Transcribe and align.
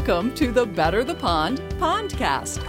Welcome 0.00 0.34
to 0.36 0.50
the 0.50 0.64
Better 0.64 1.04
the 1.04 1.14
Pond 1.14 1.58
Pondcast. 1.78 2.62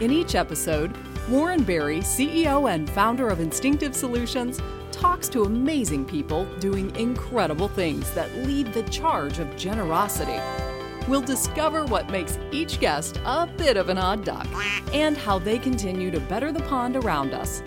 In 0.00 0.10
each 0.10 0.34
episode, 0.34 0.96
Warren 1.28 1.62
Berry, 1.62 1.98
CEO 1.98 2.72
and 2.72 2.88
founder 2.88 3.28
of 3.28 3.40
Instinctive 3.40 3.94
Solutions, 3.94 4.58
talks 4.90 5.28
to 5.28 5.42
amazing 5.42 6.06
people 6.06 6.46
doing 6.60 6.96
incredible 6.96 7.68
things 7.68 8.10
that 8.12 8.34
lead 8.36 8.72
the 8.72 8.84
charge 8.84 9.38
of 9.38 9.54
generosity. 9.54 10.40
We'll 11.06 11.20
discover 11.20 11.84
what 11.84 12.08
makes 12.08 12.38
each 12.52 12.80
guest 12.80 13.20
a 13.26 13.46
bit 13.46 13.76
of 13.76 13.90
an 13.90 13.98
odd 13.98 14.24
duck 14.24 14.48
and 14.94 15.14
how 15.14 15.38
they 15.38 15.58
continue 15.58 16.10
to 16.10 16.20
better 16.20 16.52
the 16.52 16.62
pond 16.62 16.96
around 16.96 17.34
us. 17.34 17.62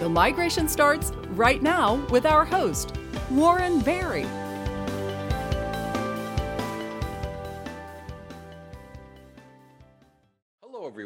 The 0.00 0.08
migration 0.08 0.68
starts 0.68 1.12
right 1.30 1.62
now 1.62 2.04
with 2.10 2.26
our 2.26 2.44
host, 2.44 2.96
Warren 3.30 3.78
Berry. 3.78 4.26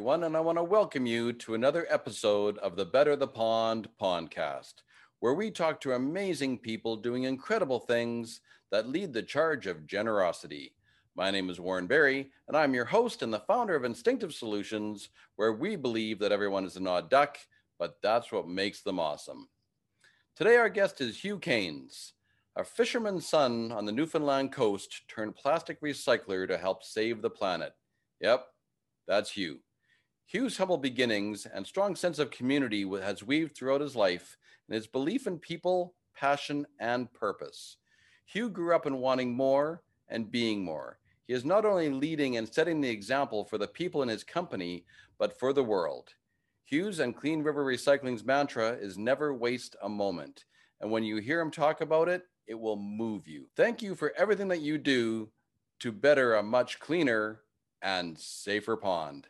Everyone, 0.08 0.24
and 0.24 0.38
I 0.38 0.40
want 0.40 0.56
to 0.56 0.64
welcome 0.64 1.04
you 1.04 1.34
to 1.34 1.52
another 1.52 1.86
episode 1.90 2.56
of 2.58 2.76
the 2.76 2.86
Better 2.86 3.14
the 3.14 3.28
Pond 3.28 3.90
podcast, 4.00 4.76
where 5.20 5.34
we 5.34 5.50
talk 5.50 5.82
to 5.82 5.92
amazing 5.92 6.60
people 6.60 6.96
doing 6.96 7.24
incredible 7.24 7.78
things 7.78 8.40
that 8.70 8.88
lead 8.88 9.12
the 9.12 9.22
charge 9.22 9.66
of 9.66 9.86
generosity. 9.86 10.72
My 11.14 11.30
name 11.30 11.50
is 11.50 11.60
Warren 11.60 11.86
Berry, 11.86 12.30
and 12.46 12.56
I'm 12.56 12.72
your 12.72 12.86
host 12.86 13.20
and 13.20 13.30
the 13.30 13.40
founder 13.40 13.76
of 13.76 13.84
Instinctive 13.84 14.32
Solutions, 14.32 15.10
where 15.36 15.52
we 15.52 15.76
believe 15.76 16.18
that 16.20 16.32
everyone 16.32 16.64
is 16.64 16.76
an 16.76 16.86
odd 16.86 17.10
duck, 17.10 17.36
but 17.78 17.98
that's 18.02 18.32
what 18.32 18.48
makes 18.48 18.80
them 18.80 18.98
awesome. 18.98 19.46
Today, 20.34 20.56
our 20.56 20.70
guest 20.70 21.02
is 21.02 21.22
Hugh 21.22 21.38
Caines, 21.38 22.14
a 22.56 22.64
fisherman's 22.64 23.28
son 23.28 23.72
on 23.72 23.84
the 23.84 23.92
Newfoundland 23.92 24.52
coast 24.52 25.02
turned 25.06 25.36
plastic 25.36 25.82
recycler 25.82 26.48
to 26.48 26.56
help 26.56 26.82
save 26.82 27.20
the 27.20 27.28
planet. 27.28 27.74
Yep, 28.22 28.46
that's 29.06 29.32
Hugh. 29.32 29.58
Hugh's 30.30 30.58
humble 30.58 30.76
beginnings 30.76 31.46
and 31.46 31.66
strong 31.66 31.96
sense 31.96 32.18
of 32.18 32.30
community 32.30 32.86
has 33.00 33.22
weaved 33.22 33.56
throughout 33.56 33.80
his 33.80 33.96
life 33.96 34.36
and 34.68 34.74
his 34.74 34.86
belief 34.86 35.26
in 35.26 35.38
people, 35.38 35.94
passion, 36.14 36.66
and 36.78 37.10
purpose. 37.14 37.78
Hugh 38.26 38.50
grew 38.50 38.76
up 38.76 38.84
in 38.84 38.98
wanting 38.98 39.32
more 39.32 39.82
and 40.10 40.30
being 40.30 40.62
more. 40.62 40.98
He 41.26 41.32
is 41.32 41.46
not 41.46 41.64
only 41.64 41.88
leading 41.88 42.36
and 42.36 42.46
setting 42.46 42.82
the 42.82 42.90
example 42.90 43.46
for 43.46 43.56
the 43.56 43.66
people 43.66 44.02
in 44.02 44.10
his 44.10 44.22
company, 44.22 44.84
but 45.16 45.38
for 45.38 45.54
the 45.54 45.64
world. 45.64 46.10
Hughes 46.66 46.98
and 46.98 47.16
Clean 47.16 47.42
River 47.42 47.64
Recycling's 47.64 48.22
mantra 48.22 48.72
is 48.72 48.98
never 48.98 49.32
waste 49.32 49.76
a 49.82 49.88
moment. 49.88 50.44
And 50.82 50.90
when 50.90 51.04
you 51.04 51.16
hear 51.16 51.40
him 51.40 51.50
talk 51.50 51.80
about 51.80 52.06
it, 52.06 52.24
it 52.46 52.60
will 52.60 52.76
move 52.76 53.26
you. 53.26 53.48
Thank 53.56 53.80
you 53.80 53.94
for 53.94 54.12
everything 54.14 54.48
that 54.48 54.60
you 54.60 54.76
do 54.76 55.30
to 55.80 55.90
better 55.90 56.34
a 56.34 56.42
much 56.42 56.80
cleaner 56.80 57.40
and 57.80 58.18
safer 58.18 58.76
pond. 58.76 59.26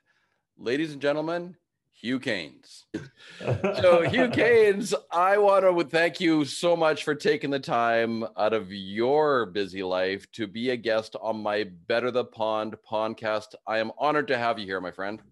Ladies 0.61 0.93
and 0.93 1.01
gentlemen, 1.01 1.55
Hugh 1.93 2.19
Caines. 2.19 2.87
so, 3.81 4.03
Hugh 4.03 4.29
Caines, 4.29 4.93
I 5.13 5.39
want 5.39 5.65
to 5.65 5.85
thank 5.85 6.21
you 6.21 6.45
so 6.45 6.75
much 6.75 7.05
for 7.05 7.15
taking 7.15 7.51
the 7.51 7.61
time 7.61 8.25
out 8.37 8.53
of 8.53 8.73
your 8.73 9.47
busy 9.47 9.85
life 9.85 10.29
to 10.33 10.49
be 10.49 10.71
a 10.71 10.77
guest 10.77 11.15
on 11.23 11.41
my 11.41 11.71
Better 11.87 12.11
the 12.11 12.25
Pond 12.25 12.75
podcast. 12.91 13.55
I 13.69 13.79
am 13.79 13.93
honored 13.99 14.27
to 14.29 14.37
have 14.37 14.59
you 14.59 14.67
here, 14.67 14.81
my 14.81 14.91
friend. 14.91 15.23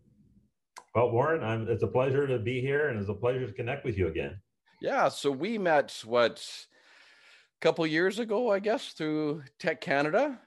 Well, 0.94 1.10
Warren, 1.10 1.42
I'm, 1.42 1.68
it's 1.68 1.82
a 1.82 1.88
pleasure 1.88 2.28
to 2.28 2.38
be 2.38 2.60
here 2.60 2.90
and 2.90 3.00
it's 3.00 3.10
a 3.10 3.14
pleasure 3.14 3.48
to 3.48 3.52
connect 3.52 3.84
with 3.84 3.98
you 3.98 4.06
again. 4.06 4.38
Yeah. 4.80 5.08
So 5.08 5.32
we 5.32 5.58
met, 5.58 6.04
what, 6.04 6.38
a 6.38 7.60
couple 7.60 7.84
years 7.84 8.20
ago, 8.20 8.52
I 8.52 8.60
guess, 8.60 8.92
through 8.92 9.42
TEC 9.58 9.80
Canada. 9.80 10.38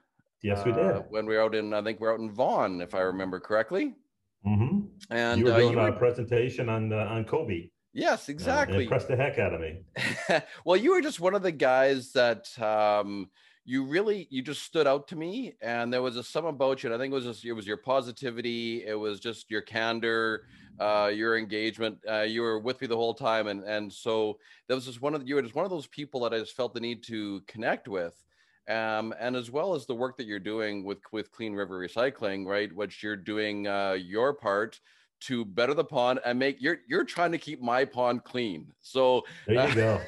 Yes, 0.41 0.65
we 0.65 0.71
did. 0.71 0.85
Uh, 0.85 1.01
when 1.09 1.25
we 1.25 1.35
were 1.35 1.43
out 1.43 1.53
in, 1.53 1.73
I 1.73 1.81
think 1.81 1.99
we 1.99 2.07
we're 2.07 2.13
out 2.13 2.21
in 2.21 2.31
Vaughan, 2.31 2.79
if 2.79 2.95
I 2.95 2.99
remember 2.99 3.41
correctly. 3.41 3.95
Mm-hmm. 4.45 4.79
And 5.09 5.39
you 5.39 5.45
were 5.45 5.53
uh, 5.53 5.57
doing 5.57 5.77
uh, 5.77 5.85
you 5.85 5.93
a 5.93 5.97
presentation 5.97 6.69
on 6.69 6.89
the, 6.89 6.99
on 6.99 7.25
Kobe. 7.25 7.69
Yes, 7.93 8.29
exactly. 8.29 8.77
Uh, 8.77 8.81
impressed 8.81 9.07
the 9.07 9.15
heck 9.15 9.39
out 9.39 9.53
of 9.53 9.61
me. 9.61 9.81
well, 10.65 10.77
you 10.77 10.91
were 10.91 11.01
just 11.01 11.19
one 11.19 11.35
of 11.35 11.41
the 11.41 11.51
guys 11.51 12.11
that 12.13 12.47
um, 12.61 13.29
you 13.69 13.83
really 13.83 14.27
you 14.31 14.41
just 14.41 14.63
stood 14.63 14.87
out 14.87 15.07
to 15.07 15.15
me 15.15 15.53
and 15.61 15.93
there 15.93 16.01
was 16.01 16.17
a 16.17 16.23
some 16.23 16.45
about 16.45 16.81
you 16.81 16.87
and 16.87 16.95
i 16.95 16.97
think 16.97 17.11
it 17.11 17.15
was 17.15 17.23
just 17.23 17.45
it 17.45 17.53
was 17.53 17.67
your 17.67 17.77
positivity 17.77 18.83
it 18.83 18.95
was 18.95 19.19
just 19.19 19.51
your 19.51 19.61
candor 19.61 20.45
uh, 20.79 21.11
your 21.13 21.37
engagement 21.37 21.99
uh, 22.09 22.21
you 22.21 22.41
were 22.41 22.57
with 22.57 22.81
me 22.81 22.87
the 22.87 22.95
whole 22.95 23.13
time 23.13 23.47
and 23.47 23.63
and 23.65 23.93
so 23.93 24.39
that 24.67 24.73
was 24.73 24.85
just 24.85 25.01
one 25.01 25.13
of 25.13 25.21
the, 25.21 25.27
you 25.27 25.35
were 25.35 25.41
just 25.41 25.53
one 25.53 25.65
of 25.65 25.69
those 25.69 25.85
people 25.85 26.21
that 26.21 26.33
i 26.33 26.39
just 26.39 26.55
felt 26.55 26.73
the 26.73 26.79
need 26.79 27.03
to 27.03 27.41
connect 27.47 27.87
with 27.87 28.23
um, 28.69 29.13
and 29.19 29.35
as 29.35 29.51
well 29.51 29.73
as 29.73 29.85
the 29.85 29.95
work 29.95 30.17
that 30.17 30.25
you're 30.25 30.39
doing 30.39 30.83
with 30.83 30.99
with 31.11 31.31
clean 31.31 31.53
river 31.53 31.79
recycling 31.79 32.45
right 32.45 32.73
which 32.75 33.03
you're 33.03 33.15
doing 33.15 33.67
uh, 33.67 33.93
your 33.93 34.33
part 34.33 34.79
to 35.21 35.43
better 35.43 35.73
the 35.73 35.83
pond 35.83 36.19
and 36.25 36.39
make 36.39 36.61
you're 36.61 36.77
you're 36.87 37.03
trying 37.03 37.31
to 37.31 37.37
keep 37.37 37.61
my 37.61 37.83
pond 37.83 38.23
clean. 38.23 38.71
So 38.81 39.23
there 39.47 39.67
you 39.67 39.75
go. 39.75 40.01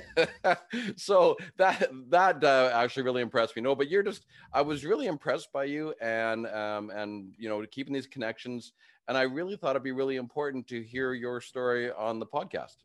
so 0.96 1.38
that 1.58 1.90
that 2.10 2.44
uh, 2.44 2.72
actually 2.74 3.04
really 3.04 3.22
impressed 3.22 3.56
me. 3.56 3.62
No 3.62 3.76
but 3.76 3.90
you're 3.90 4.04
just 4.04 4.26
i 4.54 4.62
was 4.62 4.86
really 4.86 5.08
impressed 5.08 5.52
by 5.52 5.66
you 5.66 5.94
and 6.02 6.48
um 6.48 6.90
and 6.92 7.34
you 7.38 7.50
know 7.50 7.66
keeping 7.70 7.94
these 7.94 8.08
connections. 8.08 8.74
And 9.08 9.18
i 9.18 9.24
really 9.24 9.58
thought 9.58 9.72
it'd 9.72 9.84
be 9.84 9.92
really 9.92 10.16
important 10.16 10.68
to 10.68 10.82
hear 10.82 11.14
your 11.14 11.42
story 11.42 11.92
on 11.92 12.20
the 12.20 12.26
podcast 12.26 12.78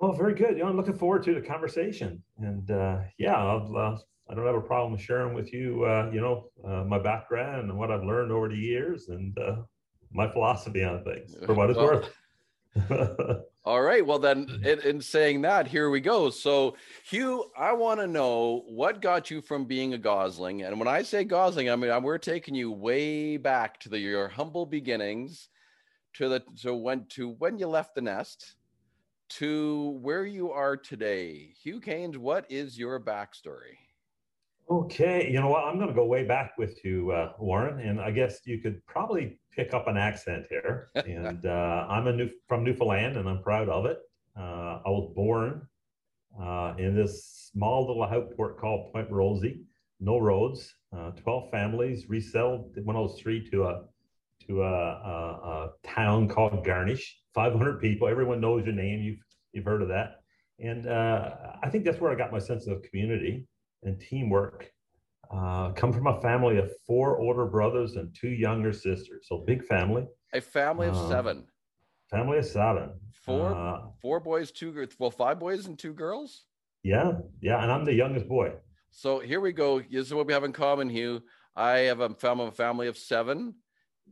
well 0.00 0.12
very 0.12 0.34
good 0.34 0.56
you 0.56 0.62
know 0.62 0.68
i'm 0.68 0.76
looking 0.76 0.96
forward 0.96 1.22
to 1.22 1.34
the 1.34 1.40
conversation 1.40 2.22
and 2.38 2.70
uh 2.70 2.98
yeah 3.18 3.34
I'll, 3.34 3.76
uh, 3.76 3.98
I 4.28 4.34
don't 4.34 4.46
have 4.46 4.56
a 4.56 4.60
problem 4.60 4.98
sharing 4.98 5.34
with 5.34 5.52
you, 5.52 5.84
uh, 5.84 6.10
you 6.12 6.20
know, 6.20 6.50
uh, 6.64 6.82
my 6.84 6.98
background 6.98 7.70
and 7.70 7.78
what 7.78 7.92
I've 7.92 8.02
learned 8.02 8.32
over 8.32 8.48
the 8.48 8.56
years, 8.56 9.08
and 9.08 9.36
uh, 9.38 9.56
my 10.12 10.28
philosophy 10.28 10.82
on 10.82 11.04
things 11.04 11.36
for 11.44 11.54
what 11.54 11.70
it's 11.70 11.76
well, 11.76 12.02
worth. 12.90 13.40
all 13.64 13.82
right. 13.82 14.04
Well, 14.04 14.18
then, 14.18 14.48
in, 14.64 14.80
in, 14.80 15.00
saying 15.00 15.42
that, 15.42 15.68
here 15.68 15.90
we 15.90 16.00
go. 16.00 16.30
So, 16.30 16.76
Hugh, 17.08 17.44
I 17.56 17.72
want 17.72 18.00
to 18.00 18.06
know 18.08 18.64
what 18.66 19.00
got 19.00 19.30
you 19.30 19.40
from 19.40 19.64
being 19.64 19.94
a 19.94 19.98
Gosling. 19.98 20.62
And 20.62 20.78
when 20.78 20.88
I 20.88 21.02
say 21.02 21.22
Gosling, 21.22 21.70
I 21.70 21.76
mean 21.76 22.02
we're 22.02 22.18
taking 22.18 22.54
you 22.54 22.72
way 22.72 23.36
back 23.36 23.78
to 23.80 23.88
the, 23.88 23.98
your 23.98 24.28
humble 24.28 24.66
beginnings, 24.66 25.48
to 26.14 26.28
the 26.28 26.42
to 26.62 26.74
when 26.74 27.06
to 27.10 27.30
when 27.38 27.58
you 27.58 27.68
left 27.68 27.94
the 27.94 28.02
nest, 28.02 28.56
to 29.28 29.98
where 30.00 30.24
you 30.24 30.50
are 30.52 30.76
today. 30.76 31.52
Hugh 31.62 31.80
Caines, 31.80 32.18
what 32.18 32.46
is 32.50 32.78
your 32.78 33.00
backstory? 33.00 33.76
Okay, 34.68 35.30
you 35.30 35.40
know 35.40 35.48
what? 35.48 35.64
I'm 35.64 35.76
going 35.76 35.88
to 35.88 35.94
go 35.94 36.06
way 36.06 36.24
back 36.24 36.58
with 36.58 36.84
you, 36.84 37.12
uh, 37.12 37.32
Warren, 37.38 37.78
and 37.80 38.00
I 38.00 38.10
guess 38.10 38.40
you 38.44 38.58
could 38.58 38.84
probably 38.86 39.38
pick 39.52 39.72
up 39.72 39.86
an 39.86 39.96
accent 39.96 40.46
here. 40.50 40.88
and 40.94 41.46
uh, 41.46 41.86
I'm 41.88 42.08
a 42.08 42.12
new 42.12 42.28
from 42.48 42.64
Newfoundland, 42.64 43.16
and 43.16 43.28
I'm 43.28 43.42
proud 43.42 43.68
of 43.68 43.86
it. 43.86 43.98
Uh, 44.36 44.80
I 44.84 44.88
was 44.88 45.12
born 45.14 45.68
uh, 46.40 46.74
in 46.78 46.96
this 46.96 47.50
small 47.52 47.86
little 47.86 48.02
outport 48.02 48.58
called 48.58 48.92
Point 48.92 49.10
Rosie, 49.10 49.60
no 50.00 50.18
roads, 50.18 50.74
uh, 50.96 51.12
12 51.12 51.50
families, 51.50 52.08
resettled 52.08 52.76
when 52.82 52.96
I 52.96 53.00
was 53.00 53.20
three 53.20 53.48
to 53.50 53.64
a 53.64 53.84
to 54.48 54.62
a, 54.62 54.66
a, 54.66 55.40
a 55.52 55.70
town 55.84 56.28
called 56.28 56.64
Garnish, 56.64 57.18
500 57.36 57.80
people. 57.80 58.08
Everyone 58.08 58.40
knows 58.40 58.64
your 58.64 58.74
name. 58.74 59.00
You've 59.00 59.20
you've 59.52 59.64
heard 59.64 59.82
of 59.82 59.88
that, 59.88 60.22
and 60.58 60.88
uh, 60.88 61.30
I 61.62 61.68
think 61.68 61.84
that's 61.84 62.00
where 62.00 62.10
I 62.10 62.16
got 62.16 62.32
my 62.32 62.40
sense 62.40 62.66
of 62.66 62.82
community 62.82 63.46
and 63.84 64.00
teamwork. 64.00 64.72
Uh, 65.30 65.70
come 65.72 65.92
from 65.92 66.06
a 66.06 66.20
family 66.20 66.56
of 66.56 66.70
four 66.86 67.18
older 67.18 67.44
brothers 67.44 67.96
and 67.96 68.14
two 68.18 68.30
younger 68.30 68.72
sisters, 68.72 69.26
so 69.28 69.44
big 69.46 69.64
family. 69.64 70.06
A 70.32 70.40
family 70.40 70.88
of 70.88 70.96
uh, 70.96 71.08
seven. 71.08 71.46
Family 72.10 72.38
of 72.38 72.46
seven. 72.46 72.90
Four, 73.12 73.54
uh, 73.54 73.80
four 74.00 74.20
boys, 74.20 74.50
two 74.50 74.72
girls. 74.72 74.90
well, 74.98 75.10
five 75.10 75.38
boys 75.38 75.66
and 75.66 75.78
two 75.78 75.92
girls. 75.92 76.46
Yeah, 76.84 77.12
yeah, 77.40 77.62
and 77.62 77.70
I'm 77.70 77.84
the 77.84 77.92
youngest 77.92 78.28
boy. 78.28 78.52
So 78.90 79.18
here 79.18 79.40
we 79.40 79.52
go. 79.52 79.80
This 79.80 80.06
is 80.06 80.14
what 80.14 80.26
we 80.26 80.32
have 80.32 80.44
in 80.44 80.52
common, 80.52 80.88
Hugh. 80.88 81.22
I 81.54 81.80
have 81.80 82.00
a 82.00 82.10
family, 82.10 82.46
a 82.46 82.52
family 82.52 82.86
of 82.86 82.96
seven, 82.96 83.56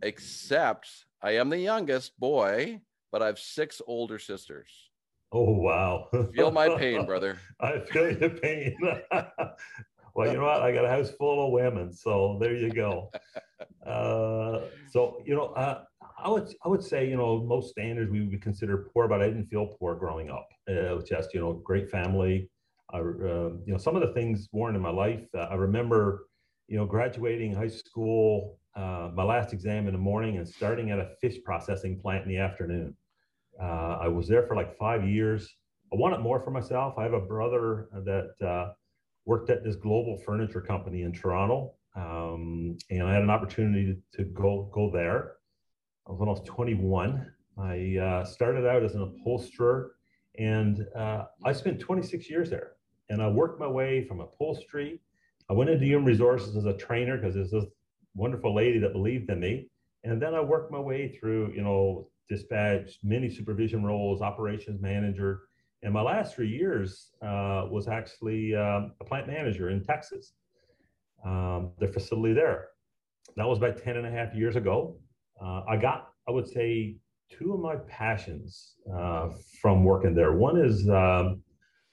except 0.02 0.88
I 1.22 1.36
am 1.36 1.48
the 1.48 1.58
youngest 1.58 2.18
boy, 2.18 2.80
but 3.14 3.22
I 3.22 3.26
have 3.26 3.38
six 3.38 3.80
older 3.86 4.18
sisters. 4.18 4.90
Oh 5.30 5.52
wow! 5.52 6.08
feel 6.34 6.50
my 6.50 6.68
pain, 6.76 7.06
brother. 7.06 7.38
I 7.60 7.78
feel 7.78 8.10
your 8.10 8.30
pain. 8.30 8.76
well, 10.16 10.26
you 10.26 10.32
know 10.32 10.42
what? 10.42 10.62
I 10.62 10.72
got 10.72 10.84
a 10.84 10.88
house 10.88 11.12
full 11.12 11.46
of 11.46 11.52
women, 11.52 11.92
so 11.92 12.38
there 12.40 12.56
you 12.56 12.72
go. 12.72 13.10
Uh, 13.86 14.62
so 14.90 15.22
you 15.26 15.34
know, 15.34 15.48
uh, 15.48 15.84
I 16.18 16.28
would 16.28 16.52
I 16.64 16.68
would 16.68 16.82
say 16.82 17.06
you 17.06 17.16
know 17.16 17.44
most 17.44 17.70
standards 17.70 18.10
we 18.10 18.26
would 18.26 18.42
consider 18.42 18.88
poor, 18.92 19.06
but 19.06 19.20
I 19.22 19.26
didn't 19.28 19.46
feel 19.46 19.76
poor 19.78 19.94
growing 19.94 20.30
up. 20.30 20.48
Uh, 20.68 21.00
just 21.06 21.34
you 21.34 21.40
know, 21.40 21.52
great 21.52 21.90
family. 21.90 22.50
I, 22.90 22.98
uh, 22.98 23.00
you 23.00 23.72
know, 23.72 23.78
some 23.78 23.94
of 23.94 24.02
the 24.02 24.12
things 24.12 24.48
worn 24.52 24.74
in 24.74 24.80
my 24.80 24.90
life. 24.90 25.24
Uh, 25.34 25.48
I 25.50 25.54
remember, 25.54 26.26
you 26.66 26.78
know, 26.78 26.86
graduating 26.86 27.54
high 27.54 27.68
school, 27.68 28.58
uh, 28.74 29.10
my 29.14 29.22
last 29.22 29.52
exam 29.52 29.86
in 29.86 29.92
the 29.92 29.98
morning, 29.98 30.38
and 30.38 30.48
starting 30.48 30.90
at 30.90 30.98
a 30.98 31.10
fish 31.20 31.36
processing 31.44 32.00
plant 32.00 32.24
in 32.24 32.28
the 32.30 32.38
afternoon. 32.38 32.96
Uh, 33.60 33.98
I 34.02 34.08
was 34.08 34.28
there 34.28 34.46
for 34.46 34.56
like 34.56 34.76
five 34.76 35.06
years. 35.08 35.48
I 35.92 35.96
wanted 35.96 36.18
more 36.20 36.40
for 36.40 36.50
myself. 36.50 36.94
I 36.98 37.04
have 37.04 37.12
a 37.12 37.20
brother 37.20 37.88
that 38.04 38.46
uh, 38.46 38.72
worked 39.26 39.50
at 39.50 39.62
this 39.64 39.76
global 39.76 40.18
furniture 40.24 40.60
company 40.60 41.02
in 41.02 41.12
Toronto. 41.12 41.74
um, 41.96 42.76
and 42.90 43.04
I 43.04 43.12
had 43.12 43.22
an 43.22 43.30
opportunity 43.30 43.96
to, 44.14 44.24
go 44.24 44.70
go 44.72 44.90
there. 44.90 45.36
I 46.06 46.10
was 46.10 46.20
when 46.20 46.28
I 46.28 46.32
was 46.32 46.42
21. 46.44 47.32
I 47.56 47.96
uh, 47.98 48.24
started 48.24 48.66
out 48.66 48.82
as 48.82 48.94
an 48.94 49.02
upholsterer, 49.02 49.92
and 50.38 50.84
uh, 50.96 51.24
I 51.44 51.52
spent 51.52 51.78
26 51.78 52.28
years 52.28 52.50
there. 52.50 52.72
And 53.10 53.22
I 53.22 53.28
worked 53.28 53.60
my 53.60 53.68
way 53.68 54.04
from 54.04 54.20
upholstery. 54.20 55.00
I 55.48 55.52
went 55.52 55.70
into 55.70 55.84
human 55.86 56.06
resources 56.06 56.56
as 56.56 56.64
a 56.64 56.76
trainer 56.76 57.16
because 57.16 57.34
there's 57.34 57.50
this 57.50 57.64
wonderful 58.14 58.54
lady 58.54 58.78
that 58.80 58.92
believed 58.92 59.30
in 59.30 59.40
me. 59.40 59.68
And 60.02 60.20
then 60.20 60.34
I 60.34 60.40
worked 60.40 60.72
my 60.72 60.78
way 60.80 61.16
through, 61.16 61.52
you 61.54 61.62
know, 61.62 62.08
dispatch, 62.28 62.98
many 63.02 63.28
supervision 63.28 63.84
roles, 63.84 64.22
operations 64.22 64.80
manager. 64.80 65.42
And 65.82 65.92
my 65.92 66.02
last 66.02 66.34
three 66.34 66.48
years 66.48 67.12
uh, 67.22 67.66
was 67.70 67.88
actually 67.88 68.54
um, 68.54 68.92
a 69.00 69.04
plant 69.04 69.26
manager 69.26 69.70
in 69.70 69.84
Texas, 69.84 70.32
um, 71.24 71.72
the 71.78 71.88
facility 71.88 72.34
there. 72.34 72.68
That 73.36 73.46
was 73.46 73.58
about 73.58 73.76
10 73.76 73.96
and 73.96 74.06
a 74.06 74.10
half 74.10 74.34
years 74.34 74.56
ago. 74.56 74.96
Uh, 75.42 75.62
I 75.68 75.76
got, 75.76 76.08
I 76.28 76.30
would 76.30 76.48
say, 76.48 76.96
two 77.30 77.52
of 77.52 77.60
my 77.60 77.76
passions 77.88 78.74
uh, 78.94 79.30
from 79.60 79.84
working 79.84 80.14
there. 80.14 80.32
One 80.32 80.56
is 80.58 80.88
um, 80.88 81.42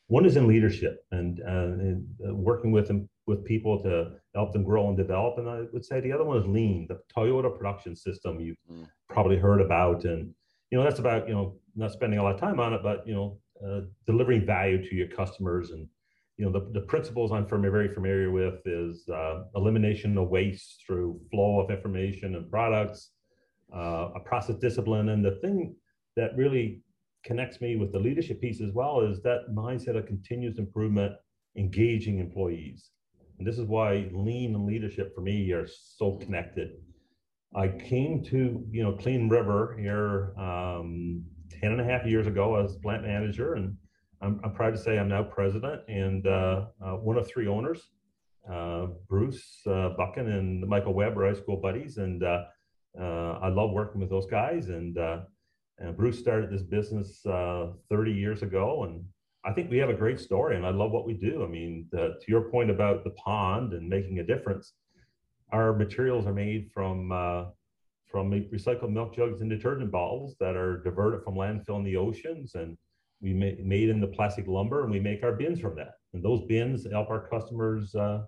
one 0.07 0.25
is 0.25 0.35
in 0.35 0.45
leadership 0.45 1.05
and, 1.11 1.39
and 1.39 2.05
uh, 2.27 2.35
working 2.35 2.73
with 2.73 2.87
them 2.87 3.07
with 3.27 3.45
people 3.45 3.81
to 3.83 4.13
help 4.35 4.51
them 4.51 4.63
grow 4.63 4.87
and 4.89 4.97
develop. 4.97 5.37
And 5.37 5.49
I 5.49 5.63
would 5.71 5.85
say 5.85 5.99
the 5.99 6.11
other 6.11 6.23
one 6.23 6.37
is 6.37 6.47
lean, 6.47 6.87
the 6.87 6.99
Toyota 7.15 7.55
production 7.55 7.95
system 7.95 8.39
you've 8.39 8.57
mm. 8.71 8.87
probably 9.09 9.37
heard 9.37 9.61
about. 9.61 10.05
And, 10.05 10.33
you 10.69 10.77
know, 10.77 10.83
that's 10.83 10.99
about, 10.99 11.27
you 11.27 11.33
know, 11.33 11.55
not 11.75 11.91
spending 11.91 12.19
a 12.19 12.23
lot 12.23 12.35
of 12.35 12.39
time 12.39 12.59
on 12.59 12.73
it, 12.73 12.81
but, 12.83 13.05
you 13.07 13.13
know, 13.13 13.39
uh, 13.65 13.81
delivering 14.07 14.45
value 14.45 14.87
to 14.89 14.95
your 14.95 15.07
customers. 15.07 15.71
And, 15.71 15.87
you 16.37 16.45
know, 16.45 16.51
the, 16.51 16.71
the 16.73 16.85
principles 16.87 17.31
I'm 17.31 17.47
very 17.47 17.93
familiar 17.93 18.31
with 18.31 18.65
is 18.65 19.07
uh, 19.09 19.43
elimination 19.55 20.17
of 20.17 20.29
waste 20.29 20.83
through 20.85 21.21
flow 21.29 21.59
of 21.59 21.69
information 21.69 22.35
and 22.35 22.49
products, 22.49 23.11
uh, 23.75 24.09
a 24.15 24.19
process 24.25 24.55
discipline. 24.55 25.09
And 25.09 25.23
the 25.23 25.37
thing 25.41 25.75
that 26.17 26.35
really 26.35 26.81
connects 27.23 27.61
me 27.61 27.75
with 27.75 27.91
the 27.91 27.99
leadership 27.99 28.41
piece 28.41 28.61
as 28.61 28.71
well 28.73 29.01
is 29.01 29.21
that 29.21 29.41
mindset 29.53 29.95
of 29.95 30.07
continuous 30.07 30.57
improvement, 30.57 31.13
engaging 31.55 32.19
employees. 32.19 32.89
And 33.41 33.47
this 33.47 33.57
is 33.57 33.65
why 33.65 34.07
lean 34.13 34.53
and 34.53 34.67
leadership 34.67 35.15
for 35.15 35.21
me 35.21 35.51
are 35.51 35.65
so 35.67 36.11
connected. 36.17 36.73
I 37.55 37.69
came 37.69 38.23
to, 38.25 38.63
you 38.69 38.83
know, 38.83 38.91
Clean 38.91 39.27
River 39.27 39.75
here 39.79 40.39
um, 40.39 41.23
10 41.59 41.71
and 41.71 41.81
a 41.81 41.83
half 41.83 42.05
years 42.05 42.27
ago 42.27 42.63
as 42.63 42.75
plant 42.75 43.01
manager. 43.01 43.55
And 43.55 43.75
I'm, 44.21 44.39
I'm 44.43 44.53
proud 44.53 44.75
to 44.75 44.77
say 44.77 44.99
I'm 44.99 45.09
now 45.09 45.23
president 45.23 45.81
and 45.87 46.27
uh, 46.27 46.65
uh, 46.85 46.91
one 46.97 47.17
of 47.17 47.27
three 47.27 47.47
owners. 47.47 47.89
Uh, 48.47 48.89
Bruce 49.09 49.63
uh, 49.65 49.95
and 50.17 50.61
Michael 50.67 50.93
Webb 50.93 51.17
are 51.17 51.25
high 51.25 51.33
school 51.33 51.57
buddies. 51.57 51.97
And 51.97 52.23
uh, 52.23 52.43
uh, 52.95 53.39
I 53.41 53.47
love 53.47 53.71
working 53.71 53.99
with 54.01 54.11
those 54.11 54.27
guys. 54.27 54.69
And, 54.69 54.95
and 55.79 55.97
Bruce 55.97 56.19
started 56.19 56.51
this 56.51 56.61
business 56.61 57.21
30 57.23 58.11
years 58.11 58.43
ago. 58.43 58.83
And 58.83 59.03
I 59.43 59.53
think 59.53 59.71
we 59.71 59.77
have 59.77 59.89
a 59.89 59.95
great 59.95 60.19
story 60.19 60.55
and 60.55 60.65
I 60.65 60.69
love 60.69 60.91
what 60.91 61.05
we 61.05 61.13
do. 61.13 61.43
I 61.43 61.47
mean, 61.47 61.87
the, 61.91 62.15
to 62.21 62.25
your 62.27 62.49
point 62.51 62.69
about 62.69 63.03
the 63.03 63.09
pond 63.11 63.73
and 63.73 63.89
making 63.89 64.19
a 64.19 64.23
difference, 64.23 64.73
our 65.51 65.73
materials 65.73 66.27
are 66.27 66.33
made 66.33 66.69
from 66.73 67.11
uh, 67.11 67.45
from 68.11 68.29
recycled 68.31 68.91
milk 68.91 69.15
jugs 69.15 69.41
and 69.41 69.49
detergent 69.49 69.89
bottles 69.89 70.35
that 70.39 70.55
are 70.55 70.83
diverted 70.83 71.23
from 71.23 71.35
landfill 71.35 71.77
in 71.77 71.83
the 71.83 71.95
oceans 71.95 72.55
and 72.55 72.77
we 73.21 73.33
ma- 73.33 73.63
made 73.63 73.89
in 73.89 74.01
the 74.01 74.07
plastic 74.07 74.47
lumber 74.47 74.83
and 74.83 74.91
we 74.91 74.99
make 74.99 75.23
our 75.23 75.33
bins 75.33 75.59
from 75.59 75.75
that. 75.75 75.93
And 76.13 76.23
those 76.23 76.41
bins 76.47 76.85
help 76.91 77.09
our 77.09 77.27
customers, 77.29 77.95
uh, 77.95 78.23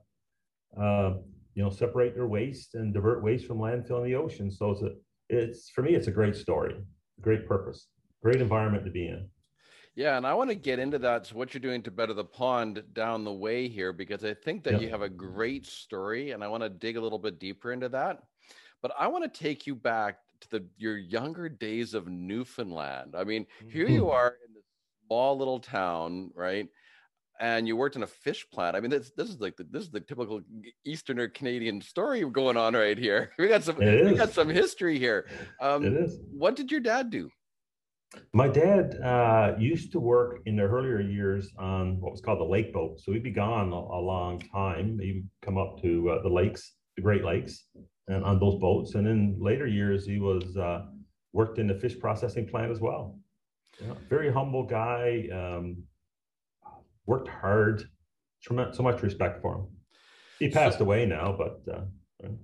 uh, 0.79 1.13
you 1.55 1.63
know, 1.63 1.69
separate 1.69 2.15
their 2.15 2.27
waste 2.27 2.75
and 2.75 2.93
divert 2.93 3.23
waste 3.23 3.45
from 3.45 3.57
landfill 3.57 3.99
in 3.99 4.05
the 4.05 4.15
ocean. 4.15 4.49
So 4.49 4.71
it's 4.71 4.81
a, 4.81 4.91
it's 5.29 5.69
for 5.69 5.81
me, 5.81 5.95
it's 5.95 6.07
a 6.07 6.11
great 6.11 6.35
story, 6.35 6.75
great 7.21 7.47
purpose, 7.47 7.87
great 8.21 8.41
environment 8.41 8.85
to 8.85 8.91
be 8.91 9.07
in. 9.07 9.27
Yeah, 9.95 10.17
and 10.17 10.25
I 10.25 10.33
want 10.33 10.49
to 10.49 10.55
get 10.55 10.79
into 10.79 10.97
that. 10.99 11.27
So, 11.27 11.35
what 11.35 11.53
you're 11.53 11.61
doing 11.61 11.83
to 11.83 11.91
better 11.91 12.13
the 12.13 12.23
pond 12.23 12.83
down 12.93 13.23
the 13.23 13.31
way 13.31 13.67
here, 13.67 13.93
because 13.93 14.25
I 14.25 14.33
think 14.33 14.63
that 14.63 14.81
you 14.81 14.89
have 14.89 15.03
a 15.03 15.09
great 15.09 15.67
story, 15.67 16.31
and 16.31 16.43
I 16.43 16.47
want 16.47 16.63
to 16.63 16.69
dig 16.69 16.97
a 16.97 17.01
little 17.01 17.19
bit 17.19 17.39
deeper 17.39 17.71
into 17.71 17.89
that. 17.89 18.23
But 18.81 18.91
I 18.97 19.07
want 19.07 19.31
to 19.31 19.39
take 19.39 19.67
you 19.67 19.75
back 19.75 20.17
to 20.41 20.49
the 20.49 20.65
your 20.77 20.97
younger 20.97 21.47
days 21.47 21.93
of 21.93 22.07
Newfoundland. 22.07 23.15
I 23.15 23.23
mean, 23.23 23.45
here 23.69 23.87
you 23.87 24.01
mm-hmm. 24.01 24.11
are 24.11 24.37
in 24.47 24.53
this 24.55 24.63
small 25.05 25.37
little 25.37 25.59
town, 25.59 26.31
right? 26.35 26.67
And 27.39 27.67
you 27.67 27.75
worked 27.75 27.95
in 27.95 28.03
a 28.03 28.07
fish 28.07 28.47
plant. 28.51 28.75
I 28.75 28.79
mean, 28.79 28.89
this 28.89 29.11
this 29.15 29.29
is 29.29 29.39
like 29.39 29.57
the, 29.57 29.65
this 29.69 29.83
is 29.83 29.91
the 29.91 29.99
typical 29.99 30.41
Easterner 30.85 31.27
Canadian 31.27 31.81
story 31.81 32.27
going 32.29 32.57
on 32.57 32.73
right 32.73 32.97
here. 32.97 33.31
We 33.37 33.47
got 33.47 33.63
some 33.63 33.77
we 33.77 34.15
got 34.15 34.33
some 34.33 34.49
history 34.49 34.97
here. 34.97 35.27
Um, 35.61 35.85
it 35.85 35.93
is. 35.93 36.19
What 36.31 36.55
did 36.55 36.71
your 36.71 36.81
dad 36.81 37.11
do? 37.11 37.29
My 38.33 38.47
dad 38.47 38.99
uh, 39.01 39.55
used 39.59 39.91
to 39.93 39.99
work 39.99 40.41
in 40.45 40.55
the 40.55 40.63
earlier 40.63 41.01
years 41.01 41.51
on 41.57 41.99
what 41.99 42.11
was 42.11 42.21
called 42.21 42.39
the 42.39 42.45
lake 42.45 42.73
boat. 42.73 42.99
So 42.99 43.11
he'd 43.11 43.23
be 43.23 43.31
gone 43.31 43.71
a, 43.71 43.75
a 43.75 44.01
long 44.01 44.39
time. 44.39 44.99
He'd 44.99 45.27
come 45.41 45.57
up 45.57 45.81
to 45.81 46.09
uh, 46.09 46.23
the 46.23 46.29
lakes, 46.29 46.73
the 46.95 47.01
Great 47.01 47.23
Lakes, 47.23 47.65
and 48.07 48.23
on 48.23 48.39
those 48.39 48.59
boats. 48.59 48.95
And 48.95 49.07
in 49.07 49.37
later 49.39 49.67
years, 49.67 50.05
he 50.05 50.19
was 50.19 50.57
uh, 50.57 50.85
worked 51.31 51.59
in 51.59 51.67
the 51.67 51.75
fish 51.75 51.97
processing 51.99 52.47
plant 52.47 52.71
as 52.71 52.79
well. 52.79 53.19
Yeah, 53.81 53.93
very 54.09 54.31
humble 54.31 54.63
guy. 54.63 55.27
Um, 55.33 55.83
worked 57.05 57.27
hard. 57.27 57.83
Tremendous, 58.41 58.77
so 58.77 58.83
much 58.83 59.01
respect 59.01 59.41
for 59.41 59.55
him. 59.55 59.67
He 60.39 60.49
passed 60.49 60.79
so, 60.79 60.85
away 60.85 61.05
now, 61.05 61.35
but 61.37 61.61
uh, 61.73 61.81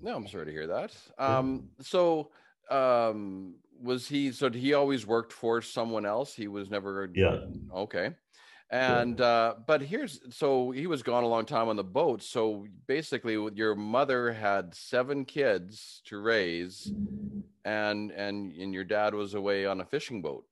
no, 0.02 0.16
I'm 0.16 0.28
sorry 0.28 0.46
to 0.46 0.52
hear 0.52 0.68
that. 0.68 0.96
Um, 1.18 1.70
yeah. 1.78 1.86
So 1.86 2.32
um 2.70 3.56
was 3.82 4.08
he 4.08 4.32
so 4.32 4.50
he 4.50 4.74
always 4.74 5.06
worked 5.06 5.34
for 5.34 5.62
someone 5.62 6.06
else? 6.06 6.34
He 6.34 6.48
was 6.48 6.70
never 6.70 7.10
yeah. 7.14 7.38
Okay. 7.74 8.16
And 8.72 9.20
uh 9.20 9.56
but 9.66 9.82
here's 9.82 10.20
so 10.30 10.72
he 10.72 10.86
was 10.86 11.02
gone 11.02 11.24
a 11.24 11.28
long 11.28 11.46
time 11.46 11.70
on 11.70 11.76
the 11.76 11.84
boat 11.84 12.22
so 12.22 12.68
basically 12.88 13.34
your 13.56 13.74
mother 13.74 14.32
had 14.32 14.76
seven 14.76 15.26
kids 15.26 16.02
to 16.06 16.20
raise 16.20 16.92
and 17.66 18.12
and 18.12 18.54
and 18.54 18.74
your 18.74 18.84
dad 18.84 19.16
was 19.16 19.34
away 19.34 19.66
on 19.66 19.82
a 19.82 19.86
fishing 19.86 20.22
boat 20.22 20.46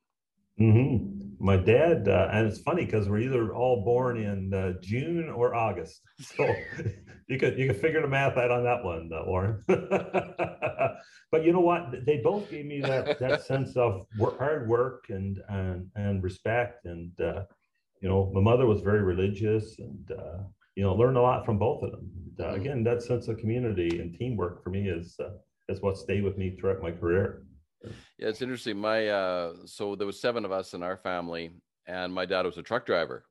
mm-hmm. 0.59 1.45
my 1.45 1.57
dad 1.57 2.07
uh, 2.07 2.29
and 2.31 2.47
it's 2.47 2.59
funny 2.59 2.85
because 2.85 3.07
we're 3.09 3.19
either 3.19 3.53
all 3.55 3.83
born 3.83 4.17
in 4.17 4.53
uh, 4.53 4.73
june 4.81 5.29
or 5.29 5.55
august 5.55 6.01
so 6.19 6.45
you 7.27 7.37
could 7.37 7.59
you 7.59 7.67
could 7.67 7.81
figure 7.81 8.01
the 8.01 8.07
math 8.07 8.37
out 8.37 8.51
on 8.51 8.63
that 8.63 8.83
one, 8.83 9.09
uh, 9.13 9.23
Warren. 9.25 9.61
but 9.67 11.43
you 11.43 11.51
know 11.51 11.59
what? 11.59 12.05
They 12.05 12.17
both 12.17 12.49
gave 12.49 12.65
me 12.65 12.79
that 12.81 13.19
that 13.19 13.43
sense 13.43 13.75
of 13.75 14.07
work, 14.17 14.37
hard 14.37 14.67
work 14.67 15.05
and 15.09 15.41
and 15.49 15.89
and 15.95 16.23
respect. 16.23 16.85
And 16.85 17.11
uh, 17.19 17.43
you 18.01 18.07
know, 18.07 18.31
my 18.33 18.39
mother 18.39 18.65
was 18.65 18.81
very 18.81 19.01
religious, 19.01 19.77
and 19.79 20.11
uh, 20.11 20.43
you 20.75 20.83
know, 20.83 20.95
learned 20.95 21.17
a 21.17 21.21
lot 21.21 21.45
from 21.45 21.59
both 21.59 21.83
of 21.83 21.91
them. 21.91 22.09
And, 22.37 22.39
uh, 22.39 22.49
mm-hmm. 22.51 22.61
again, 22.61 22.83
that 22.85 23.03
sense 23.03 23.27
of 23.27 23.37
community 23.37 23.99
and 23.99 24.17
teamwork 24.17 24.63
for 24.63 24.69
me 24.69 24.87
is 24.87 25.17
uh, 25.19 25.31
is 25.67 25.81
what 25.81 25.97
stayed 25.97 26.23
with 26.23 26.37
me 26.37 26.55
throughout 26.55 26.81
my 26.81 26.91
career. 26.91 27.43
Yeah, 27.83 28.29
it's 28.29 28.41
interesting. 28.41 28.77
My 28.77 29.07
uh, 29.07 29.53
so 29.65 29.95
there 29.95 30.07
was 30.07 30.19
seven 30.19 30.45
of 30.45 30.51
us 30.51 30.73
in 30.73 30.83
our 30.83 30.97
family, 30.97 31.51
and 31.85 32.13
my 32.13 32.25
dad 32.25 32.45
was 32.45 32.57
a 32.57 32.63
truck 32.63 32.85
driver. 32.85 33.25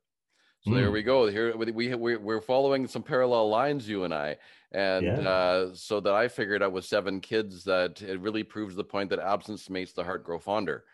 So 0.61 0.71
mm. 0.71 0.77
there 0.77 0.91
we 0.91 1.03
go. 1.03 1.27
Here 1.27 1.57
we 1.57 1.95
we 1.95 2.17
we're 2.17 2.41
following 2.41 2.87
some 2.87 3.03
parallel 3.03 3.49
lines, 3.49 3.89
you 3.89 4.05
and 4.05 4.15
I, 4.15 4.37
and 4.73 5.07
yeah. 5.07 5.29
uh, 5.29 5.75
so 5.75 6.01
that 6.01 6.15
I 6.15 6.29
figured 6.29 6.63
out 6.63 6.73
with 6.73 6.85
seven 6.85 7.21
kids 7.21 7.65
that 7.65 8.03
it 8.03 8.21
really 8.21 8.43
proves 8.43 8.75
the 8.75 8.85
point 8.85 9.11
that 9.11 9.19
absence 9.19 9.69
makes 9.71 9.93
the 9.93 10.05
heart 10.05 10.25
grow 10.25 10.39
fonder. 10.39 10.85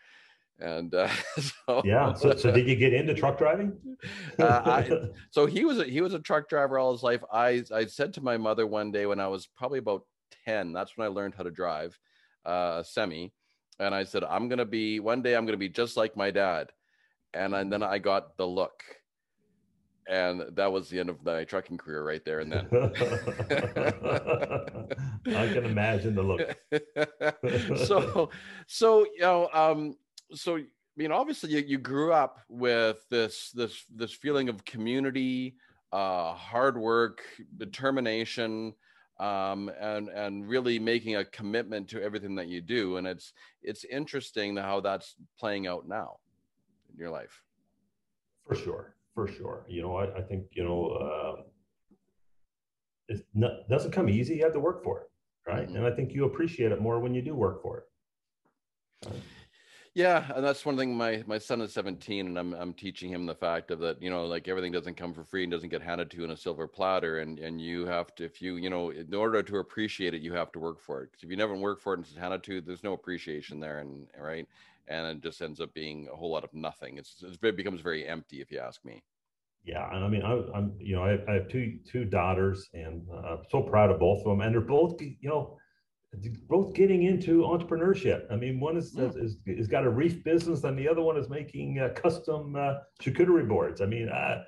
And 0.59 0.93
uh, 0.93 1.09
so, 1.67 1.81
yeah, 1.83 2.13
so, 2.13 2.35
so 2.35 2.51
did 2.51 2.67
you 2.67 2.75
get 2.75 2.93
into 2.93 3.13
truck 3.13 3.37
driving? 3.37 3.77
uh, 4.39 4.61
I, 4.65 4.89
so 5.31 5.45
he 5.45 5.65
was 5.65 5.79
a, 5.79 5.85
he 5.85 6.01
was 6.01 6.13
a 6.13 6.19
truck 6.19 6.47
driver 6.49 6.77
all 6.77 6.91
his 6.91 7.03
life. 7.03 7.23
I 7.31 7.63
I 7.73 7.85
said 7.85 8.13
to 8.13 8.21
my 8.21 8.37
mother 8.37 8.67
one 8.67 8.91
day 8.91 9.05
when 9.05 9.19
I 9.19 9.27
was 9.27 9.47
probably 9.47 9.79
about 9.79 10.05
ten. 10.45 10.73
That's 10.73 10.95
when 10.95 11.05
I 11.05 11.09
learned 11.09 11.35
how 11.35 11.43
to 11.43 11.51
drive 11.51 11.97
uh, 12.45 12.83
semi, 12.83 13.33
and 13.79 13.93
I 13.93 14.03
said 14.03 14.23
I'm 14.23 14.49
gonna 14.49 14.65
be 14.65 14.99
one 14.99 15.21
day 15.21 15.35
I'm 15.35 15.45
gonna 15.45 15.57
be 15.57 15.69
just 15.69 15.97
like 15.97 16.15
my 16.17 16.31
dad, 16.31 16.71
and, 17.33 17.53
and 17.53 17.71
then 17.71 17.83
I 17.83 17.99
got 17.99 18.37
the 18.37 18.47
look 18.47 18.83
and 20.07 20.43
that 20.53 20.71
was 20.71 20.89
the 20.89 20.99
end 20.99 21.09
of 21.09 21.23
my 21.23 21.43
trucking 21.43 21.77
career 21.77 22.03
right 22.03 22.23
there 22.25 22.39
and 22.39 22.51
then. 22.51 22.67
I 25.27 25.47
can 25.53 25.65
imagine 25.65 26.15
the 26.15 26.23
look. 26.23 26.57
so, 27.87 28.29
so 28.67 29.05
you 29.05 29.21
know, 29.21 29.49
um, 29.53 29.95
so 30.33 30.57
I 30.57 30.65
mean, 30.95 31.11
obviously, 31.11 31.51
you, 31.51 31.59
you 31.59 31.77
grew 31.77 32.13
up 32.13 32.39
with 32.49 33.05
this 33.09 33.51
this 33.51 33.85
this 33.93 34.13
feeling 34.13 34.49
of 34.49 34.63
community, 34.65 35.55
uh, 35.91 36.33
hard 36.33 36.77
work, 36.77 37.21
determination, 37.57 38.73
um, 39.19 39.69
and 39.79 40.09
and 40.09 40.47
really 40.47 40.79
making 40.79 41.15
a 41.15 41.25
commitment 41.25 41.89
to 41.89 42.01
everything 42.01 42.35
that 42.35 42.47
you 42.47 42.61
do. 42.61 42.97
And 42.97 43.07
it's 43.07 43.33
it's 43.61 43.83
interesting 43.85 44.57
how 44.57 44.79
that's 44.81 45.15
playing 45.39 45.67
out 45.67 45.87
now 45.87 46.17
in 46.91 46.99
your 46.99 47.09
life. 47.09 47.41
For 48.47 48.55
sure 48.55 48.95
for 49.13 49.27
sure. 49.27 49.65
You 49.67 49.81
know, 49.81 49.97
I, 49.97 50.17
I 50.17 50.21
think 50.21 50.45
you 50.51 50.63
know 50.63 50.87
uh, 50.87 51.41
it 53.09 53.25
doesn't 53.69 53.91
come 53.91 54.09
easy. 54.09 54.35
You 54.35 54.43
have 54.43 54.53
to 54.53 54.59
work 54.59 54.83
for 54.83 55.01
it, 55.01 55.49
right? 55.49 55.67
Mm-hmm. 55.67 55.77
And 55.77 55.85
I 55.85 55.91
think 55.91 56.13
you 56.13 56.25
appreciate 56.25 56.71
it 56.71 56.81
more 56.81 56.99
when 56.99 57.13
you 57.13 57.21
do 57.21 57.35
work 57.35 57.61
for 57.61 57.79
it. 57.79 59.07
Right? 59.07 59.21
Yeah, 59.95 60.25
and 60.35 60.43
that's 60.43 60.65
one 60.65 60.75
thing. 60.75 60.97
My 60.97 61.23
my 61.27 61.37
son 61.37 61.61
is 61.61 61.71
17, 61.73 62.25
and 62.25 62.39
I'm 62.39 62.53
I'm 62.53 62.73
teaching 62.73 63.11
him 63.11 63.27
the 63.27 63.35
fact 63.35 63.69
of 63.69 63.77
that. 63.79 64.01
You 64.01 64.09
know, 64.09 64.25
like 64.25 64.47
everything 64.47 64.71
doesn't 64.71 64.97
come 64.97 65.13
for 65.13 65.23
free 65.23 65.43
and 65.43 65.51
doesn't 65.51 65.69
get 65.69 65.83
handed 65.83 66.09
to 66.11 66.17
you 66.17 66.23
in 66.23 66.31
a 66.31 66.37
silver 66.37 66.67
platter, 66.67 67.19
and 67.19 67.37
and 67.37 67.61
you 67.61 67.85
have 67.85 68.15
to, 68.15 68.23
if 68.25 68.41
you 68.41 68.55
you 68.55 68.71
know, 68.71 68.89
in 68.89 69.13
order 69.13 69.43
to 69.43 69.57
appreciate 69.57 70.15
it, 70.15 70.21
you 70.23 70.33
have 70.33 70.51
to 70.53 70.59
work 70.59 70.81
for 70.81 71.03
it. 71.03 71.11
Because 71.11 71.23
if 71.23 71.29
you 71.29 71.37
never 71.37 71.55
work 71.55 71.79
for 71.79 71.93
it 71.93 71.97
and 71.97 72.07
it's 72.07 72.17
handed 72.17 72.41
to 72.43 72.61
there's 72.61 72.83
no 72.83 72.93
appreciation 72.93 73.59
there, 73.59 73.79
and 73.79 74.07
right, 74.19 74.47
and 74.87 75.17
it 75.17 75.21
just 75.21 75.43
ends 75.43 75.61
up 75.61 75.71
being 75.75 76.07
a 76.11 76.15
whole 76.15 76.31
lot 76.31 76.43
of 76.43 76.53
nothing. 76.55 76.97
It's, 76.97 77.23
it 77.23 77.55
becomes 77.55 77.81
very 77.81 78.07
empty, 78.07 78.41
if 78.41 78.51
you 78.51 78.57
ask 78.57 78.83
me. 78.83 79.03
Yeah, 79.63 79.93
and 79.95 80.03
I 80.03 80.07
mean, 80.09 80.23
I, 80.23 80.57
am 80.57 80.73
you 80.79 80.95
know, 80.95 81.03
I, 81.03 81.19
I, 81.29 81.35
have 81.35 81.47
two 81.47 81.77
two 81.85 82.03
daughters, 82.03 82.67
and 82.73 83.07
uh, 83.13 83.35
I'm 83.35 83.43
so 83.51 83.61
proud 83.61 83.91
of 83.91 83.99
both 83.99 84.19
of 84.19 84.25
them, 84.25 84.41
and 84.41 84.53
they're 84.53 84.61
both 84.61 84.99
you 84.99 85.29
know 85.29 85.57
both 86.47 86.73
getting 86.73 87.03
into 87.03 87.41
entrepreneurship. 87.41 88.31
I 88.31 88.35
mean, 88.35 88.59
one 88.59 88.77
is, 88.77 88.95
mm. 88.95 89.23
is, 89.23 89.37
is 89.45 89.67
got 89.67 89.85
a 89.85 89.89
reef 89.89 90.23
business, 90.23 90.63
and 90.63 90.77
the 90.77 90.87
other 90.87 91.01
one 91.01 91.17
is 91.17 91.29
making 91.29 91.79
uh, 91.79 91.89
custom 91.95 92.55
uh, 92.55 92.75
charcuterie 93.01 93.47
boards. 93.47 93.81
I 93.81 93.85
mean, 93.85 94.09
I, 94.09 94.43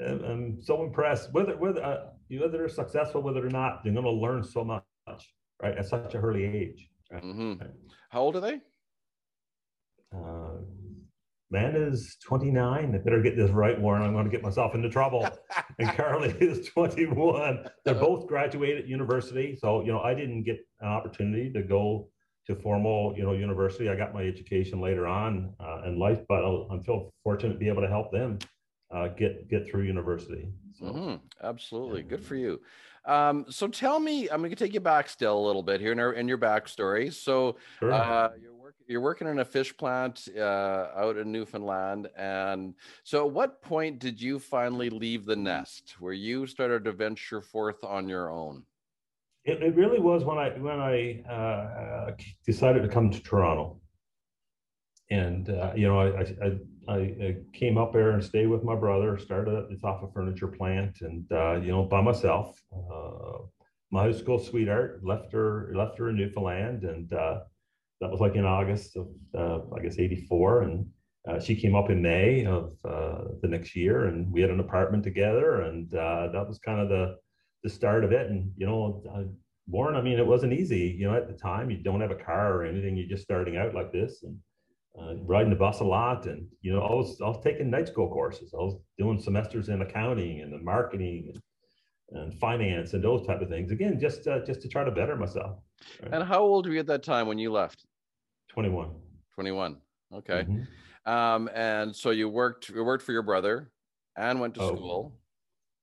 I'm 0.00 0.60
so 0.62 0.82
impressed. 0.82 1.32
Whether 1.32 1.56
whether 1.56 1.84
uh, 1.84 2.06
whether 2.30 2.58
they're 2.58 2.68
successful, 2.68 3.22
whether 3.22 3.46
or 3.46 3.50
not, 3.50 3.84
they're 3.84 3.92
going 3.92 4.04
to 4.04 4.10
learn 4.10 4.42
so 4.42 4.64
much, 4.64 4.82
right, 5.62 5.76
at 5.76 5.86
such 5.86 6.14
an 6.14 6.20
early 6.20 6.44
age. 6.44 6.88
Right? 7.10 7.22
Mm-hmm. 7.22 7.66
How 8.10 8.20
old 8.20 8.36
are 8.36 8.40
they? 8.40 8.60
Uh, 10.14 10.41
man 11.52 11.76
is 11.76 12.16
29. 12.24 12.94
I 12.94 12.98
better 12.98 13.20
get 13.20 13.36
this 13.36 13.50
right, 13.50 13.78
Warren. 13.78 14.02
I'm 14.02 14.12
going 14.12 14.24
to 14.24 14.30
get 14.30 14.42
myself 14.42 14.74
into 14.74 14.88
trouble. 14.88 15.28
and 15.78 15.88
Carly 15.90 16.30
is 16.40 16.66
21. 16.68 17.68
They're 17.84 17.94
both 17.94 18.26
graduated 18.26 18.88
university. 18.88 19.56
So, 19.60 19.82
you 19.82 19.92
know, 19.92 20.00
I 20.00 20.14
didn't 20.14 20.44
get 20.44 20.58
an 20.80 20.88
opportunity 20.88 21.52
to 21.52 21.62
go 21.62 22.08
to 22.46 22.56
formal, 22.56 23.14
you 23.16 23.22
know, 23.22 23.32
university. 23.32 23.88
I 23.90 23.94
got 23.94 24.14
my 24.14 24.22
education 24.22 24.80
later 24.80 25.06
on 25.06 25.54
uh, 25.60 25.82
in 25.86 25.98
life, 25.98 26.20
but 26.28 26.42
I'm 26.42 26.82
feel 26.82 27.12
fortunate 27.22 27.52
to 27.52 27.58
be 27.58 27.68
able 27.68 27.82
to 27.82 27.88
help 27.88 28.10
them 28.10 28.38
uh, 28.90 29.08
get 29.08 29.48
get 29.48 29.68
through 29.70 29.82
university. 29.82 30.48
So, 30.78 30.86
mm-hmm. 30.86 31.46
Absolutely, 31.46 32.00
yeah. 32.00 32.08
good 32.08 32.24
for 32.24 32.34
you. 32.34 32.60
Um, 33.04 33.46
so 33.48 33.66
tell 33.66 33.98
me, 33.98 34.28
I'm 34.30 34.38
going 34.38 34.50
to 34.50 34.56
take 34.56 34.74
you 34.74 34.80
back 34.80 35.08
still 35.08 35.36
a 35.36 35.44
little 35.44 35.62
bit 35.62 35.80
here 35.80 35.92
in, 35.92 35.98
our, 35.98 36.12
in 36.12 36.28
your 36.28 36.38
backstory. 36.38 37.12
So 37.12 37.56
sure. 37.80 37.92
uh, 37.92 38.30
you're 38.92 39.00
working 39.00 39.26
in 39.26 39.40
a 39.40 39.44
fish 39.44 39.76
plant 39.76 40.28
uh, 40.38 40.88
out 40.94 41.16
in 41.16 41.32
Newfoundland, 41.32 42.08
and 42.16 42.74
so 43.02 43.26
at 43.26 43.32
what 43.32 43.62
point 43.62 43.98
did 43.98 44.20
you 44.20 44.38
finally 44.38 44.90
leave 44.90 45.24
the 45.24 45.34
nest, 45.34 45.96
where 45.98 46.12
you 46.12 46.46
started 46.46 46.84
to 46.84 46.92
venture 46.92 47.40
forth 47.40 47.82
on 47.82 48.08
your 48.08 48.30
own? 48.30 48.64
It, 49.44 49.62
it 49.62 49.74
really 49.74 49.98
was 49.98 50.24
when 50.24 50.38
I 50.38 50.50
when 50.50 50.78
I 50.78 51.22
uh, 51.28 52.12
decided 52.46 52.82
to 52.82 52.88
come 52.88 53.10
to 53.10 53.20
Toronto, 53.20 53.80
and 55.10 55.48
uh, 55.48 55.72
you 55.74 55.88
know 55.88 55.98
I, 55.98 56.22
I, 56.88 56.94
I 56.94 57.36
came 57.52 57.78
up 57.78 57.92
there 57.92 58.10
and 58.10 58.22
stayed 58.22 58.46
with 58.46 58.62
my 58.62 58.76
brother. 58.76 59.18
Started 59.18 59.54
at 59.54 59.68
the 59.68 59.78
Sofa 59.78 60.06
Furniture 60.14 60.48
plant, 60.48 61.00
and 61.00 61.24
uh, 61.32 61.54
you 61.54 61.72
know 61.72 61.82
by 61.82 62.00
myself. 62.00 62.62
Uh, 62.72 63.38
my 63.90 64.04
high 64.04 64.12
school 64.12 64.38
sweetheart 64.38 65.00
left 65.04 65.32
her 65.32 65.70
left 65.74 65.98
her 65.98 66.08
in 66.10 66.16
Newfoundland, 66.16 66.84
and 66.84 67.12
uh, 67.12 67.40
that 68.02 68.10
was 68.10 68.20
like 68.20 68.34
in 68.34 68.44
August 68.44 68.96
of, 68.96 69.06
uh, 69.32 69.60
I 69.76 69.80
guess, 69.80 69.98
84. 69.98 70.62
And 70.62 70.86
uh, 71.28 71.38
she 71.38 71.54
came 71.54 71.76
up 71.76 71.88
in 71.88 72.02
May 72.02 72.44
of 72.44 72.72
uh, 72.84 73.28
the 73.40 73.48
next 73.48 73.76
year 73.76 74.06
and 74.06 74.30
we 74.32 74.40
had 74.40 74.50
an 74.50 74.58
apartment 74.58 75.04
together. 75.04 75.62
And 75.62 75.94
uh, 75.94 76.28
that 76.32 76.46
was 76.46 76.58
kind 76.58 76.80
of 76.80 76.88
the, 76.88 77.14
the 77.62 77.70
start 77.70 78.02
of 78.02 78.10
it. 78.10 78.28
And, 78.28 78.50
you 78.56 78.66
know, 78.66 79.04
uh, 79.14 79.22
Warren, 79.68 79.94
I 79.94 80.02
mean, 80.02 80.18
it 80.18 80.26
wasn't 80.26 80.52
easy. 80.52 80.96
You 80.98 81.08
know, 81.08 81.16
at 81.16 81.28
the 81.28 81.38
time, 81.38 81.70
you 81.70 81.76
don't 81.76 82.00
have 82.00 82.10
a 82.10 82.16
car 82.16 82.56
or 82.56 82.64
anything. 82.64 82.96
You're 82.96 83.08
just 83.08 83.22
starting 83.22 83.56
out 83.56 83.72
like 83.72 83.92
this 83.92 84.24
and 84.24 84.36
uh, 85.00 85.22
riding 85.22 85.50
the 85.50 85.56
bus 85.56 85.78
a 85.78 85.84
lot. 85.84 86.26
And, 86.26 86.48
you 86.60 86.72
know, 86.72 86.82
I 86.82 86.92
was, 86.92 87.20
I 87.20 87.28
was 87.28 87.40
taking 87.44 87.70
night 87.70 87.86
school 87.86 88.08
courses. 88.08 88.52
I 88.52 88.56
was 88.56 88.80
doing 88.98 89.20
semesters 89.20 89.68
in 89.68 89.80
accounting 89.80 90.40
and 90.40 90.52
the 90.52 90.58
marketing 90.58 91.30
and 91.32 91.42
and 92.14 92.34
finance 92.38 92.92
and 92.92 93.02
those 93.02 93.26
type 93.26 93.40
of 93.40 93.48
things 93.48 93.70
again 93.70 93.98
just 93.98 94.24
just 94.46 94.60
to 94.60 94.68
try 94.68 94.84
to 94.84 94.90
better 94.90 95.16
myself 95.16 95.56
right? 96.02 96.12
and 96.12 96.22
how 96.22 96.40
old 96.40 96.66
were 96.66 96.72
you 96.72 96.78
at 96.78 96.86
that 96.86 97.02
time 97.02 97.26
when 97.26 97.38
you 97.38 97.50
left 97.50 97.86
21. 98.52 98.90
21. 99.34 99.76
Okay. 100.14 100.44
Mm-hmm. 100.44 101.10
Um, 101.10 101.50
and 101.54 101.94
so 101.94 102.10
you 102.10 102.28
worked 102.28 102.68
you 102.68 102.84
worked 102.84 103.04
for 103.04 103.12
your 103.12 103.22
brother 103.22 103.72
and 104.16 104.40
went 104.40 104.54
to 104.54 104.62
oh. 104.62 104.76
school. 104.76 105.18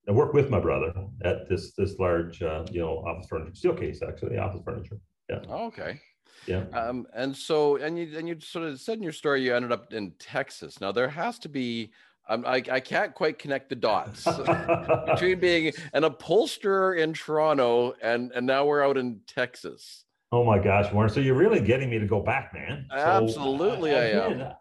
I 0.08 0.12
worked 0.12 0.34
with 0.34 0.50
my 0.50 0.60
brother 0.60 0.94
at 1.24 1.50
this 1.50 1.74
this 1.74 2.00
large 2.00 2.42
uh, 2.42 2.66
you 2.72 2.80
know 2.80 3.00
office 3.00 3.28
furniture 3.28 3.52
Steelcase 3.52 4.08
actually 4.08 4.38
office 4.38 4.62
furniture. 4.64 5.00
Yeah. 5.30 5.42
Oh, 5.50 5.66
okay. 5.68 6.00
Yeah. 6.48 6.64
Um, 6.74 7.06
and 7.14 7.36
so 7.36 7.76
and 7.78 7.98
you 7.98 8.18
and 8.18 8.28
you 8.28 8.40
sort 8.40 8.66
of 8.66 8.80
said 8.80 8.98
in 8.98 9.04
your 9.04 9.12
story 9.12 9.44
you 9.44 9.54
ended 9.54 9.72
up 9.72 9.94
in 9.94 10.12
Texas. 10.20 10.80
Now 10.80 10.92
there 10.92 11.10
has 11.10 11.38
to 11.40 11.50
be 11.50 11.92
um, 12.30 12.46
I, 12.46 12.64
I 12.72 12.80
can't 12.80 13.14
quite 13.14 13.40
connect 13.40 13.70
the 13.70 13.76
dots 13.76 14.24
between 15.06 15.40
being 15.40 15.74
an 15.94 16.04
upholsterer 16.04 16.96
in 16.96 17.14
Toronto 17.14 17.94
and 18.02 18.32
and 18.32 18.48
now 18.48 18.66
we're 18.66 18.84
out 18.84 18.98
in 18.98 19.20
Texas. 19.28 20.06
Oh 20.32 20.44
my 20.44 20.60
gosh, 20.60 20.92
Warren! 20.94 21.10
So 21.10 21.20
you're 21.20 21.36
really 21.36 21.60
getting 21.60 21.90
me 21.90 21.98
to 21.98 22.06
go 22.06 22.22
back, 22.22 22.54
man. 22.54 22.86
So, 22.92 22.98
Absolutely, 22.98 23.96
I, 23.96 23.98
I, 23.98 24.02
I 24.02 24.32
am. 24.32 24.54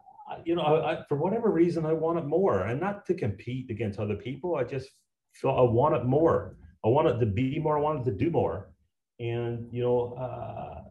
you 0.44 0.54
know, 0.54 0.62
I, 0.62 1.04
for 1.08 1.16
whatever 1.16 1.50
reason, 1.50 1.84
I 1.84 1.92
want 1.92 2.18
it 2.18 2.24
more, 2.24 2.62
and 2.62 2.80
not 2.80 3.04
to 3.06 3.14
compete 3.14 3.70
against 3.70 3.98
other 3.98 4.16
people. 4.16 4.56
I 4.56 4.64
just 4.64 4.88
feel 5.34 5.50
I 5.50 5.62
want 5.62 5.94
it 5.94 6.04
more. 6.06 6.56
I 6.84 6.88
wanted 6.88 7.20
to 7.20 7.26
be 7.26 7.58
more. 7.58 7.76
I 7.76 7.82
wanted 7.82 8.04
to 8.06 8.12
do 8.12 8.30
more, 8.30 8.70
and 9.20 9.68
you 9.70 9.82
know, 9.82 10.14
uh, 10.14 10.84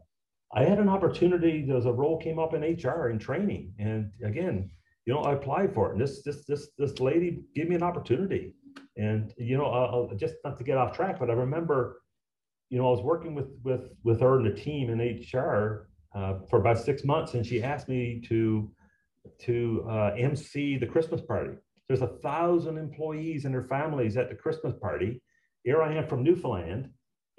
I 0.55 0.63
had 0.63 0.77
an 0.77 0.89
opportunity. 0.89 1.65
There's 1.67 1.85
a 1.85 1.91
role 1.91 2.17
came 2.19 2.37
up 2.37 2.53
in 2.53 2.61
HR 2.61 3.07
and 3.07 3.19
training, 3.19 3.73
and 3.79 4.11
again, 4.23 4.69
you 5.07 5.13
know, 5.13 5.21
I 5.21 5.33
applied 5.33 5.73
for 5.73 5.89
it, 5.89 5.93
and 5.93 6.01
this 6.01 6.21
this 6.21 6.45
this 6.45 6.69
this 6.77 6.99
lady 6.99 7.39
gave 7.55 7.67
me 7.67 7.73
an 7.73 7.83
opportunity, 7.83 8.53
and 8.95 9.33
you 9.39 9.57
know, 9.57 9.65
uh, 9.65 10.13
just 10.15 10.35
not 10.43 10.55
to 10.59 10.63
get 10.63 10.77
off 10.77 10.95
track, 10.95 11.17
but 11.19 11.31
I 11.31 11.33
remember 11.33 12.01
you 12.69 12.77
know, 12.77 12.87
I 12.87 12.91
was 12.91 13.01
working 13.01 13.33
with 13.33 13.47
with 13.63 13.91
with 14.03 14.19
her 14.21 14.37
and 14.37 14.45
the 14.45 14.53
team 14.53 14.89
in 14.89 14.99
HR 14.99 15.89
uh, 16.15 16.39
for 16.49 16.59
about 16.59 16.79
six 16.79 17.03
months, 17.03 17.33
and 17.33 17.45
she 17.45 17.63
asked 17.63 17.87
me 17.87 18.21
to 18.27 18.71
to 19.41 19.85
uh, 19.89 20.11
MC 20.17 20.77
the 20.77 20.85
Christmas 20.85 21.21
party. 21.21 21.51
There's 21.87 22.01
a 22.01 22.17
thousand 22.21 22.77
employees 22.77 23.45
and 23.45 23.53
their 23.53 23.63
families 23.63 24.17
at 24.17 24.29
the 24.29 24.35
Christmas 24.35 24.73
party. 24.81 25.21
Here 25.63 25.81
I 25.81 25.93
am 25.95 26.07
from 26.07 26.23
Newfoundland, 26.23 26.89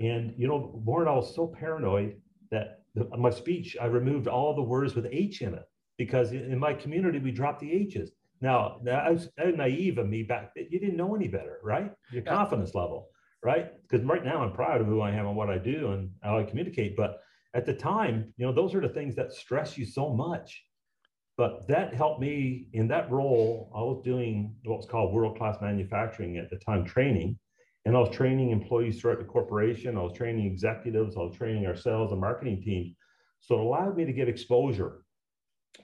and 0.00 0.34
you 0.36 0.48
know, 0.48 0.72
Warren, 0.84 1.08
I 1.08 1.14
was 1.14 1.34
so 1.34 1.46
paranoid 1.46 2.16
that 2.50 2.82
the, 2.94 3.04
my 3.16 3.30
speech 3.30 3.76
I 3.80 3.86
removed 3.86 4.28
all 4.28 4.54
the 4.54 4.62
words 4.62 4.94
with 4.94 5.06
H 5.10 5.42
in 5.42 5.54
it 5.54 5.64
because 5.98 6.32
in 6.32 6.58
my 6.58 6.72
community 6.72 7.18
we 7.18 7.32
dropped 7.32 7.60
the 7.60 7.72
H's. 7.72 8.12
Now, 8.40 8.78
now 8.84 9.00
I 9.00 9.10
was 9.10 9.28
naive 9.36 9.98
of 9.98 10.08
me 10.08 10.22
back. 10.22 10.52
You 10.54 10.78
didn't 10.78 10.96
know 10.96 11.14
any 11.16 11.26
better, 11.26 11.58
right? 11.62 11.92
Your 12.12 12.22
yeah. 12.22 12.34
confidence 12.34 12.74
level 12.74 13.08
right? 13.42 13.72
Because 13.82 14.04
right 14.04 14.24
now 14.24 14.42
I'm 14.42 14.52
proud 14.52 14.80
of 14.80 14.86
who 14.86 15.00
I 15.00 15.10
am 15.10 15.26
and 15.26 15.36
what 15.36 15.50
I 15.50 15.58
do 15.58 15.92
and 15.92 16.10
how 16.22 16.38
I 16.38 16.44
communicate. 16.44 16.96
But 16.96 17.20
at 17.54 17.66
the 17.66 17.74
time, 17.74 18.32
you 18.36 18.46
know, 18.46 18.52
those 18.52 18.74
are 18.74 18.80
the 18.80 18.88
things 18.88 19.14
that 19.16 19.32
stress 19.32 19.78
you 19.78 19.86
so 19.86 20.10
much. 20.10 20.64
But 21.36 21.68
that 21.68 21.94
helped 21.94 22.20
me 22.20 22.66
in 22.72 22.88
that 22.88 23.10
role. 23.10 23.70
I 23.74 23.80
was 23.80 24.02
doing 24.04 24.56
what 24.64 24.78
was 24.78 24.86
called 24.86 25.14
world 25.14 25.38
class 25.38 25.56
manufacturing 25.60 26.36
at 26.36 26.50
the 26.50 26.56
time 26.56 26.84
training. 26.84 27.38
And 27.84 27.96
I 27.96 28.00
was 28.00 28.10
training 28.10 28.50
employees 28.50 29.00
throughout 29.00 29.18
the 29.18 29.24
corporation. 29.24 29.96
I 29.96 30.02
was 30.02 30.12
training 30.12 30.46
executives. 30.46 31.16
I 31.16 31.20
was 31.20 31.36
training 31.36 31.64
our 31.66 31.76
sales 31.76 32.10
and 32.10 32.20
marketing 32.20 32.60
teams. 32.60 32.96
So 33.40 33.54
it 33.54 33.60
allowed 33.60 33.96
me 33.96 34.04
to 34.04 34.12
get 34.12 34.28
exposure 34.28 35.04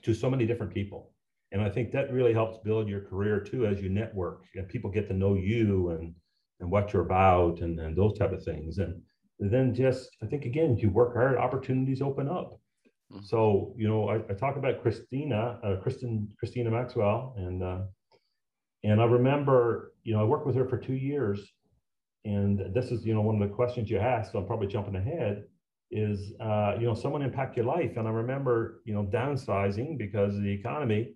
to 0.03 0.13
so 0.13 0.29
many 0.29 0.45
different 0.45 0.73
people. 0.73 1.13
And 1.51 1.61
I 1.61 1.69
think 1.69 1.91
that 1.91 2.11
really 2.11 2.33
helps 2.33 2.57
build 2.65 2.89
your 2.89 3.01
career 3.01 3.39
too 3.39 3.65
as 3.65 3.81
you 3.81 3.89
network 3.89 4.43
and 4.55 4.67
people 4.67 4.91
get 4.91 5.07
to 5.07 5.13
know 5.13 5.35
you 5.35 5.89
and 5.91 6.13
and 6.59 6.69
what 6.69 6.93
you're 6.93 7.03
about 7.03 7.59
and, 7.59 7.79
and 7.79 7.95
those 7.95 8.17
type 8.17 8.31
of 8.31 8.43
things. 8.43 8.77
And 8.77 9.01
then 9.39 9.73
just, 9.73 10.09
I 10.23 10.25
think 10.27 10.45
again, 10.45 10.77
you 10.77 10.89
work 10.89 11.13
hard, 11.13 11.37
opportunities 11.37 12.01
open 12.01 12.27
up. 12.27 12.59
Mm-hmm. 13.11 13.23
So, 13.23 13.73
you 13.77 13.87
know, 13.87 14.09
I, 14.09 14.15
I, 14.15 14.33
talk 14.33 14.55
about 14.55 14.81
Christina, 14.81 15.59
uh, 15.63 15.75
Kristen, 15.81 16.27
Christina 16.39 16.71
Maxwell, 16.71 17.35
and 17.37 17.61
uh, 17.61 17.81
and 18.83 19.01
I 19.01 19.05
remember, 19.05 19.93
you 20.03 20.13
know, 20.13 20.21
I 20.21 20.23
worked 20.23 20.47
with 20.47 20.55
her 20.55 20.65
for 20.65 20.77
two 20.77 20.95
years, 20.95 21.39
and 22.23 22.73
this 22.73 22.91
is, 22.91 23.05
you 23.05 23.13
know, 23.13 23.21
one 23.21 23.41
of 23.41 23.47
the 23.47 23.53
questions 23.53 23.89
you 23.89 23.99
asked. 23.99 24.31
So 24.31 24.39
I'm 24.39 24.47
probably 24.47 24.67
jumping 24.67 24.95
ahead. 24.95 25.43
Is 25.91 26.33
uh, 26.39 26.75
you 26.79 26.87
know, 26.87 26.95
someone 26.95 27.21
impact 27.21 27.55
your 27.55 27.65
life? 27.65 27.97
And 27.97 28.07
I 28.07 28.11
remember, 28.11 28.81
you 28.85 28.93
know, 28.93 29.03
downsizing 29.03 29.97
because 29.99 30.35
of 30.35 30.41
the 30.41 30.51
economy. 30.51 31.13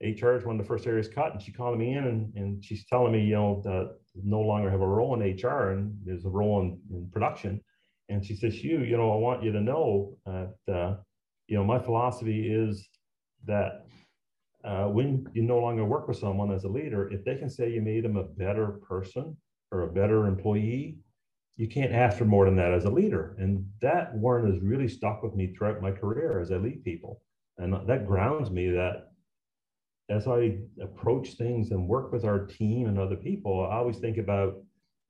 HR 0.00 0.32
is 0.32 0.44
one 0.44 0.58
of 0.58 0.62
the 0.62 0.68
first 0.68 0.86
areas 0.86 1.08
cut, 1.08 1.32
and 1.32 1.42
she 1.42 1.52
called 1.52 1.78
me 1.78 1.94
in 1.94 2.04
and, 2.04 2.32
and 2.36 2.64
she's 2.64 2.86
telling 2.86 3.12
me, 3.12 3.24
you 3.24 3.34
know, 3.34 3.60
that 3.64 3.96
no 4.24 4.40
longer 4.40 4.70
have 4.70 4.80
a 4.80 4.86
role 4.86 5.20
in 5.20 5.36
HR 5.36 5.70
and 5.70 5.96
there's 6.04 6.24
a 6.24 6.30
role 6.30 6.60
in, 6.60 6.78
in 6.90 7.08
production. 7.10 7.60
And 8.08 8.24
she 8.24 8.34
says, 8.34 8.62
"You, 8.64 8.80
you 8.80 8.96
know, 8.96 9.12
I 9.12 9.16
want 9.16 9.42
you 9.42 9.52
to 9.52 9.60
know 9.60 10.16
that, 10.24 10.54
uh, 10.72 10.96
you 11.46 11.56
know, 11.56 11.64
my 11.64 11.78
philosophy 11.78 12.48
is 12.50 12.88
that 13.46 13.86
uh, 14.64 14.86
when 14.86 15.26
you 15.34 15.42
no 15.42 15.58
longer 15.58 15.84
work 15.84 16.08
with 16.08 16.18
someone 16.18 16.50
as 16.50 16.64
a 16.64 16.68
leader, 16.68 17.10
if 17.12 17.24
they 17.24 17.36
can 17.36 17.50
say 17.50 17.70
you 17.70 17.80
made 17.80 18.04
them 18.04 18.16
a 18.16 18.24
better 18.24 18.80
person 18.88 19.36
or 19.70 19.82
a 19.82 19.92
better 19.92 20.26
employee, 20.26 20.98
you 21.56 21.68
can't 21.68 21.92
ask 21.92 22.16
for 22.16 22.24
more 22.24 22.44
than 22.44 22.56
that 22.56 22.72
as 22.72 22.84
a 22.84 22.90
leader. 22.90 23.36
And 23.38 23.66
that, 23.82 24.14
Warren, 24.14 24.50
has 24.50 24.62
really 24.62 24.88
stuck 24.88 25.22
with 25.22 25.34
me 25.34 25.52
throughout 25.52 25.82
my 25.82 25.90
career 25.90 26.40
as 26.40 26.50
I 26.50 26.56
lead 26.56 26.84
people. 26.84 27.20
And 27.58 27.74
that 27.88 28.06
grounds 28.06 28.50
me 28.50 28.70
that 28.70 29.07
as 30.08 30.26
I 30.26 30.58
approach 30.80 31.34
things 31.34 31.70
and 31.70 31.86
work 31.86 32.12
with 32.12 32.24
our 32.24 32.46
team 32.46 32.86
and 32.86 32.98
other 32.98 33.16
people, 33.16 33.66
I 33.70 33.76
always 33.76 33.98
think 33.98 34.16
about 34.16 34.54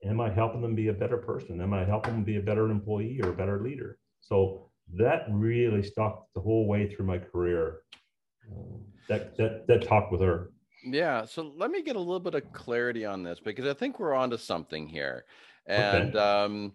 am 0.05 0.21
I 0.21 0.31
helping 0.31 0.61
them 0.61 0.75
be 0.75 0.89
a 0.89 0.93
better 0.93 1.17
person? 1.17 1.61
Am 1.61 1.75
I 1.75 1.85
helping 1.85 2.15
them 2.15 2.25
be 2.25 2.37
a 2.37 2.43
better 2.43 2.71
employee 2.71 3.21
or 3.23 3.31
a 3.31 3.37
better 3.37 3.63
leader? 3.63 3.99
So 4.21 4.71
that 4.95 5.27
really 5.31 5.83
stuck 5.83 6.27
the 6.35 6.41
whole 6.41 6.67
way 6.67 6.93
through 6.93 7.07
my 7.07 7.19
career. 7.19 7.81
Um, 8.51 8.81
that, 9.09 9.37
that, 9.37 9.67
that 9.67 9.83
talk 9.83 10.11
with 10.11 10.21
her. 10.21 10.51
Yeah. 10.85 11.25
So 11.25 11.53
let 11.57 11.71
me 11.71 11.83
get 11.83 11.97
a 11.97 12.01
little 12.01 12.21
bit 12.21 12.35
of 12.35 12.53
clarity 12.53 13.05
on 13.05 13.23
this 13.23 13.41
because 13.41 13.67
I 13.67 13.75
think 13.75 13.99
we're 13.99 14.15
onto 14.15 14.37
something 14.37 14.87
here. 14.89 15.25
And, 15.67 16.17
okay. 16.17 16.19
um, 16.19 16.73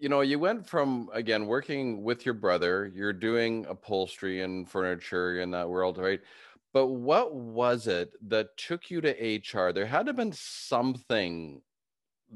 you 0.00 0.08
know, 0.08 0.22
you 0.22 0.38
went 0.40 0.66
from 0.66 1.08
again 1.12 1.46
working 1.46 2.02
with 2.02 2.26
your 2.26 2.34
brother, 2.34 2.90
you're 2.92 3.12
doing 3.12 3.64
upholstery 3.68 4.42
and 4.42 4.68
furniture 4.68 5.40
in 5.40 5.52
that 5.52 5.68
world, 5.68 5.98
right? 5.98 6.20
But 6.72 6.86
what 6.86 7.34
was 7.34 7.86
it 7.86 8.12
that 8.28 8.56
took 8.56 8.90
you 8.90 9.00
to 9.02 9.10
HR? 9.10 9.72
There 9.72 9.86
had 9.86 10.06
to 10.06 10.10
have 10.10 10.16
been 10.16 10.32
something 10.32 11.60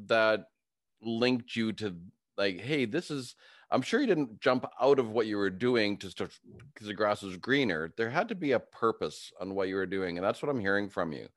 that 0.07 0.49
linked 1.00 1.57
you 1.57 1.73
to 1.75 1.97
like, 2.37 2.61
hey, 2.61 2.85
this 2.85 3.11
is 3.11 3.35
I'm 3.71 3.83
sure 3.83 4.00
you 4.00 4.07
didn't 4.07 4.40
jump 4.40 4.64
out 4.81 4.99
of 4.99 5.11
what 5.11 5.26
you 5.26 5.37
were 5.37 5.50
doing 5.50 5.97
to 5.99 6.11
start 6.11 6.38
because 6.73 6.87
the 6.87 6.95
grass 6.95 7.23
was 7.23 7.37
greener. 7.37 7.93
There 7.97 8.11
had 8.11 8.28
to 8.28 8.35
be 8.35 8.52
a 8.52 8.61
purpose 8.61 9.33
on 9.40 9.55
what 9.55 9.69
you 9.69 9.75
were 9.75 9.87
doing. 9.87 10.16
And 10.16 10.25
that's 10.25 10.40
what 10.40 10.50
I'm 10.50 10.61
hearing 10.61 10.88
from 10.88 11.12
you. 11.12 11.28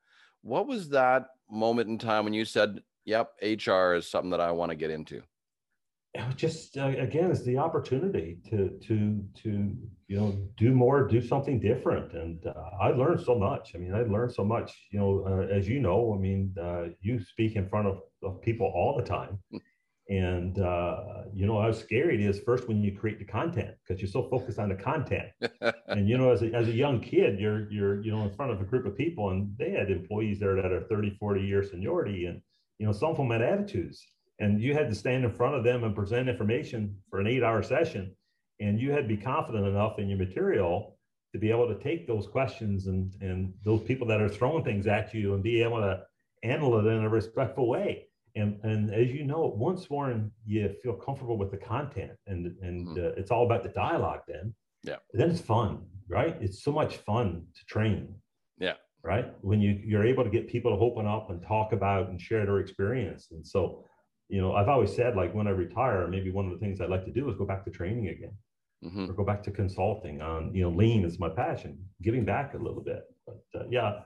What 0.42 0.68
was 0.68 0.90
that 0.90 1.26
moment 1.50 1.88
in 1.88 1.98
time 1.98 2.24
when 2.24 2.32
you 2.32 2.44
said, 2.44 2.82
yep, 3.04 3.32
HR 3.42 3.94
is 3.94 4.08
something 4.08 4.30
that 4.30 4.40
I 4.40 4.52
want 4.52 4.70
to 4.70 4.76
get 4.76 4.90
into? 4.90 5.22
It 6.12 6.26
was 6.26 6.34
just 6.34 6.76
uh, 6.76 6.86
again, 6.98 7.30
it's 7.30 7.44
the 7.44 7.58
opportunity 7.58 8.38
to 8.50 8.70
to 8.86 9.24
to 9.42 9.76
you 10.08 10.16
know 10.16 10.36
do 10.56 10.72
more, 10.72 11.06
do 11.06 11.20
something 11.20 11.60
different, 11.60 12.12
and 12.14 12.44
uh, 12.46 12.52
I 12.80 12.88
learned 12.90 13.20
so 13.20 13.38
much. 13.38 13.72
I 13.74 13.78
mean, 13.78 13.94
I 13.94 14.02
learned 14.02 14.32
so 14.32 14.44
much. 14.44 14.72
You 14.90 14.98
know, 14.98 15.24
uh, 15.26 15.54
as 15.54 15.68
you 15.68 15.80
know, 15.80 16.12
I 16.12 16.18
mean, 16.18 16.52
uh, 16.60 16.86
you 17.00 17.20
speak 17.20 17.54
in 17.54 17.68
front 17.68 17.86
of, 17.86 18.00
of 18.24 18.42
people 18.42 18.66
all 18.74 18.96
the 18.96 19.04
time, 19.04 19.38
And 20.10 20.58
uh, 20.58 21.22
you 21.32 21.46
know, 21.46 21.62
how 21.62 21.70
scary 21.70 22.16
it 22.16 22.20
is 22.28 22.40
first 22.40 22.66
when 22.66 22.82
you 22.82 22.98
create 22.98 23.20
the 23.20 23.24
content 23.24 23.76
because 23.86 24.02
you're 24.02 24.10
so 24.10 24.28
focused 24.28 24.58
on 24.58 24.68
the 24.70 24.74
content. 24.74 25.28
and 25.86 26.08
you 26.08 26.18
know, 26.18 26.32
as 26.32 26.42
a, 26.42 26.52
as 26.52 26.66
a 26.66 26.72
young 26.72 27.00
kid, 27.00 27.38
you're 27.38 27.70
you're 27.70 28.02
you 28.02 28.10
know 28.10 28.22
in 28.24 28.34
front 28.34 28.50
of 28.50 28.60
a 28.60 28.64
group 28.64 28.84
of 28.86 28.96
people, 28.96 29.30
and 29.30 29.54
they 29.56 29.70
had 29.70 29.88
employees 29.88 30.40
there 30.40 30.56
that 30.56 30.72
are 30.72 30.82
30, 30.90 31.16
40 31.20 31.40
year 31.42 31.62
seniority, 31.62 32.26
and 32.26 32.42
you 32.80 32.86
know, 32.86 32.92
some 32.92 33.10
of 33.10 33.18
them 33.18 33.30
had 33.30 33.42
attitudes, 33.42 34.04
and 34.40 34.60
you 34.60 34.74
had 34.74 34.88
to 34.88 34.94
stand 34.94 35.24
in 35.24 35.32
front 35.32 35.54
of 35.54 35.64
them 35.64 35.84
and 35.84 35.94
present 35.94 36.28
information 36.28 36.96
for 37.08 37.20
an 37.20 37.26
eight 37.26 37.42
hour 37.42 37.62
session, 37.62 38.14
and 38.58 38.80
you 38.80 38.90
had 38.90 39.08
to 39.08 39.08
be 39.08 39.16
confident 39.16 39.66
enough 39.66 39.98
in 39.98 40.08
your 40.08 40.18
material 40.18 40.98
to 41.32 41.38
be 41.38 41.50
able 41.50 41.68
to 41.68 41.80
take 41.82 42.06
those 42.06 42.26
questions 42.26 42.86
and 42.86 43.12
and 43.20 43.52
those 43.64 43.82
people 43.82 44.06
that 44.08 44.20
are 44.20 44.28
throwing 44.28 44.64
things 44.64 44.86
at 44.86 45.14
you 45.14 45.34
and 45.34 45.42
be 45.42 45.62
able 45.62 45.78
to 45.78 46.02
handle 46.42 46.78
it 46.78 46.90
in 46.90 47.04
a 47.04 47.08
respectful 47.08 47.68
way. 47.68 48.06
And 48.34 48.58
and 48.64 48.92
as 48.92 49.12
you 49.12 49.24
know 49.24 49.52
once 49.56 49.88
warren 49.88 50.32
you 50.44 50.74
feel 50.82 50.94
comfortable 50.94 51.36
with 51.36 51.50
the 51.50 51.56
content 51.56 52.12
and 52.26 52.56
and 52.62 52.88
mm-hmm. 52.88 53.06
uh, 53.06 53.20
it's 53.20 53.30
all 53.30 53.44
about 53.44 53.62
the 53.62 53.70
dialogue 53.70 54.22
then. 54.26 54.54
Yeah. 54.82 54.96
Then 55.12 55.30
it's 55.30 55.40
fun 55.40 55.84
right? 56.10 56.36
It's 56.40 56.62
so 56.62 56.72
much 56.72 56.98
fun 56.98 57.46
to 57.56 57.64
train. 57.64 58.14
Yeah. 58.58 58.74
Right? 59.02 59.32
When 59.40 59.60
you 59.60 59.80
you're 59.82 60.04
able 60.04 60.24
to 60.24 60.30
get 60.30 60.48
people 60.48 60.76
to 60.76 60.82
open 60.82 61.06
up 61.06 61.30
and 61.30 61.42
talk 61.42 61.72
about 61.72 62.10
and 62.10 62.20
share 62.20 62.44
their 62.44 62.58
experience. 62.58 63.28
And 63.30 63.46
so 63.46 63.84
you 64.30 64.40
know 64.40 64.54
i've 64.54 64.68
always 64.68 64.94
said 64.94 65.16
like 65.16 65.34
when 65.34 65.46
i 65.46 65.50
retire 65.50 66.06
maybe 66.06 66.30
one 66.30 66.46
of 66.46 66.52
the 66.52 66.58
things 66.58 66.80
i'd 66.80 66.90
like 66.90 67.04
to 67.04 67.12
do 67.12 67.28
is 67.28 67.36
go 67.36 67.44
back 67.44 67.64
to 67.64 67.70
training 67.70 68.08
again 68.08 68.32
mm-hmm. 68.84 69.10
or 69.10 69.12
go 69.12 69.24
back 69.24 69.42
to 69.42 69.50
consulting 69.50 70.22
on 70.22 70.54
you 70.54 70.62
know 70.62 70.70
lean 70.70 71.04
is 71.04 71.18
my 71.18 71.28
passion 71.28 71.78
giving 72.02 72.24
back 72.24 72.54
a 72.54 72.58
little 72.58 72.82
bit 72.82 73.04
but 73.26 73.42
uh, 73.60 73.64
yeah 73.70 74.00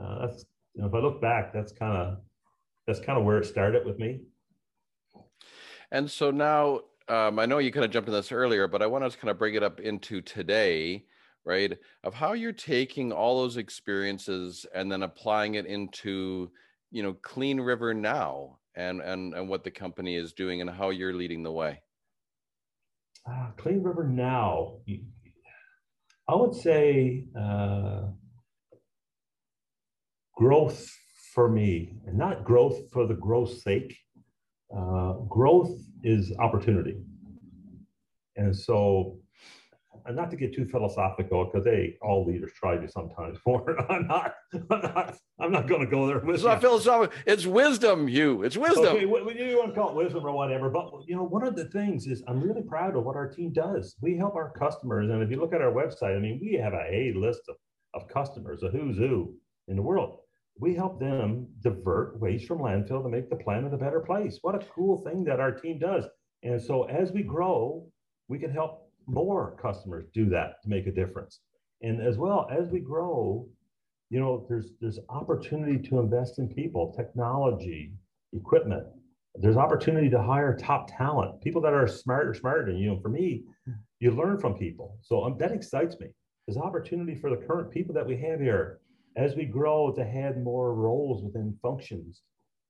uh, 0.00 0.26
that's 0.26 0.44
you 0.74 0.82
know 0.82 0.88
if 0.88 0.94
i 0.94 0.98
look 0.98 1.20
back 1.20 1.52
that's 1.52 1.72
kind 1.72 1.96
of 1.96 2.18
that's 2.90 3.00
kind 3.00 3.18
of 3.18 3.24
where 3.24 3.38
it 3.38 3.46
started 3.46 3.86
with 3.86 3.98
me. 3.98 4.20
And 5.92 6.10
so 6.10 6.30
now, 6.30 6.80
um, 7.08 7.38
I 7.38 7.46
know 7.46 7.58
you 7.58 7.72
kind 7.72 7.84
of 7.84 7.90
jumped 7.90 8.08
in 8.08 8.14
this 8.14 8.32
earlier, 8.32 8.68
but 8.68 8.82
I 8.82 8.86
want 8.86 9.10
to 9.10 9.18
kind 9.18 9.30
of 9.30 9.38
bring 9.38 9.54
it 9.54 9.62
up 9.62 9.80
into 9.80 10.20
today, 10.20 11.04
right? 11.44 11.76
Of 12.04 12.14
how 12.14 12.32
you're 12.32 12.52
taking 12.52 13.12
all 13.12 13.40
those 13.40 13.56
experiences 13.56 14.66
and 14.74 14.90
then 14.90 15.02
applying 15.02 15.54
it 15.54 15.66
into, 15.66 16.50
you 16.90 17.02
know, 17.02 17.14
Clean 17.14 17.60
River 17.60 17.94
now, 17.94 18.58
and 18.76 19.00
and 19.00 19.34
and 19.34 19.48
what 19.48 19.64
the 19.64 19.70
company 19.70 20.16
is 20.16 20.32
doing 20.32 20.60
and 20.60 20.70
how 20.70 20.90
you're 20.90 21.14
leading 21.14 21.42
the 21.42 21.52
way. 21.52 21.80
Uh, 23.28 23.50
Clean 23.56 23.82
River 23.82 24.04
now, 24.04 24.78
I 26.28 26.34
would 26.34 26.54
say 26.54 27.26
uh, 27.38 28.02
growth 30.34 30.90
for 31.34 31.48
me, 31.48 31.94
and 32.06 32.16
not 32.16 32.44
growth 32.44 32.90
for 32.92 33.06
the 33.06 33.14
growth's 33.14 33.62
sake. 33.62 33.96
Uh, 34.74 35.14
growth 35.28 35.70
is 36.02 36.32
opportunity. 36.38 36.96
And 38.36 38.56
so, 38.56 39.19
and 40.06 40.16
not 40.16 40.30
to 40.30 40.36
get 40.36 40.54
too 40.54 40.66
philosophical, 40.66 41.44
because 41.44 41.64
they 41.64 41.96
all 42.02 42.24
leaders 42.26 42.52
try 42.54 42.76
to 42.76 42.88
sometimes. 42.88 43.38
For 43.44 43.78
I'm 43.90 44.06
not, 44.06 44.34
I'm 44.52 44.80
not, 44.82 45.16
I'm 45.38 45.52
not 45.52 45.68
going 45.68 45.80
to 45.80 45.86
go 45.86 46.06
there. 46.06 46.18
With 46.18 46.36
it's 46.36 46.44
not 46.44 46.60
philosophical. 46.60 47.16
It's 47.26 47.46
wisdom, 47.46 48.08
you. 48.08 48.42
It's 48.42 48.56
wisdom. 48.56 48.96
Okay, 48.96 49.00
you 49.00 49.08
want 49.58 49.74
to 49.74 49.80
call 49.80 49.90
it 49.90 49.96
wisdom 49.96 50.24
or 50.26 50.32
whatever, 50.32 50.70
but 50.70 50.90
you 51.06 51.16
know, 51.16 51.24
one 51.24 51.46
of 51.46 51.56
the 51.56 51.66
things 51.66 52.06
is 52.06 52.22
I'm 52.28 52.40
really 52.40 52.62
proud 52.62 52.96
of 52.96 53.04
what 53.04 53.16
our 53.16 53.28
team 53.28 53.52
does. 53.52 53.96
We 54.00 54.16
help 54.16 54.34
our 54.34 54.52
customers, 54.52 55.10
and 55.10 55.22
if 55.22 55.30
you 55.30 55.38
look 55.38 55.52
at 55.52 55.62
our 55.62 55.72
website, 55.72 56.16
I 56.16 56.20
mean, 56.20 56.38
we 56.40 56.54
have 56.54 56.72
a 56.72 56.86
A 56.90 57.12
list 57.16 57.42
of, 57.48 57.56
of 57.94 58.08
customers, 58.08 58.62
a 58.62 58.68
who's 58.68 58.96
who 58.96 59.34
in 59.68 59.76
the 59.76 59.82
world 59.82 60.20
we 60.60 60.74
help 60.74 61.00
them 61.00 61.46
divert 61.62 62.20
waste 62.20 62.46
from 62.46 62.58
landfill 62.58 63.02
to 63.02 63.08
make 63.08 63.30
the 63.30 63.36
planet 63.36 63.72
a 63.72 63.78
better 63.78 64.00
place. 64.00 64.38
What 64.42 64.54
a 64.54 64.66
cool 64.66 65.02
thing 65.02 65.24
that 65.24 65.40
our 65.40 65.52
team 65.52 65.78
does. 65.78 66.04
And 66.42 66.60
so 66.60 66.84
as 66.84 67.12
we 67.12 67.22
grow, 67.22 67.86
we 68.28 68.38
can 68.38 68.52
help 68.52 68.89
more 69.10 69.56
customers 69.60 70.06
do 70.14 70.28
that 70.30 70.62
to 70.62 70.68
make 70.68 70.86
a 70.86 70.92
difference. 70.92 71.40
And 71.82 72.00
as 72.00 72.18
well 72.18 72.48
as 72.50 72.68
we 72.68 72.80
grow, 72.80 73.48
you 74.10 74.20
know, 74.20 74.44
there's 74.48 74.72
there's 74.80 74.98
opportunity 75.08 75.78
to 75.88 75.98
invest 75.98 76.38
in 76.38 76.48
people, 76.48 76.92
technology, 76.96 77.92
equipment. 78.32 78.86
There's 79.36 79.56
opportunity 79.56 80.10
to 80.10 80.20
hire 80.20 80.56
top 80.56 80.90
talent, 80.96 81.40
people 81.40 81.62
that 81.62 81.72
are 81.72 81.86
smarter, 81.86 82.34
smarter 82.34 82.66
than 82.66 82.76
you. 82.76 82.92
And 82.92 83.02
for 83.02 83.08
me, 83.08 83.44
you 84.00 84.10
learn 84.10 84.38
from 84.38 84.54
people. 84.54 84.98
So 85.02 85.24
um, 85.24 85.36
that 85.38 85.52
excites 85.52 85.98
me. 86.00 86.08
There's 86.46 86.58
opportunity 86.58 87.14
for 87.14 87.30
the 87.30 87.36
current 87.36 87.70
people 87.70 87.94
that 87.94 88.06
we 88.06 88.16
have 88.16 88.40
here 88.40 88.80
as 89.16 89.36
we 89.36 89.44
grow 89.44 89.92
to 89.92 90.04
have 90.04 90.36
more 90.36 90.74
roles 90.74 91.22
within 91.22 91.56
functions 91.62 92.22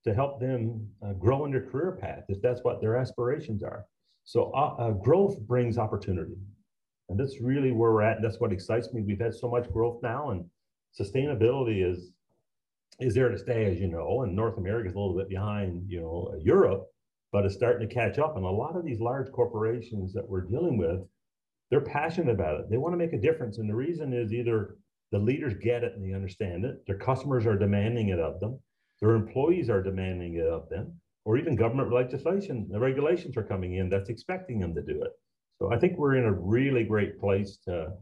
to 0.04 0.14
help 0.14 0.40
them 0.40 0.86
uh, 1.02 1.12
grow 1.14 1.44
in 1.46 1.50
their 1.50 1.66
career 1.66 1.92
path 1.92 2.24
if 2.28 2.40
that's 2.42 2.62
what 2.62 2.80
their 2.80 2.96
aspirations 2.96 3.62
are 3.62 3.86
so 4.30 4.52
uh, 4.54 4.74
uh, 4.78 4.90
growth 4.90 5.40
brings 5.40 5.78
opportunity 5.78 6.36
and 7.08 7.18
that's 7.18 7.40
really 7.40 7.72
where 7.72 7.92
we're 7.92 8.02
at 8.02 8.16
and 8.16 8.24
that's 8.24 8.40
what 8.40 8.52
excites 8.52 8.92
me 8.92 9.02
we've 9.02 9.20
had 9.20 9.34
so 9.34 9.48
much 9.48 9.70
growth 9.72 9.98
now 10.02 10.30
and 10.30 10.44
sustainability 10.98 11.88
is 11.88 12.12
is 12.98 13.14
there 13.14 13.28
to 13.28 13.38
stay 13.38 13.64
as 13.64 13.80
you 13.80 13.88
know 13.88 14.22
and 14.22 14.34
north 14.34 14.58
america 14.58 14.88
is 14.88 14.94
a 14.94 14.98
little 14.98 15.16
bit 15.16 15.28
behind 15.28 15.82
you 15.88 16.00
know 16.00 16.32
europe 16.42 16.86
but 17.32 17.44
it's 17.44 17.54
starting 17.54 17.88
to 17.88 17.94
catch 17.94 18.18
up 18.18 18.36
and 18.36 18.44
a 18.44 18.50
lot 18.50 18.76
of 18.76 18.84
these 18.84 19.00
large 19.00 19.30
corporations 19.32 20.12
that 20.12 20.28
we're 20.28 20.42
dealing 20.42 20.76
with 20.76 21.00
they're 21.70 21.80
passionate 21.80 22.32
about 22.32 22.58
it 22.60 22.70
they 22.70 22.78
want 22.78 22.92
to 22.92 22.98
make 22.98 23.12
a 23.12 23.20
difference 23.20 23.58
and 23.58 23.68
the 23.68 23.74
reason 23.74 24.12
is 24.12 24.32
either 24.32 24.76
the 25.12 25.18
leaders 25.18 25.54
get 25.60 25.82
it 25.82 25.94
and 25.94 26.04
they 26.04 26.14
understand 26.14 26.64
it. 26.64 26.86
Their 26.86 26.98
customers 26.98 27.46
are 27.46 27.58
demanding 27.58 28.08
it 28.10 28.20
of 28.20 28.40
them. 28.40 28.58
Their 29.00 29.14
employees 29.14 29.68
are 29.68 29.82
demanding 29.82 30.34
it 30.36 30.46
of 30.46 30.68
them, 30.68 31.00
or 31.24 31.36
even 31.36 31.54
government 31.54 31.92
legislation, 31.92 32.68
the 32.70 32.78
regulations 32.78 33.36
are 33.36 33.42
coming 33.42 33.74
in 33.76 33.88
that's 33.88 34.08
expecting 34.08 34.58
them 34.58 34.74
to 34.74 34.82
do 34.82 35.02
it. 35.02 35.12
So 35.58 35.72
I 35.72 35.78
think 35.78 35.98
we're 35.98 36.16
in 36.16 36.24
a 36.24 36.32
really 36.32 36.84
great 36.84 37.20
place 37.20 37.58
to 37.66 37.92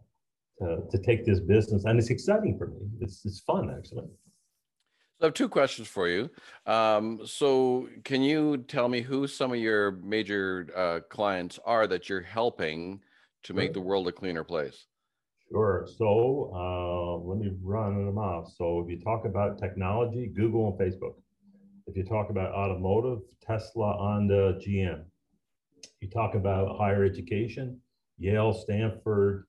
to, 0.60 0.78
to 0.90 0.98
take 0.98 1.24
this 1.24 1.38
business, 1.38 1.84
and 1.84 1.98
it's 2.00 2.10
exciting 2.10 2.58
for 2.58 2.66
me. 2.66 2.80
It's 3.00 3.24
it's 3.24 3.40
fun 3.40 3.74
actually. 3.76 4.06
So 5.18 5.24
I 5.24 5.26
have 5.26 5.34
two 5.34 5.48
questions 5.48 5.88
for 5.88 6.08
you. 6.08 6.30
Um, 6.66 7.20
so 7.24 7.88
can 8.04 8.22
you 8.22 8.58
tell 8.68 8.88
me 8.88 9.00
who 9.02 9.26
some 9.26 9.52
of 9.52 9.58
your 9.58 9.90
major 9.90 10.68
uh, 10.76 11.00
clients 11.08 11.58
are 11.64 11.88
that 11.88 12.08
you're 12.08 12.20
helping 12.20 13.00
to 13.42 13.54
make 13.54 13.72
the 13.72 13.80
world 13.80 14.06
a 14.06 14.12
cleaner 14.12 14.44
place? 14.44 14.86
Sure. 15.50 15.88
So 15.96 16.52
uh, 16.54 17.26
let 17.26 17.38
me 17.38 17.50
run 17.62 18.06
them 18.06 18.18
off. 18.18 18.52
So 18.56 18.80
if 18.80 18.90
you 18.90 19.02
talk 19.02 19.24
about 19.24 19.58
technology, 19.58 20.26
Google 20.26 20.68
and 20.68 20.78
Facebook. 20.78 21.14
If 21.88 21.96
you 21.96 22.04
talk 22.04 22.28
about 22.30 22.52
automotive, 22.52 23.20
Tesla, 23.40 23.94
Honda, 23.98 24.58
GM. 24.60 25.04
You 26.00 26.10
talk 26.10 26.34
about 26.34 26.76
higher 26.76 27.02
education, 27.02 27.80
Yale, 28.18 28.52
Stanford, 28.52 29.46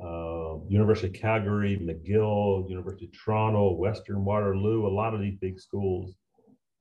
uh, 0.00 0.58
University 0.68 1.08
of 1.08 1.14
Calgary, 1.14 1.78
McGill, 1.78 2.68
University 2.68 3.06
of 3.06 3.12
Toronto, 3.12 3.72
Western 3.72 4.24
Waterloo, 4.24 4.86
a 4.86 4.94
lot 4.94 5.14
of 5.14 5.20
these 5.20 5.36
big 5.40 5.58
schools. 5.58 6.14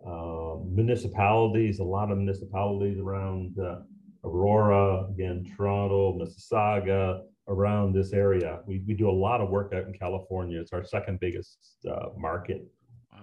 uh, 0.06 0.56
municipalities, 0.70 1.80
a 1.80 1.84
lot 1.84 2.12
of 2.12 2.18
municipalities 2.18 3.00
around 3.00 3.58
uh, 3.60 3.80
Aurora, 4.24 5.08
again, 5.10 5.46
Toronto, 5.56 6.18
Mississauga, 6.20 7.22
around 7.48 7.94
this 7.94 8.14
area. 8.14 8.60
We, 8.68 8.84
we 8.88 8.94
do 8.94 9.10
a 9.10 9.12
lot 9.12 9.42
of 9.42 9.50
work 9.50 9.74
out 9.74 9.84
in 9.88 9.94
California. 9.94 10.60
It's 10.60 10.74
our 10.74 10.84
second 10.84 11.20
biggest 11.20 11.78
uh, 11.90 12.10
market. 12.18 12.66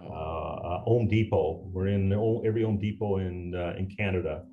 Wow. 0.03 0.61
Uh, 0.65 0.85
Home 0.85 1.09
Depot, 1.09 1.63
we're 1.73 1.89
in 1.89 2.13
every 2.47 2.63
Home 2.63 2.79
Depot 2.79 3.19
in, 3.19 3.55
uh, 3.55 3.75
in 3.79 3.89
Canada. 3.95 4.45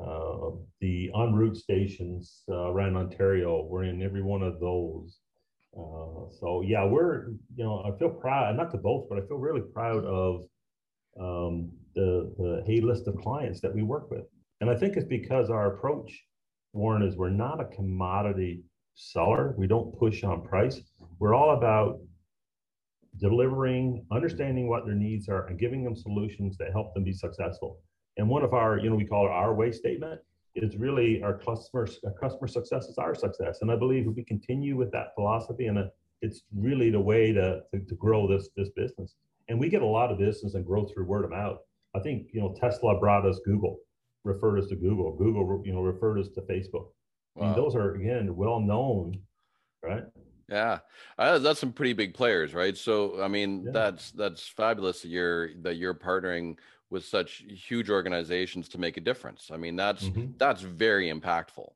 Uh, 0.00 0.50
the 0.80 1.10
ONroute 1.14 1.56
stations 1.56 2.42
around 2.48 2.96
Ontario, 2.96 3.66
we're 3.68 3.84
in 3.84 4.02
every 4.02 4.22
one 4.22 4.42
of 4.42 4.60
those. 4.60 5.18
Uh 5.76 6.10
so 6.38 6.62
yeah, 6.62 6.84
we're, 6.84 7.28
you 7.56 7.64
know, 7.64 7.82
I 7.84 7.96
feel 7.98 8.08
proud, 8.10 8.56
not 8.56 8.70
to 8.72 8.76
boast, 8.78 9.08
but 9.08 9.18
I 9.18 9.26
feel 9.26 9.36
really 9.38 9.60
proud 9.60 10.04
of 10.04 10.42
um, 11.20 11.70
the, 11.94 12.32
the 12.38 12.62
hey 12.66 12.80
list 12.80 13.06
of 13.08 13.16
clients 13.16 13.60
that 13.60 13.74
we 13.74 13.82
work 13.82 14.10
with. 14.10 14.24
And 14.60 14.70
I 14.70 14.76
think 14.76 14.96
it's 14.96 15.06
because 15.06 15.50
our 15.50 15.74
approach, 15.74 16.24
Warren, 16.72 17.02
is 17.02 17.16
we're 17.16 17.30
not 17.30 17.60
a 17.60 17.64
commodity 17.66 18.62
seller. 18.94 19.54
We 19.56 19.66
don't 19.66 19.96
push 19.98 20.22
on 20.24 20.42
price. 20.42 20.80
We're 21.18 21.34
all 21.34 21.56
about 21.56 22.00
delivering, 23.20 24.04
understanding 24.10 24.68
what 24.68 24.86
their 24.86 24.94
needs 24.94 25.28
are, 25.28 25.46
and 25.46 25.58
giving 25.58 25.84
them 25.84 25.94
solutions 25.94 26.56
that 26.58 26.72
help 26.72 26.94
them 26.94 27.04
be 27.04 27.12
successful. 27.12 27.78
And 28.16 28.28
one 28.28 28.42
of 28.42 28.54
our, 28.54 28.78
you 28.78 28.90
know, 28.90 28.96
we 28.96 29.04
call 29.04 29.26
it 29.26 29.30
our 29.30 29.54
way 29.54 29.72
statement 29.72 30.20
is 30.54 30.76
really 30.76 31.22
our 31.22 31.38
customer, 31.38 31.86
our 32.04 32.12
customer 32.12 32.48
success 32.48 32.86
is 32.86 32.98
our 32.98 33.14
success. 33.14 33.58
And 33.62 33.70
I 33.70 33.76
believe 33.76 34.06
if 34.06 34.16
we 34.16 34.24
continue 34.24 34.76
with 34.76 34.90
that 34.92 35.14
philosophy, 35.14 35.66
and 35.66 35.78
uh, 35.78 35.84
it's 36.22 36.42
really 36.54 36.90
the 36.90 37.00
way 37.00 37.32
to, 37.32 37.62
to, 37.72 37.80
to 37.80 37.94
grow 37.94 38.28
this 38.28 38.48
this 38.56 38.70
business. 38.70 39.14
And 39.48 39.58
we 39.58 39.68
get 39.68 39.82
a 39.82 39.86
lot 39.86 40.10
of 40.10 40.18
business 40.18 40.54
and 40.54 40.64
growth 40.64 40.92
through 40.92 41.06
word 41.06 41.24
of 41.24 41.30
mouth. 41.30 41.58
I 41.94 42.00
think 42.00 42.28
you 42.32 42.40
know 42.40 42.54
Tesla 42.60 42.98
brought 42.98 43.26
us 43.26 43.40
Google, 43.44 43.78
referred 44.24 44.58
us 44.58 44.68
to 44.68 44.76
Google. 44.76 45.16
Google 45.16 45.62
you 45.64 45.72
know 45.72 45.82
referred 45.82 46.18
us 46.18 46.28
to 46.34 46.42
Facebook. 46.42 46.88
Wow. 47.34 47.42
I 47.42 47.46
mean, 47.46 47.56
those 47.56 47.74
are 47.74 47.94
again 47.94 48.34
well 48.36 48.60
known, 48.60 49.18
right? 49.82 50.04
Yeah, 50.50 50.80
uh, 51.16 51.38
that's 51.38 51.60
some 51.60 51.72
pretty 51.72 51.92
big 51.92 52.12
players, 52.12 52.54
right? 52.54 52.76
So 52.76 53.22
I 53.22 53.28
mean, 53.28 53.64
yeah. 53.64 53.70
that's 53.72 54.10
that's 54.10 54.48
fabulous 54.48 55.02
that 55.02 55.08
you're 55.08 55.54
that 55.62 55.76
you're 55.76 55.94
partnering 55.94 56.56
with 56.90 57.04
such 57.04 57.44
huge 57.48 57.88
organizations 57.88 58.68
to 58.70 58.78
make 58.78 58.96
a 58.96 59.00
difference. 59.00 59.50
I 59.52 59.56
mean, 59.56 59.76
that's 59.76 60.04
mm-hmm. 60.04 60.32
that's 60.38 60.62
very 60.62 61.10
impactful. 61.12 61.70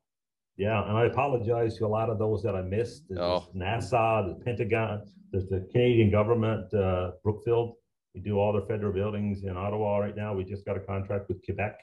Yeah, 0.57 0.87
and 0.87 0.97
I 0.97 1.05
apologize 1.05 1.77
to 1.77 1.85
a 1.85 1.87
lot 1.87 2.09
of 2.09 2.17
those 2.19 2.43
that 2.43 2.55
I 2.55 2.61
missed. 2.61 3.03
There's 3.09 3.19
oh. 3.19 3.47
NASA, 3.55 4.27
the 4.27 4.43
Pentagon, 4.43 5.01
there's 5.31 5.47
the 5.47 5.67
Canadian 5.71 6.11
government, 6.11 6.73
uh, 6.73 7.11
Brookfield. 7.23 7.75
We 8.13 8.21
do 8.21 8.39
all 8.39 8.53
the 8.53 8.65
federal 8.65 8.93
buildings 8.93 9.43
in 9.43 9.57
Ottawa 9.57 9.97
right 9.97 10.15
now. 10.15 10.33
We 10.33 10.45
just 10.45 10.65
got 10.65 10.77
a 10.77 10.79
contract 10.79 11.27
with 11.27 11.43
Quebec, 11.43 11.77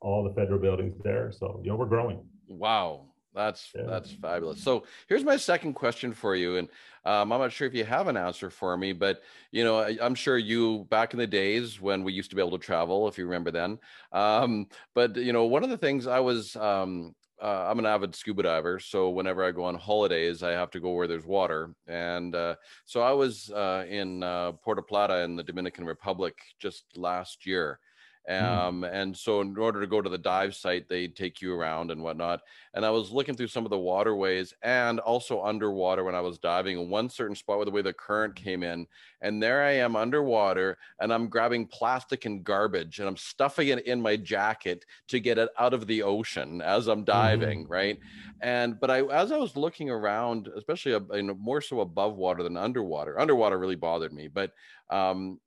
all 0.00 0.22
the 0.22 0.32
federal 0.34 0.60
buildings 0.60 0.96
there. 1.02 1.32
So 1.32 1.60
you 1.64 1.70
know 1.70 1.76
we're 1.76 1.86
growing. 1.86 2.24
Wow, 2.48 3.06
that's 3.34 3.70
yeah. 3.74 3.82
that's 3.86 4.10
fabulous. 4.12 4.62
So 4.62 4.84
here's 5.08 5.24
my 5.24 5.36
second 5.36 5.74
question 5.74 6.12
for 6.12 6.34
you, 6.36 6.56
and 6.56 6.68
um, 7.04 7.32
I'm 7.32 7.40
not 7.40 7.52
sure 7.52 7.66
if 7.66 7.74
you 7.74 7.84
have 7.84 8.08
an 8.08 8.16
answer 8.16 8.50
for 8.50 8.76
me, 8.76 8.92
but 8.92 9.22
you 9.50 9.64
know, 9.64 9.78
I, 9.78 9.96
am 10.00 10.14
sure 10.14 10.38
you 10.38 10.86
back 10.90 11.12
in 11.14 11.18
the 11.18 11.26
days 11.26 11.80
when 11.80 12.04
we 12.04 12.12
used 12.12 12.30
to 12.30 12.36
be 12.36 12.42
able 12.42 12.58
to 12.58 12.64
travel, 12.64 13.08
if 13.08 13.18
you 13.18 13.24
remember 13.24 13.50
then. 13.50 13.78
Um, 14.12 14.66
but 14.94 15.16
you 15.16 15.32
know, 15.32 15.44
one 15.44 15.64
of 15.64 15.70
the 15.70 15.78
things 15.78 16.06
I 16.06 16.20
was 16.20 16.56
um, 16.56 17.14
uh, 17.42 17.66
I'm 17.68 17.80
an 17.80 17.86
avid 17.86 18.14
scuba 18.14 18.44
diver, 18.44 18.78
so 18.78 19.10
whenever 19.10 19.42
I 19.42 19.50
go 19.50 19.64
on 19.64 19.74
holidays, 19.74 20.44
I 20.44 20.52
have 20.52 20.70
to 20.70 20.80
go 20.80 20.92
where 20.92 21.08
there's 21.08 21.26
water. 21.26 21.74
And 21.88 22.34
uh, 22.36 22.54
so 22.84 23.00
I 23.00 23.10
was 23.12 23.50
uh, 23.50 23.84
in 23.88 24.22
uh, 24.22 24.52
Puerto 24.52 24.82
Plata 24.82 25.22
in 25.22 25.34
the 25.34 25.42
Dominican 25.42 25.84
Republic 25.84 26.36
just 26.60 26.84
last 26.96 27.44
year. 27.44 27.80
Um, 28.28 28.82
mm. 28.82 28.92
And 28.92 29.16
so, 29.16 29.40
in 29.40 29.56
order 29.56 29.80
to 29.80 29.86
go 29.86 30.00
to 30.00 30.08
the 30.08 30.18
dive 30.18 30.54
site, 30.54 30.88
they 30.88 31.08
take 31.08 31.42
you 31.42 31.54
around 31.54 31.90
and 31.90 32.02
whatnot. 32.02 32.40
And 32.74 32.86
I 32.86 32.90
was 32.90 33.10
looking 33.10 33.34
through 33.34 33.48
some 33.48 33.64
of 33.64 33.70
the 33.70 33.78
waterways 33.78 34.54
and 34.62 35.00
also 35.00 35.42
underwater 35.42 36.04
when 36.04 36.14
I 36.14 36.20
was 36.20 36.38
diving 36.38 36.78
in 36.78 36.88
one 36.88 37.10
certain 37.10 37.34
spot 37.34 37.56
where 37.56 37.64
the 37.64 37.72
way 37.72 37.82
the 37.82 37.92
current 37.92 38.36
came 38.36 38.62
in. 38.62 38.86
And 39.20 39.42
there 39.42 39.62
I 39.62 39.72
am 39.72 39.96
underwater 39.96 40.78
and 41.00 41.12
I'm 41.12 41.28
grabbing 41.28 41.66
plastic 41.66 42.24
and 42.24 42.44
garbage 42.44 43.00
and 43.00 43.08
I'm 43.08 43.16
stuffing 43.16 43.68
it 43.68 43.86
in 43.86 44.00
my 44.00 44.16
jacket 44.16 44.84
to 45.08 45.20
get 45.20 45.38
it 45.38 45.48
out 45.58 45.74
of 45.74 45.86
the 45.86 46.02
ocean 46.02 46.62
as 46.62 46.86
I'm 46.86 47.04
diving, 47.04 47.64
mm-hmm. 47.64 47.72
right? 47.72 47.98
And 48.40 48.78
but 48.78 48.90
I, 48.90 49.02
as 49.02 49.32
I 49.32 49.36
was 49.36 49.56
looking 49.56 49.90
around, 49.90 50.48
especially 50.56 50.92
you 50.92 51.22
know, 51.22 51.34
more 51.34 51.60
so 51.60 51.80
above 51.80 52.16
water 52.16 52.42
than 52.42 52.56
underwater, 52.56 53.18
underwater 53.18 53.58
really 53.58 53.76
bothered 53.76 54.12
me. 54.12 54.28
But 54.28 54.52
um, 54.90 55.40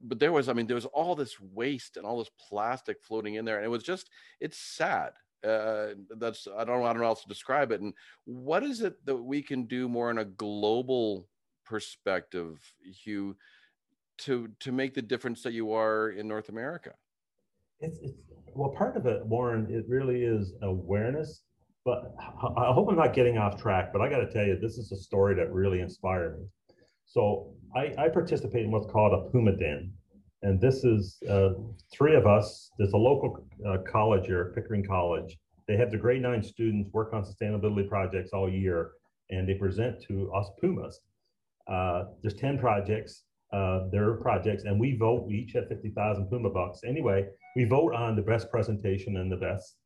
but 0.00 0.18
there 0.18 0.32
was, 0.32 0.48
I 0.48 0.52
mean, 0.52 0.66
there 0.66 0.74
was 0.74 0.86
all 0.86 1.14
this 1.14 1.40
waste 1.40 1.96
and 1.96 2.06
all 2.06 2.18
this 2.18 2.30
plastic 2.48 3.02
floating 3.02 3.34
in 3.34 3.44
there, 3.44 3.56
and 3.56 3.64
it 3.64 3.70
was 3.70 3.82
just, 3.82 4.10
it's 4.40 4.58
sad. 4.58 5.12
Uh, 5.46 5.94
that's 6.16 6.48
I 6.48 6.64
don't 6.64 6.80
know, 6.80 6.84
I 6.84 6.92
don't 6.92 6.98
know 6.98 7.04
how 7.04 7.10
else 7.10 7.22
to 7.22 7.28
describe 7.28 7.70
it. 7.70 7.80
And 7.80 7.94
what 8.24 8.64
is 8.64 8.80
it 8.80 9.04
that 9.06 9.16
we 9.16 9.40
can 9.40 9.64
do 9.64 9.88
more 9.88 10.10
in 10.10 10.18
a 10.18 10.24
global 10.24 11.28
perspective, 11.64 12.58
Hugh, 12.82 13.36
to 14.18 14.48
to 14.60 14.72
make 14.72 14.94
the 14.94 15.02
difference 15.02 15.42
that 15.42 15.52
you 15.52 15.72
are 15.72 16.10
in 16.10 16.26
North 16.26 16.48
America? 16.48 16.92
It's, 17.80 17.98
it's 18.02 18.18
well, 18.54 18.70
part 18.70 18.96
of 18.96 19.06
it, 19.06 19.24
Warren. 19.26 19.68
It 19.70 19.84
really 19.88 20.24
is 20.24 20.54
awareness. 20.62 21.42
But 21.84 22.12
I 22.56 22.72
hope 22.72 22.88
I'm 22.90 22.96
not 22.96 23.14
getting 23.14 23.38
off 23.38 23.62
track. 23.62 23.92
But 23.92 24.02
I 24.02 24.10
got 24.10 24.18
to 24.18 24.30
tell 24.30 24.44
you, 24.44 24.58
this 24.58 24.76
is 24.76 24.90
a 24.90 24.96
story 24.96 25.34
that 25.36 25.52
really 25.52 25.80
inspired 25.80 26.38
me. 26.40 26.46
So 27.06 27.54
I, 27.74 27.94
I 27.98 28.08
participate 28.08 28.64
in 28.64 28.70
what's 28.70 28.90
called 28.90 29.12
a 29.12 29.30
Puma 29.30 29.52
Den. 29.52 29.92
And 30.42 30.60
this 30.60 30.84
is 30.84 31.18
uh, 31.28 31.50
three 31.92 32.14
of 32.14 32.26
us. 32.26 32.70
There's 32.78 32.92
a 32.92 32.98
local 32.98 33.44
uh, 33.66 33.78
college 33.90 34.26
here, 34.26 34.52
Pickering 34.54 34.84
College. 34.84 35.36
They 35.66 35.76
have 35.76 35.90
the 35.90 35.96
grade 35.96 36.22
nine 36.22 36.42
students 36.42 36.90
work 36.92 37.12
on 37.12 37.24
sustainability 37.24 37.88
projects 37.88 38.30
all 38.32 38.48
year, 38.48 38.92
and 39.30 39.48
they 39.48 39.54
present 39.54 40.00
to 40.04 40.32
us 40.32 40.48
Pumas. 40.60 41.00
Uh, 41.66 42.04
there's 42.22 42.34
10 42.34 42.58
projects, 42.58 43.24
uh, 43.52 43.88
their 43.90 44.14
projects, 44.14 44.64
and 44.64 44.78
we 44.80 44.96
vote. 44.96 45.26
We 45.26 45.34
each 45.34 45.52
have 45.52 45.68
50,000 45.68 46.26
Puma 46.30 46.50
bucks. 46.50 46.80
Anyway, 46.86 47.26
we 47.56 47.64
vote 47.64 47.94
on 47.94 48.16
the 48.16 48.22
best 48.22 48.50
presentation 48.50 49.16
and 49.16 49.30
the 49.30 49.36
best 49.36 49.76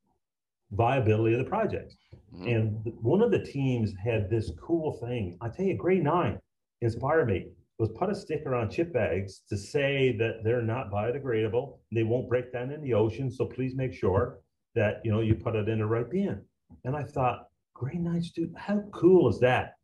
viability 0.71 1.35
of 1.35 1.45
the 1.45 1.51
project. 1.51 1.97
Mm-hmm. 2.35 2.49
And 2.49 2.93
one 3.01 3.23
of 3.23 3.31
the 3.31 3.43
teams 3.43 3.93
had 4.05 4.31
this 4.31 4.53
cool 4.61 4.99
thing. 5.05 5.37
I 5.41 5.49
tell 5.49 5.67
you, 5.67 5.77
grade 5.77 6.05
nine 6.05 6.39
inspired 6.81 7.29
me 7.29 7.47
was 7.83 7.91
put 7.99 8.09
a 8.09 8.15
sticker 8.15 8.55
on 8.55 8.71
chip 8.71 8.93
bags 8.93 9.43
to 9.49 9.57
say 9.57 10.17
that 10.17 10.45
they're 10.45 10.63
not 10.63 10.89
biodegradable. 10.89 11.79
They 11.91 12.05
won't 12.05 12.29
break 12.29 12.53
down 12.53 12.71
in 12.71 12.81
the 12.81 12.95
ocean. 12.95 13.29
So 13.29 13.45
please 13.45 13.75
make 13.75 13.93
sure 13.93 14.39
that 14.77 15.01
you 15.05 15.11
know 15.11 15.21
you 15.21 15.35
put 15.35 15.57
it 15.57 15.69
in 15.69 15.81
the 15.81 15.87
right 15.87 16.09
bin. 16.09 16.41
And 16.85 16.95
I 16.95 17.03
thought, 17.03 17.49
grade 17.75 18.01
nine 18.01 18.23
student, 18.23 18.57
how 18.57 18.85
cool 18.93 19.29
is 19.29 19.41
that? 19.41 19.75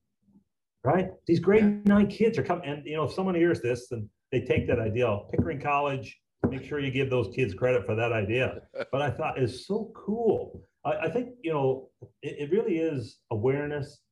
Right? 0.85 1.09
These 1.27 1.41
grade 1.41 1.85
nine 1.89 2.07
kids 2.07 2.39
are 2.39 2.45
coming, 2.45 2.69
and 2.69 2.87
you 2.87 2.97
know, 2.97 3.03
if 3.03 3.13
someone 3.13 3.35
hears 3.35 3.61
this 3.61 3.91
and 3.91 4.09
they 4.31 4.43
take 4.43 4.69
that 4.69 4.79
idea, 4.79 5.19
Pickering 5.33 5.61
College, 5.61 6.21
make 6.49 6.63
sure 6.63 6.79
you 6.79 6.93
give 6.93 7.11
those 7.11 7.35
kids 7.35 7.53
credit 7.53 7.85
for 7.85 7.97
that 7.97 8.13
idea. 8.13 8.61
But 8.93 9.03
I 9.03 9.11
thought 9.11 9.41
it's 9.41 9.67
so 9.67 9.91
cool. 9.97 10.63
I, 10.85 11.07
I 11.07 11.11
think 11.11 11.31
you 11.43 11.53
know 11.53 11.89
it, 12.23 12.37
it 12.43 12.51
really 12.53 12.79
is 12.79 13.19
awareness 13.33 14.03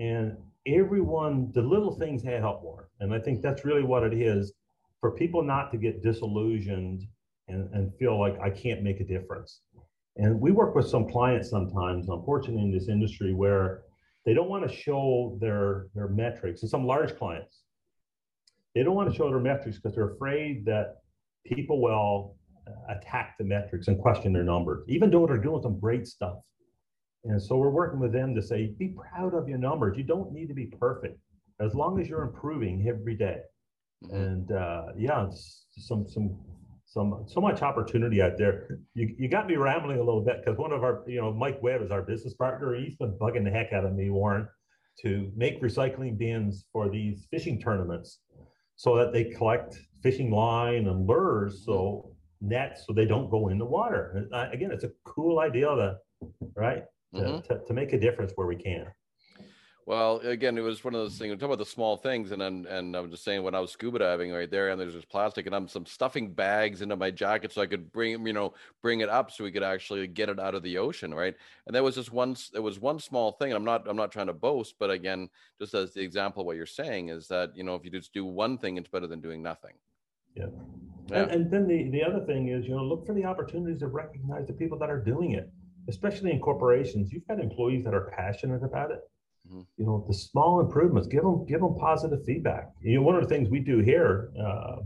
and 0.00 0.36
everyone, 0.66 1.50
the 1.54 1.62
little 1.62 1.94
things 1.96 2.22
help 2.22 2.62
more. 2.62 2.88
And 3.00 3.14
I 3.14 3.18
think 3.18 3.42
that's 3.42 3.64
really 3.64 3.82
what 3.82 4.02
it 4.02 4.14
is 4.14 4.52
for 5.00 5.12
people 5.12 5.42
not 5.42 5.70
to 5.72 5.78
get 5.78 6.02
disillusioned 6.02 7.02
and, 7.48 7.72
and 7.72 7.94
feel 7.98 8.18
like 8.18 8.38
I 8.40 8.50
can't 8.50 8.82
make 8.82 9.00
a 9.00 9.04
difference. 9.04 9.60
And 10.16 10.40
we 10.40 10.50
work 10.50 10.74
with 10.74 10.88
some 10.88 11.08
clients 11.08 11.50
sometimes, 11.50 12.08
unfortunately, 12.08 12.64
in 12.64 12.72
this 12.72 12.88
industry 12.88 13.34
where 13.34 13.82
they 14.24 14.34
don't 14.34 14.48
want 14.48 14.68
to 14.68 14.74
show 14.74 15.38
their, 15.40 15.86
their 15.94 16.08
metrics, 16.08 16.62
and 16.62 16.70
some 16.70 16.86
large 16.86 17.16
clients, 17.16 17.62
they 18.74 18.82
don't 18.82 18.94
want 18.94 19.10
to 19.10 19.16
show 19.16 19.30
their 19.30 19.40
metrics 19.40 19.78
because 19.78 19.94
they're 19.94 20.14
afraid 20.14 20.64
that 20.64 20.96
people 21.44 21.80
will 21.80 22.36
uh, 22.66 22.94
attack 22.94 23.36
the 23.38 23.44
metrics 23.44 23.88
and 23.88 23.98
question 23.98 24.32
their 24.32 24.42
numbers, 24.42 24.84
even 24.88 25.10
though 25.10 25.26
they're 25.26 25.38
doing 25.38 25.62
some 25.62 25.78
great 25.78 26.06
stuff. 26.06 26.38
And 27.28 27.42
so 27.42 27.56
we're 27.56 27.70
working 27.70 27.98
with 27.98 28.12
them 28.12 28.34
to 28.34 28.42
say, 28.42 28.72
be 28.78 28.88
proud 28.88 29.34
of 29.34 29.48
your 29.48 29.58
numbers. 29.58 29.96
You 29.96 30.04
don't 30.04 30.32
need 30.32 30.48
to 30.48 30.54
be 30.54 30.66
perfect 30.66 31.18
as 31.60 31.74
long 31.74 32.00
as 32.00 32.08
you're 32.08 32.22
improving 32.22 32.86
every 32.88 33.16
day. 33.16 33.40
Mm-hmm. 34.04 34.16
And 34.16 34.52
uh, 34.52 34.86
yeah, 34.96 35.26
some 35.76 36.06
some 36.08 36.36
some 36.86 37.24
so 37.26 37.40
much 37.40 37.62
opportunity 37.62 38.22
out 38.22 38.38
there. 38.38 38.78
You, 38.94 39.14
you 39.18 39.28
got 39.28 39.46
me 39.46 39.56
rambling 39.56 39.98
a 39.98 40.02
little 40.02 40.24
bit 40.24 40.36
because 40.44 40.58
one 40.58 40.72
of 40.72 40.84
our, 40.84 41.02
you 41.06 41.20
know, 41.20 41.32
Mike 41.32 41.60
Webb 41.62 41.82
is 41.82 41.90
our 41.90 42.02
business 42.02 42.34
partner. 42.34 42.74
He's 42.74 42.96
been 42.96 43.12
bugging 43.12 43.44
the 43.44 43.50
heck 43.50 43.72
out 43.72 43.84
of 43.84 43.94
me, 43.94 44.10
Warren, 44.10 44.48
to 45.02 45.30
make 45.36 45.60
recycling 45.60 46.16
bins 46.16 46.64
for 46.72 46.88
these 46.88 47.26
fishing 47.30 47.60
tournaments 47.60 48.20
so 48.76 48.96
that 48.96 49.12
they 49.12 49.24
collect 49.24 49.78
fishing 50.02 50.30
line 50.30 50.86
and 50.86 51.06
lures, 51.06 51.64
so 51.64 52.12
nets, 52.40 52.84
so 52.86 52.92
they 52.92 53.06
don't 53.06 53.30
go 53.30 53.48
in 53.48 53.58
the 53.58 53.64
water. 53.64 54.28
Uh, 54.32 54.46
again, 54.52 54.70
it's 54.70 54.84
a 54.84 54.90
cool 55.04 55.40
idea 55.40 55.66
to, 55.66 55.96
right? 56.54 56.84
Mm-hmm. 57.24 57.54
to, 57.54 57.64
to, 57.66 57.72
make 57.74 57.92
a 57.92 57.98
difference 57.98 58.32
where 58.34 58.46
we 58.46 58.56
can. 58.56 58.86
Well, 59.86 60.18
again, 60.24 60.58
it 60.58 60.62
was 60.62 60.82
one 60.82 60.96
of 60.96 61.00
those 61.00 61.16
things. 61.16 61.30
We 61.30 61.36
talk 61.36 61.46
about 61.46 61.58
the 61.58 61.64
small 61.64 61.96
things, 61.96 62.32
and 62.32 62.42
then 62.42 62.66
and 62.68 62.96
I 62.96 63.00
was 63.00 63.12
just 63.12 63.22
saying 63.22 63.44
when 63.44 63.54
I 63.54 63.60
was 63.60 63.70
scuba 63.70 64.00
diving 64.00 64.32
right 64.32 64.50
there, 64.50 64.70
and 64.70 64.80
there's 64.80 64.94
this 64.94 65.04
plastic, 65.04 65.46
and 65.46 65.54
I'm 65.54 65.68
some 65.68 65.86
stuffing 65.86 66.32
bags 66.32 66.82
into 66.82 66.96
my 66.96 67.12
jacket 67.12 67.52
so 67.52 67.62
I 67.62 67.66
could 67.66 67.92
bring 67.92 68.26
you 68.26 68.32
know 68.32 68.52
bring 68.82 68.98
it 68.98 69.08
up 69.08 69.30
so 69.30 69.44
we 69.44 69.52
could 69.52 69.62
actually 69.62 70.08
get 70.08 70.28
it 70.28 70.40
out 70.40 70.56
of 70.56 70.64
the 70.64 70.76
ocean, 70.78 71.14
right? 71.14 71.36
And 71.66 71.74
there 71.74 71.84
was 71.84 71.94
just 71.94 72.12
one 72.12 72.36
there 72.52 72.62
was 72.62 72.80
one 72.80 72.98
small 72.98 73.30
thing. 73.30 73.52
I'm 73.52 73.62
not 73.62 73.86
I'm 73.88 73.96
not 73.96 74.10
trying 74.10 74.26
to 74.26 74.32
boast, 74.32 74.74
but 74.80 74.90
again, 74.90 75.28
just 75.60 75.72
as 75.72 75.94
the 75.94 76.02
example, 76.02 76.40
of 76.40 76.46
what 76.46 76.56
you're 76.56 76.66
saying 76.66 77.10
is 77.10 77.28
that 77.28 77.56
you 77.56 77.62
know 77.62 77.76
if 77.76 77.84
you 77.84 77.90
just 77.92 78.12
do 78.12 78.24
one 78.24 78.58
thing, 78.58 78.78
it's 78.78 78.88
better 78.88 79.06
than 79.06 79.20
doing 79.20 79.40
nothing. 79.40 79.74
Yeah. 80.34 80.46
yeah. 81.06 81.22
And, 81.22 81.30
and 81.30 81.50
then 81.50 81.68
the 81.68 81.90
the 81.90 82.02
other 82.02 82.26
thing 82.26 82.48
is 82.48 82.64
you 82.66 82.74
know 82.74 82.82
look 82.82 83.06
for 83.06 83.14
the 83.14 83.24
opportunities 83.24 83.78
to 83.80 83.86
recognize 83.86 84.48
the 84.48 84.52
people 84.52 84.80
that 84.80 84.90
are 84.90 85.00
doing 85.00 85.32
it, 85.32 85.48
especially 85.88 86.30
in 86.30 86.40
corporations. 86.40 87.12
You've 87.12 87.26
got 87.26 87.40
employees 87.40 87.84
that 87.84 87.94
are 87.94 88.12
passionate 88.16 88.62
about 88.62 88.90
it 88.90 89.00
Mm-hmm. 89.48 89.60
You 89.76 89.86
know, 89.86 90.04
the 90.06 90.14
small 90.14 90.60
improvements, 90.60 91.08
give 91.08 91.22
them 91.22 91.44
give 91.46 91.60
them 91.60 91.74
positive 91.78 92.24
feedback. 92.24 92.70
You 92.80 92.96
know, 92.96 93.02
one 93.02 93.16
of 93.16 93.22
the 93.22 93.28
things 93.28 93.48
we 93.48 93.60
do 93.60 93.78
here 93.78 94.30
uh, 94.40 94.76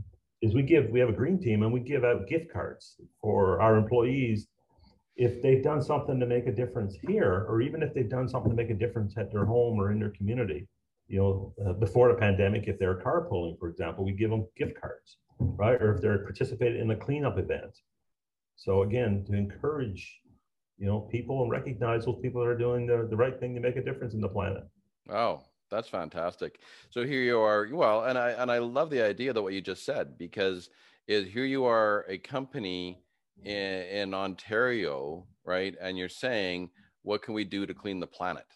is 0.42 0.54
we 0.54 0.62
give 0.62 0.90
we 0.90 1.00
have 1.00 1.08
a 1.08 1.14
green 1.14 1.40
team 1.40 1.62
and 1.62 1.72
we 1.72 1.80
give 1.80 2.04
out 2.04 2.28
gift 2.28 2.52
cards 2.52 2.96
for 3.20 3.60
our 3.60 3.76
employees 3.76 4.48
if 5.16 5.42
they've 5.42 5.62
done 5.62 5.82
something 5.82 6.18
to 6.18 6.26
make 6.26 6.46
a 6.46 6.52
difference 6.52 6.96
here, 7.06 7.44
or 7.48 7.60
even 7.60 7.82
if 7.82 7.92
they've 7.92 8.08
done 8.08 8.28
something 8.28 8.50
to 8.50 8.56
make 8.56 8.70
a 8.70 8.74
difference 8.74 9.16
at 9.18 9.30
their 9.30 9.44
home 9.44 9.78
or 9.78 9.92
in 9.92 9.98
their 9.98 10.10
community. 10.10 10.66
You 11.08 11.18
know, 11.18 11.54
uh, 11.66 11.72
before 11.74 12.08
the 12.08 12.14
pandemic, 12.18 12.68
if 12.68 12.78
they're 12.78 13.00
carpooling, 13.00 13.58
for 13.58 13.68
example, 13.68 14.04
we 14.04 14.12
give 14.12 14.30
them 14.30 14.46
gift 14.56 14.80
cards, 14.80 15.18
right? 15.38 15.80
Or 15.82 15.94
if 15.94 16.00
they're 16.00 16.18
participating 16.18 16.80
in 16.80 16.90
a 16.90 16.96
cleanup 16.96 17.38
event. 17.38 17.76
So 18.54 18.82
again, 18.82 19.24
to 19.26 19.34
encourage 19.34 20.19
you 20.80 20.86
know 20.86 21.00
people 21.12 21.42
and 21.42 21.50
recognize 21.50 22.06
those 22.06 22.18
people 22.20 22.40
that 22.40 22.48
are 22.48 22.58
doing 22.58 22.86
the, 22.86 23.06
the 23.08 23.16
right 23.16 23.38
thing 23.38 23.54
to 23.54 23.60
make 23.60 23.76
a 23.76 23.84
difference 23.84 24.14
in 24.14 24.20
the 24.20 24.28
planet. 24.28 24.64
Oh 25.08 25.42
that's 25.70 25.88
fantastic. 25.88 26.58
So 26.88 27.04
here 27.04 27.20
you 27.20 27.38
are 27.38 27.68
well 27.70 28.04
and 28.04 28.18
i 28.18 28.30
and 28.30 28.50
i 28.50 28.58
love 28.58 28.90
the 28.90 29.02
idea 29.02 29.32
that 29.32 29.42
what 29.42 29.52
you 29.52 29.60
just 29.60 29.84
said 29.84 30.18
because 30.18 30.70
is 31.06 31.28
here 31.28 31.44
you 31.44 31.64
are 31.64 32.04
a 32.08 32.18
company 32.18 33.02
in, 33.44 33.54
in 33.54 34.14
ontario 34.14 35.26
right? 35.44 35.74
And 35.80 35.96
you're 35.96 36.08
saying 36.08 36.70
what 37.02 37.22
can 37.22 37.34
we 37.34 37.44
do 37.44 37.66
to 37.66 37.74
clean 37.74 38.00
the 38.00 38.06
planet? 38.06 38.46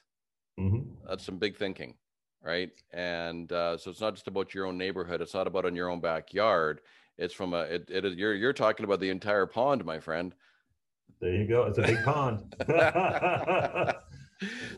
Mm-hmm. 0.58 1.08
that's 1.08 1.24
some 1.24 1.38
big 1.38 1.56
thinking 1.56 1.94
right? 2.42 2.70
And 2.92 3.50
uh, 3.52 3.78
so 3.78 3.90
it's 3.90 4.00
not 4.00 4.14
just 4.14 4.28
about 4.28 4.54
your 4.54 4.66
own 4.66 4.76
neighborhood. 4.76 5.22
It's 5.22 5.32
not 5.32 5.46
about 5.46 5.64
in 5.64 5.74
your 5.74 5.88
own 5.88 6.00
backyard. 6.00 6.80
It's 7.16 7.32
from 7.32 7.54
a 7.54 7.62
it, 7.62 7.88
it 7.90 8.04
is 8.04 8.16
you're 8.16 8.34
you're 8.34 8.52
talking 8.52 8.84
about 8.84 9.00
the 9.00 9.10
entire 9.10 9.46
pond 9.46 9.84
my 9.84 9.98
friend 9.98 10.34
there 11.20 11.34
you 11.34 11.46
go. 11.46 11.64
It's 11.64 11.78
a 11.78 11.82
big 11.82 12.02
pond. 12.04 12.54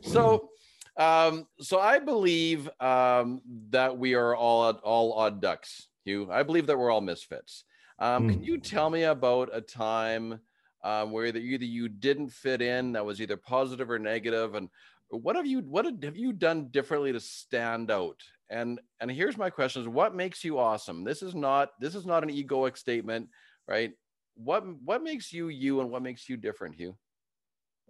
so, 0.02 0.50
um, 0.96 1.46
so 1.60 1.78
I 1.78 1.98
believe 1.98 2.68
um, 2.80 3.40
that 3.70 3.96
we 3.98 4.14
are 4.14 4.34
all 4.34 4.70
all 4.70 5.12
odd 5.14 5.40
ducks. 5.40 5.88
Hugh, 6.04 6.28
I 6.30 6.42
believe 6.42 6.66
that 6.68 6.78
we're 6.78 6.90
all 6.90 7.00
misfits. 7.00 7.64
Um, 7.98 8.28
mm. 8.28 8.32
Can 8.32 8.42
you 8.42 8.58
tell 8.58 8.90
me 8.90 9.04
about 9.04 9.50
a 9.52 9.60
time 9.60 10.40
um, 10.84 11.10
where 11.10 11.26
either, 11.26 11.40
either 11.40 11.64
you 11.64 11.88
didn't 11.88 12.30
fit 12.30 12.62
in, 12.62 12.92
that 12.92 13.04
was 13.04 13.20
either 13.20 13.36
positive 13.36 13.90
or 13.90 13.98
negative, 13.98 14.54
and 14.54 14.68
what 15.08 15.36
have 15.36 15.46
you 15.46 15.60
what 15.60 15.84
have 15.84 16.16
you 16.16 16.32
done 16.32 16.68
differently 16.68 17.12
to 17.12 17.20
stand 17.20 17.90
out? 17.90 18.22
And 18.50 18.80
and 19.00 19.10
here's 19.10 19.36
my 19.36 19.50
question: 19.50 19.82
Is 19.82 19.88
what 19.88 20.14
makes 20.14 20.44
you 20.44 20.58
awesome? 20.58 21.04
This 21.04 21.22
is 21.22 21.34
not 21.34 21.70
this 21.80 21.94
is 21.94 22.06
not 22.06 22.22
an 22.22 22.30
egoic 22.30 22.76
statement, 22.76 23.28
right? 23.66 23.92
What 24.36 24.64
what 24.84 25.02
makes 25.02 25.32
you 25.32 25.48
you 25.48 25.80
and 25.80 25.90
what 25.90 26.02
makes 26.02 26.28
you 26.28 26.36
different 26.36 26.74
hugh? 26.74 26.96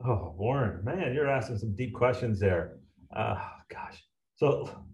Oh 0.04 0.34
warren 0.36 0.84
man 0.84 1.12
you're 1.14 1.28
asking 1.28 1.58
some 1.58 1.74
deep 1.74 1.94
questions 1.94 2.40
there. 2.40 2.76
Uh 3.14 3.36
gosh. 3.68 4.02
So 4.36 4.84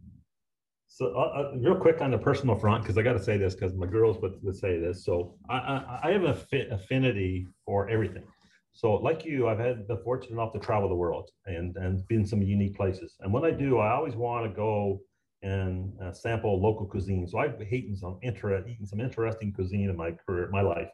so 0.89 1.15
uh, 1.17 1.53
uh, 1.53 1.53
real 1.57 1.77
quick 1.77 2.01
on 2.01 2.11
the 2.11 2.19
personal 2.19 2.55
front 2.55 2.83
because 2.83 2.99
i 2.99 3.03
got 3.03 3.15
to 3.15 3.23
say 3.23 3.39
this 3.39 3.55
because 3.55 3.75
my 3.75 3.87
girls 3.87 4.19
would, 4.21 4.35
would 4.43 4.57
say 4.57 4.79
this. 4.79 5.05
So 5.05 5.37
i 5.49 5.57
i, 5.57 6.01
I 6.05 6.11
have 6.13 6.25
a 6.25 6.37
affinity 6.71 7.47
for 7.67 7.89
everything. 7.89 8.25
So 8.73 8.95
like 8.95 9.25
you 9.25 9.49
i've 9.49 9.59
had 9.59 9.87
the 9.89 9.99
fortune 9.99 10.33
enough 10.33 10.53
to 10.55 10.59
travel 10.59 10.89
the 10.89 10.95
world 10.95 11.31
and 11.47 11.77
and 11.77 12.07
been 12.09 12.25
some 12.27 12.43
unique 12.43 12.77
places. 12.77 13.17
And 13.21 13.33
when 13.33 13.45
i 13.45 13.51
do 13.51 13.79
i 13.79 13.93
always 13.93 14.15
want 14.15 14.49
to 14.49 14.57
go 14.57 15.01
and 15.43 15.93
uh, 16.01 16.13
sample 16.13 16.63
local 16.63 16.87
cuisine. 16.87 17.27
So 17.27 17.39
i've 17.39 17.61
eaten 17.61 17.97
some 17.97 18.19
inter- 18.23 18.67
eaten 18.67 18.87
some 18.87 19.01
interesting 19.01 19.53
cuisine 19.53 19.91
in 19.91 19.97
my 19.97 20.13
career 20.13 20.49
my 20.51 20.63
life 20.63 20.89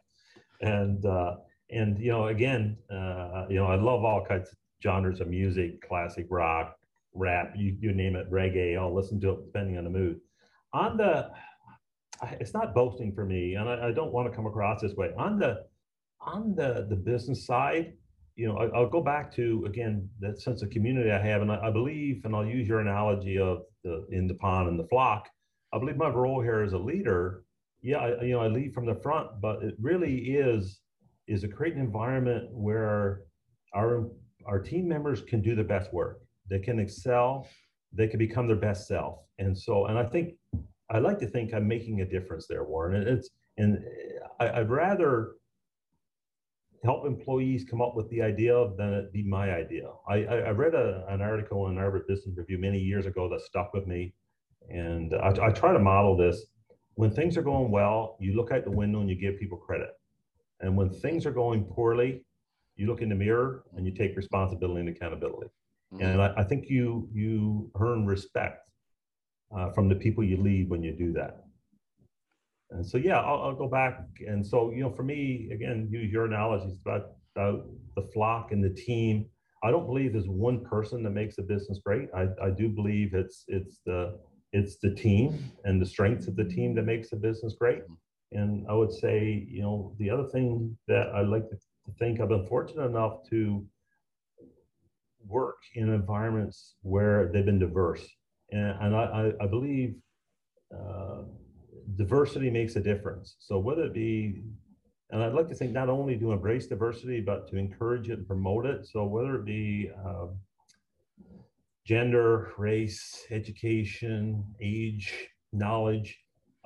and 0.61 1.05
uh, 1.05 1.35
and 1.71 1.99
you 1.99 2.11
know 2.11 2.27
again 2.27 2.77
uh, 2.91 3.45
you 3.49 3.55
know 3.55 3.65
I 3.65 3.75
love 3.75 4.03
all 4.03 4.25
kinds 4.25 4.49
of 4.49 4.57
genres 4.83 5.19
of 5.19 5.27
music, 5.27 5.87
classic 5.87 6.27
rock, 6.29 6.75
rap, 7.13 7.53
you 7.55 7.77
you 7.79 7.93
name 7.93 8.15
it, 8.15 8.29
reggae. 8.31 8.77
I'll 8.77 8.93
listen 8.93 9.19
to 9.21 9.31
it 9.31 9.45
depending 9.45 9.77
on 9.77 9.83
the 9.83 9.89
mood. 9.89 10.19
On 10.73 10.97
the 10.97 11.31
it's 12.39 12.53
not 12.53 12.75
boasting 12.75 13.13
for 13.13 13.25
me, 13.25 13.55
and 13.55 13.69
I, 13.69 13.89
I 13.89 13.91
don't 13.91 14.11
want 14.11 14.29
to 14.29 14.35
come 14.35 14.45
across 14.45 14.81
this 14.81 14.93
way. 14.95 15.11
On 15.17 15.39
the 15.39 15.65
on 16.21 16.55
the 16.55 16.85
the 16.89 16.95
business 16.95 17.45
side, 17.45 17.93
you 18.35 18.47
know, 18.47 18.57
I, 18.57 18.79
will 18.79 18.89
go 18.89 19.01
back 19.01 19.33
to 19.35 19.65
again 19.65 20.09
that 20.19 20.41
sense 20.41 20.61
of 20.61 20.69
community 20.69 21.11
I 21.11 21.19
have, 21.19 21.41
and 21.41 21.51
I, 21.51 21.67
I, 21.67 21.71
believe, 21.71 22.21
and 22.25 22.35
I'll 22.35 22.45
use 22.45 22.67
your 22.67 22.79
analogy 22.79 23.37
of 23.37 23.63
the 23.83 24.05
in 24.11 24.27
the 24.27 24.33
pond 24.35 24.69
and 24.69 24.79
the 24.79 24.87
flock. 24.87 25.29
I 25.73 25.79
believe 25.79 25.97
my 25.97 26.09
role 26.09 26.41
here 26.41 26.61
as 26.61 26.73
a 26.73 26.77
leader 26.77 27.43
yeah, 27.81 27.97
I, 27.97 28.21
you 28.23 28.31
know, 28.31 28.41
I 28.41 28.47
lead 28.47 28.73
from 28.73 28.85
the 28.85 28.95
front, 28.95 29.41
but 29.41 29.63
it 29.63 29.75
really 29.79 30.15
is 30.15 30.81
is 31.27 31.41
to 31.41 31.47
create 31.47 31.75
an 31.75 31.81
environment 31.81 32.49
where 32.51 33.21
our 33.73 34.09
our 34.45 34.59
team 34.59 34.87
members 34.87 35.21
can 35.21 35.41
do 35.41 35.55
the 35.55 35.63
best 35.63 35.93
work. 35.93 36.21
They 36.49 36.59
can 36.59 36.79
excel. 36.79 37.47
They 37.93 38.07
can 38.07 38.19
become 38.19 38.47
their 38.47 38.55
best 38.55 38.87
self. 38.87 39.19
And 39.37 39.57
so, 39.57 39.85
and 39.87 39.97
I 39.97 40.03
think 40.03 40.35
I 40.89 40.99
like 40.99 41.19
to 41.19 41.27
think 41.27 41.53
I'm 41.53 41.67
making 41.67 42.01
a 42.01 42.05
difference 42.05 42.47
there, 42.47 42.63
Warren. 42.63 42.95
And 42.95 43.07
it's 43.07 43.29
and 43.57 43.83
I, 44.39 44.59
would 44.59 44.69
rather 44.69 45.33
help 46.83 47.05
employees 47.05 47.65
come 47.69 47.81
up 47.81 47.95
with 47.95 48.09
the 48.09 48.21
idea 48.21 48.69
than 48.77 48.93
it 48.93 49.11
be 49.11 49.23
my 49.23 49.51
idea. 49.51 49.89
I, 50.07 50.23
I, 50.23 50.35
I 50.37 50.49
read 50.51 50.73
a, 50.73 51.05
an 51.09 51.21
article 51.21 51.67
in 51.67 51.75
Harvard 51.75 52.07
Business 52.07 52.37
Review 52.37 52.57
many 52.57 52.79
years 52.79 53.05
ago 53.05 53.27
that 53.29 53.41
stuck 53.41 53.73
with 53.73 53.85
me, 53.85 54.13
and 54.69 55.13
I, 55.13 55.47
I 55.47 55.49
try 55.51 55.73
to 55.73 55.79
model 55.79 56.15
this 56.15 56.45
when 56.99 57.09
things 57.09 57.37
are 57.37 57.41
going 57.41 57.71
well, 57.71 58.17
you 58.19 58.35
look 58.35 58.51
out 58.51 58.65
the 58.65 58.69
window 58.69 58.99
and 58.99 59.09
you 59.09 59.15
give 59.15 59.39
people 59.39 59.57
credit. 59.57 59.91
And 60.59 60.75
when 60.75 60.89
things 60.89 61.25
are 61.25 61.31
going 61.31 61.63
poorly, 61.63 62.25
you 62.75 62.87
look 62.87 63.01
in 63.01 63.07
the 63.07 63.15
mirror 63.15 63.63
and 63.73 63.85
you 63.85 63.93
take 63.93 64.17
responsibility 64.17 64.81
and 64.81 64.89
accountability. 64.89 65.49
Mm-hmm. 65.93 66.03
And 66.03 66.21
I, 66.21 66.33
I, 66.35 66.43
think 66.43 66.65
you 66.67 67.07
you 67.13 67.71
earn 67.79 68.05
respect 68.05 68.69
uh, 69.57 69.69
from 69.69 69.87
the 69.87 69.95
people 69.95 70.25
you 70.25 70.43
lead 70.43 70.69
when 70.69 70.83
you 70.83 70.91
do 70.91 71.13
that. 71.13 71.45
And 72.71 72.85
so 72.85 72.97
yeah, 72.97 73.21
I'll, 73.21 73.43
I'll, 73.43 73.55
go 73.55 73.69
back. 73.69 74.01
And 74.27 74.45
so 74.45 74.71
you 74.71 74.81
know, 74.81 74.91
for 74.91 75.03
me, 75.03 75.47
again, 75.53 75.87
use 75.89 76.11
your 76.11 76.25
analogies 76.25 76.77
about, 76.85 77.11
about 77.33 77.65
the 77.95 78.01
flock 78.13 78.51
and 78.51 78.61
the 78.61 78.75
team. 78.87 79.25
I 79.63 79.71
don't 79.71 79.85
believe 79.85 80.11
there's 80.11 80.27
one 80.27 80.65
person 80.65 81.03
that 81.03 81.11
makes 81.11 81.37
a 81.37 81.43
business 81.43 81.79
great. 81.81 82.09
I, 82.13 82.27
I 82.43 82.49
do 82.49 82.67
believe 82.67 83.13
it's 83.13 83.45
it's 83.47 83.79
the 83.85 84.19
it's 84.51 84.77
the 84.77 84.93
team 84.93 85.51
and 85.65 85.81
the 85.81 85.85
strengths 85.85 86.27
of 86.27 86.35
the 86.35 86.43
team 86.43 86.75
that 86.75 86.85
makes 86.85 87.09
the 87.09 87.15
business 87.15 87.55
great. 87.59 87.83
And 88.31 88.65
I 88.69 88.73
would 88.73 88.91
say, 88.91 89.47
you 89.49 89.61
know, 89.61 89.93
the 89.97 90.09
other 90.09 90.25
thing 90.25 90.77
that 90.87 91.07
I 91.09 91.21
like 91.21 91.49
to 91.49 91.57
think 91.97 92.19
I've 92.19 92.29
been 92.29 92.45
fortunate 92.45 92.85
enough 92.85 93.27
to 93.29 93.65
work 95.27 95.57
in 95.75 95.89
environments 95.93 96.75
where 96.81 97.29
they've 97.31 97.45
been 97.45 97.59
diverse. 97.59 98.07
And, 98.51 98.75
and 98.81 98.95
I, 98.95 99.31
I, 99.41 99.47
believe 99.47 99.95
uh, 100.73 101.23
diversity 101.95 102.49
makes 102.49 102.75
a 102.75 102.79
difference. 102.79 103.35
So 103.39 103.59
whether 103.59 103.83
it 103.83 103.93
be, 103.93 104.41
and 105.11 105.23
I'd 105.23 105.33
like 105.33 105.47
to 105.49 105.55
think 105.55 105.71
not 105.71 105.89
only 105.89 106.17
to 106.17 106.31
embrace 106.31 106.67
diversity, 106.67 107.21
but 107.21 107.47
to 107.49 107.57
encourage 107.57 108.09
it 108.09 108.19
and 108.19 108.27
promote 108.27 108.65
it. 108.65 108.87
So 108.87 109.05
whether 109.05 109.35
it 109.35 109.45
be 109.45 109.89
uh, 110.05 110.27
gender, 111.89 112.51
race, 112.55 113.25
education, 113.31 114.45
age, 114.61 115.11
knowledge. 115.51 116.19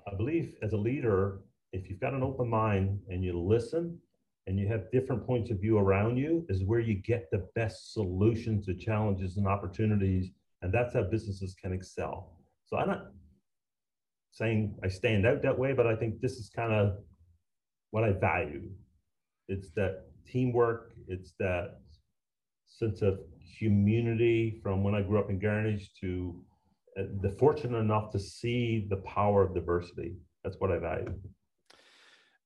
I 0.05 0.13
believe 0.17 0.55
as 0.61 0.73
a 0.73 0.77
leader, 0.77 1.39
if 1.71 1.89
you've 1.89 2.01
got 2.01 2.13
an 2.13 2.23
open 2.23 2.49
mind 2.49 2.99
and 3.07 3.23
you 3.23 3.39
listen 3.39 3.97
and 4.47 4.59
you 4.59 4.67
have 4.67 4.91
different 4.91 5.25
points 5.25 5.49
of 5.49 5.61
view 5.61 5.77
around 5.77 6.17
you, 6.17 6.45
is 6.49 6.65
where 6.65 6.81
you 6.81 6.95
get 6.95 7.29
the 7.31 7.47
best 7.55 7.93
solutions 7.93 8.65
to 8.65 8.73
challenges 8.73 9.37
and 9.37 9.47
opportunities. 9.47 10.29
And 10.61 10.73
that's 10.73 10.93
how 10.93 11.03
businesses 11.03 11.55
can 11.55 11.71
excel. 11.71 12.37
So 12.65 12.75
I'm 12.75 12.89
not 12.89 13.05
saying 14.33 14.75
I 14.83 14.89
stand 14.89 15.25
out 15.25 15.41
that 15.43 15.57
way, 15.57 15.71
but 15.71 15.87
I 15.87 15.95
think 15.95 16.19
this 16.19 16.33
is 16.33 16.49
kind 16.53 16.73
of 16.73 16.97
what 17.91 18.03
I 18.03 18.11
value. 18.11 18.69
It's 19.47 19.69
that 19.77 20.03
teamwork, 20.27 20.91
it's 21.07 21.31
that 21.39 21.79
sense 22.77 23.01
of 23.01 23.19
community 23.59 24.59
from 24.61 24.83
when 24.83 24.95
I 24.95 25.01
grew 25.01 25.19
up 25.19 25.29
in 25.29 25.39
Garnish 25.39 25.89
to 26.01 26.35
uh, 26.97 27.03
the 27.21 27.31
fortunate 27.31 27.77
enough 27.77 28.11
to 28.11 28.19
see 28.19 28.87
the 28.89 28.97
power 28.97 29.43
of 29.43 29.53
diversity. 29.53 30.15
That's 30.43 30.57
what 30.59 30.71
I 30.71 30.77
value. 30.77 31.13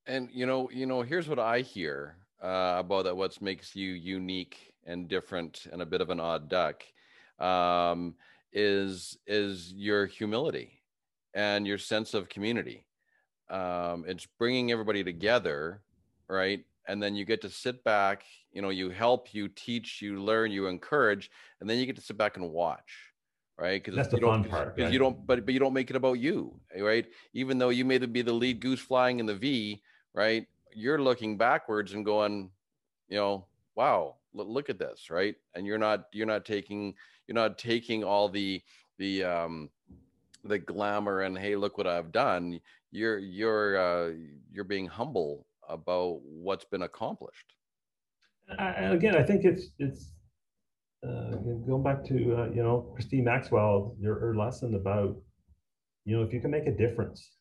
And 0.05 0.29
you 0.31 0.45
know, 0.45 0.69
you 0.71 0.85
know, 0.85 1.01
here's 1.01 1.27
what 1.27 1.39
I 1.39 1.61
hear 1.61 2.17
uh, 2.41 2.75
about 2.79 3.05
that. 3.05 3.17
What 3.17 3.41
makes 3.41 3.75
you 3.75 3.91
unique 3.91 4.73
and 4.85 5.07
different 5.07 5.67
and 5.71 5.81
a 5.81 5.85
bit 5.85 6.01
of 6.01 6.09
an 6.09 6.19
odd 6.19 6.49
duck 6.49 6.83
um, 7.39 8.15
is 8.53 9.17
is 9.27 9.73
your 9.73 10.05
humility 10.05 10.81
and 11.33 11.67
your 11.67 11.77
sense 11.77 12.13
of 12.13 12.29
community. 12.29 12.85
Um, 13.49 14.05
it's 14.07 14.27
bringing 14.39 14.71
everybody 14.71 15.03
together, 15.03 15.81
right? 16.29 16.65
And 16.87 17.01
then 17.01 17.15
you 17.15 17.25
get 17.25 17.41
to 17.41 17.49
sit 17.49 17.83
back. 17.83 18.23
You 18.51 18.61
know, 18.61 18.69
you 18.69 18.89
help, 18.89 19.33
you 19.33 19.49
teach, 19.49 20.01
you 20.01 20.21
learn, 20.21 20.51
you 20.51 20.67
encourage, 20.67 21.29
and 21.59 21.69
then 21.69 21.77
you 21.77 21.85
get 21.85 21.95
to 21.97 22.01
sit 22.01 22.17
back 22.17 22.37
and 22.37 22.51
watch 22.51 23.13
right? 23.57 23.83
Because 23.83 23.95
that's 23.95 24.09
the 24.09 24.19
fun 24.19 24.43
part. 24.43 24.75
Right? 24.77 24.91
you 24.91 24.99
don't, 24.99 25.25
but 25.25 25.45
but 25.45 25.53
you 25.53 25.59
don't 25.59 25.73
make 25.73 25.89
it 25.89 25.95
about 25.95 26.13
you, 26.13 26.59
right? 26.79 27.05
Even 27.33 27.57
though 27.57 27.69
you 27.69 27.85
may 27.85 27.97
be 27.97 28.21
the 28.21 28.33
lead 28.33 28.59
goose 28.59 28.79
flying 28.79 29.19
in 29.19 29.25
the 29.25 29.35
V, 29.35 29.81
right? 30.13 30.45
You're 30.73 31.01
looking 31.01 31.37
backwards 31.37 31.93
and 31.93 32.05
going, 32.05 32.51
you 33.09 33.17
know, 33.17 33.47
wow, 33.75 34.15
look 34.33 34.69
at 34.69 34.77
this, 34.77 35.09
right? 35.09 35.35
And 35.55 35.65
you're 35.65 35.79
not 35.79 36.05
you're 36.13 36.27
not 36.27 36.45
taking 36.45 36.93
you're 37.27 37.35
not 37.35 37.57
taking 37.57 38.03
all 38.03 38.29
the 38.29 38.61
the 38.99 39.23
um 39.23 39.69
the 40.43 40.59
glamour 40.59 41.21
and 41.21 41.37
hey, 41.37 41.55
look 41.55 41.77
what 41.77 41.87
I've 41.87 42.11
done. 42.11 42.59
You're 42.91 43.17
you're 43.17 43.77
uh, 43.77 44.13
you're 44.51 44.63
being 44.63 44.87
humble 44.87 45.46
about 45.69 46.19
what's 46.23 46.65
been 46.65 46.83
accomplished. 46.83 47.53
I, 48.57 48.93
again, 48.93 49.15
I 49.15 49.23
think 49.23 49.43
it's 49.43 49.69
it's 49.79 50.11
uh, 51.05 51.31
going 51.67 51.83
back 51.83 52.03
to 52.05 52.15
uh, 52.15 52.49
you 52.49 52.63
know 52.63 52.91
Christine 52.95 53.25
Maxwell, 53.25 53.95
your 53.99 54.19
her 54.19 54.35
lesson 54.35 54.75
about 54.75 55.17
you 56.05 56.15
know 56.15 56.23
if 56.23 56.33
you 56.33 56.39
can 56.39 56.51
make 56.51 56.65
a 56.65 56.71
difference 56.71 57.37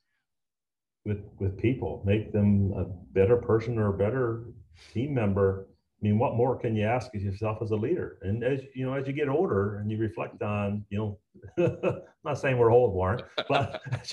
with 1.05 1.23
with 1.39 1.57
people, 1.59 2.03
make 2.05 2.33
them 2.33 2.73
a 2.77 2.85
better 3.15 3.37
person 3.37 3.79
or 3.79 3.95
a 3.95 3.99
better 3.99 4.45
team 4.93 5.15
member. 5.15 5.69
I 5.99 6.05
mean, 6.05 6.19
what 6.19 6.35
more 6.35 6.59
can 6.59 6.77
you 6.77 6.85
ask 6.85 7.15
of 7.15 7.23
yourself 7.23 7.59
as 7.63 7.71
a 7.71 7.77
leader? 7.77 8.19
And 8.21 8.45
as 8.45 8.61
you 8.75 8.85
know, 8.85 8.93
as 8.95 9.07
you 9.07 9.15
get 9.15 9.31
older 9.31 9.79
and 9.79 9.91
you 9.91 9.97
reflect 9.97 10.43
on, 10.43 10.85
you 10.91 10.99
know, 10.99 11.19
I'm 11.59 12.01
not 12.25 12.39
saying 12.39 12.59
we're 12.59 12.71
old, 12.71 12.93
Warren, 12.95 13.23
but 13.49 13.81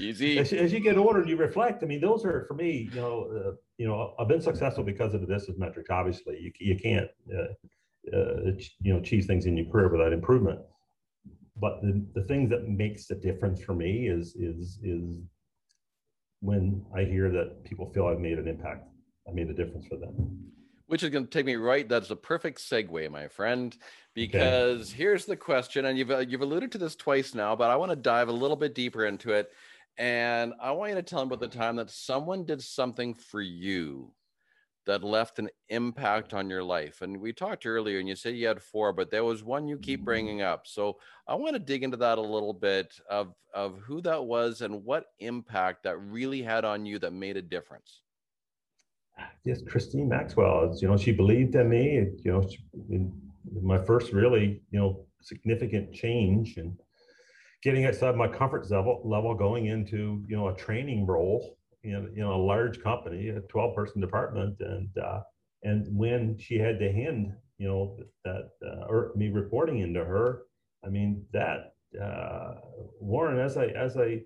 easy. 0.00 0.38
As, 0.38 0.52
as, 0.52 0.72
you 0.72 0.80
get 0.80 0.98
older 0.98 1.20
and 1.20 1.30
you 1.30 1.36
reflect, 1.36 1.84
I 1.84 1.86
mean, 1.86 2.00
those 2.00 2.24
are 2.24 2.46
for 2.48 2.54
me, 2.54 2.88
you 2.92 3.00
know, 3.00 3.30
uh, 3.32 3.52
you 3.78 3.86
know, 3.86 4.14
I've 4.18 4.26
been 4.26 4.40
successful 4.40 4.82
because 4.82 5.14
of 5.14 5.20
the 5.20 5.26
business 5.28 5.56
metrics. 5.56 5.88
Obviously, 5.88 6.38
you 6.40 6.52
you 6.58 6.76
can't 6.76 7.08
uh, 7.32 8.16
uh, 8.16 8.52
you 8.80 8.92
know 8.92 8.98
achieve 8.98 9.24
things 9.24 9.46
in 9.46 9.56
your 9.56 9.66
career 9.66 9.88
without 9.88 10.12
improvement 10.12 10.60
but 11.56 11.80
the, 11.82 12.04
the 12.14 12.22
things 12.22 12.50
that 12.50 12.68
makes 12.68 13.06
the 13.06 13.14
difference 13.14 13.60
for 13.62 13.74
me 13.74 14.08
is 14.08 14.36
is 14.36 14.78
is 14.82 15.18
when 16.40 16.84
i 16.94 17.02
hear 17.02 17.30
that 17.30 17.64
people 17.64 17.90
feel 17.92 18.06
i've 18.06 18.20
made 18.20 18.38
an 18.38 18.46
impact 18.46 18.86
i 19.28 19.32
made 19.32 19.48
a 19.48 19.54
difference 19.54 19.86
for 19.86 19.96
them 19.96 20.14
which 20.86 21.02
is 21.02 21.10
going 21.10 21.24
to 21.24 21.30
take 21.30 21.46
me 21.46 21.56
right 21.56 21.88
that's 21.88 22.10
a 22.10 22.16
perfect 22.16 22.58
segue 22.58 23.10
my 23.10 23.28
friend 23.28 23.76
because 24.14 24.88
okay. 24.88 24.96
here's 24.96 25.24
the 25.24 25.36
question 25.36 25.86
and 25.86 25.98
you've 25.98 26.10
uh, 26.10 26.18
you've 26.18 26.42
alluded 26.42 26.72
to 26.72 26.78
this 26.78 26.96
twice 26.96 27.34
now 27.34 27.54
but 27.54 27.70
i 27.70 27.76
want 27.76 27.90
to 27.90 27.96
dive 27.96 28.28
a 28.28 28.32
little 28.32 28.56
bit 28.56 28.74
deeper 28.74 29.06
into 29.06 29.32
it 29.32 29.50
and 29.98 30.52
i 30.60 30.70
want 30.70 30.90
you 30.90 30.96
to 30.96 31.02
tell 31.02 31.24
me 31.24 31.26
about 31.26 31.40
the 31.40 31.48
time 31.48 31.76
that 31.76 31.90
someone 31.90 32.44
did 32.44 32.62
something 32.62 33.14
for 33.14 33.40
you 33.40 34.12
that 34.86 35.02
left 35.02 35.38
an 35.38 35.50
impact 35.68 36.32
on 36.32 36.48
your 36.48 36.62
life? 36.62 37.02
And 37.02 37.20
we 37.20 37.32
talked 37.32 37.66
earlier 37.66 37.98
and 37.98 38.08
you 38.08 38.14
said 38.14 38.36
you 38.36 38.46
had 38.46 38.62
four, 38.62 38.92
but 38.92 39.10
there 39.10 39.24
was 39.24 39.42
one 39.42 39.68
you 39.68 39.76
keep 39.78 40.04
bringing 40.04 40.42
up. 40.42 40.66
So 40.66 40.98
I 41.26 41.34
want 41.34 41.54
to 41.54 41.58
dig 41.58 41.82
into 41.82 41.96
that 41.98 42.18
a 42.18 42.22
little 42.22 42.54
bit 42.54 42.94
of, 43.10 43.34
of 43.52 43.78
who 43.80 44.00
that 44.02 44.24
was 44.24 44.62
and 44.62 44.84
what 44.84 45.06
impact 45.18 45.82
that 45.82 45.98
really 45.98 46.40
had 46.40 46.64
on 46.64 46.86
you 46.86 46.98
that 47.00 47.12
made 47.12 47.36
a 47.36 47.42
difference. 47.42 48.02
Yes, 49.44 49.62
Christine 49.66 50.08
Maxwell, 50.08 50.76
you 50.80 50.88
know, 50.88 50.96
she 50.96 51.12
believed 51.12 51.54
in 51.54 51.68
me, 51.68 52.08
you 52.24 52.32
know, 52.32 52.48
she, 52.48 52.58
my 53.62 53.78
first 53.78 54.12
really, 54.12 54.60
you 54.70 54.78
know, 54.78 55.06
significant 55.22 55.92
change 55.92 56.56
and 56.56 56.76
getting 57.62 57.86
outside 57.86 58.16
my 58.16 58.28
comfort 58.28 58.70
level, 58.70 59.00
level 59.04 59.34
going 59.34 59.66
into, 59.66 60.24
you 60.28 60.36
know, 60.36 60.48
a 60.48 60.56
training 60.56 61.06
role 61.06 61.56
in, 61.84 62.12
in 62.16 62.22
a 62.22 62.36
large 62.36 62.82
company, 62.82 63.28
a 63.28 63.40
12 63.40 63.74
person 63.74 64.00
department. 64.00 64.56
And, 64.60 64.88
uh, 64.98 65.20
and 65.62 65.86
when 65.96 66.36
she 66.38 66.58
had 66.58 66.78
to 66.80 66.92
hand, 66.92 67.32
you 67.58 67.68
know, 67.68 67.98
that, 68.24 68.50
uh, 68.64 68.86
or 68.88 69.12
me 69.16 69.28
reporting 69.28 69.78
into 69.78 70.04
her, 70.04 70.42
I 70.84 70.88
mean, 70.88 71.24
that, 71.32 71.74
uh, 72.00 72.54
Warren, 73.00 73.38
as 73.38 73.56
I, 73.56 73.66
as 73.66 73.96
I, 73.96 74.22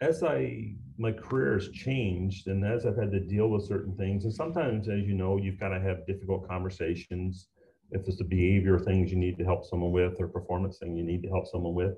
as 0.00 0.22
I, 0.22 0.74
my 1.00 1.10
career 1.10 1.54
has 1.54 1.70
changed 1.70 2.46
and 2.48 2.64
as 2.64 2.84
I've 2.84 2.98
had 2.98 3.10
to 3.12 3.20
deal 3.20 3.48
with 3.48 3.64
certain 3.64 3.96
things, 3.96 4.24
and 4.24 4.34
sometimes, 4.34 4.88
as 4.88 5.06
you 5.06 5.14
know, 5.14 5.38
you've 5.38 5.58
got 5.58 5.70
to 5.70 5.80
have 5.80 6.06
difficult 6.06 6.46
conversations. 6.46 7.48
If 7.90 8.06
it's 8.06 8.20
a 8.20 8.24
behavior 8.24 8.78
things 8.78 9.10
you 9.10 9.16
need 9.16 9.38
to 9.38 9.44
help 9.44 9.64
someone 9.64 9.92
with 9.92 10.20
or 10.20 10.28
performance 10.28 10.78
thing 10.78 10.96
you 10.96 11.02
need 11.02 11.22
to 11.22 11.28
help 11.30 11.46
someone 11.46 11.74
with. 11.74 11.94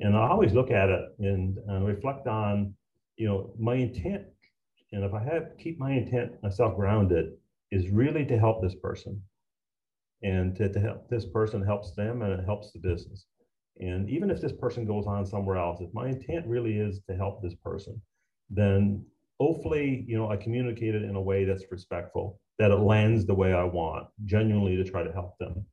And 0.00 0.16
I 0.16 0.28
always 0.28 0.52
look 0.52 0.72
at 0.72 0.88
it 0.88 1.14
and 1.20 1.56
uh, 1.70 1.80
reflect 1.80 2.26
on 2.26 2.74
you 3.16 3.28
know, 3.28 3.54
my 3.58 3.76
intent, 3.76 4.24
and 4.90 5.04
if 5.04 5.14
I 5.14 5.22
have 5.22 5.56
keep 5.58 5.78
my 5.78 5.92
intent 5.92 6.42
myself 6.42 6.74
grounded, 6.74 7.34
is 7.70 7.88
really 7.90 8.26
to 8.26 8.38
help 8.38 8.60
this 8.60 8.74
person. 8.74 9.22
And 10.24 10.56
to, 10.56 10.68
to 10.68 10.80
help 10.80 11.08
this 11.08 11.26
person 11.26 11.62
helps 11.62 11.94
them 11.94 12.22
and 12.22 12.32
it 12.32 12.44
helps 12.44 12.72
the 12.72 12.80
business. 12.80 13.26
And 13.78 14.10
even 14.10 14.30
if 14.30 14.40
this 14.40 14.52
person 14.52 14.84
goes 14.84 15.06
on 15.06 15.24
somewhere 15.24 15.56
else, 15.56 15.80
if 15.80 15.94
my 15.94 16.08
intent 16.08 16.46
really 16.46 16.78
is 16.78 17.00
to 17.08 17.16
help 17.16 17.40
this 17.40 17.54
person, 17.54 18.00
then 18.54 19.04
hopefully, 19.40 20.04
you 20.06 20.16
know, 20.16 20.30
I 20.30 20.36
communicate 20.36 20.94
it 20.94 21.02
in 21.02 21.16
a 21.16 21.20
way 21.20 21.44
that's 21.44 21.64
respectful, 21.70 22.40
that 22.58 22.70
it 22.70 22.76
lands 22.76 23.26
the 23.26 23.34
way 23.34 23.52
I 23.52 23.64
want, 23.64 24.06
genuinely 24.24 24.76
to 24.76 24.84
try 24.84 25.02
to 25.02 25.12
help 25.12 25.38
them. 25.38 25.66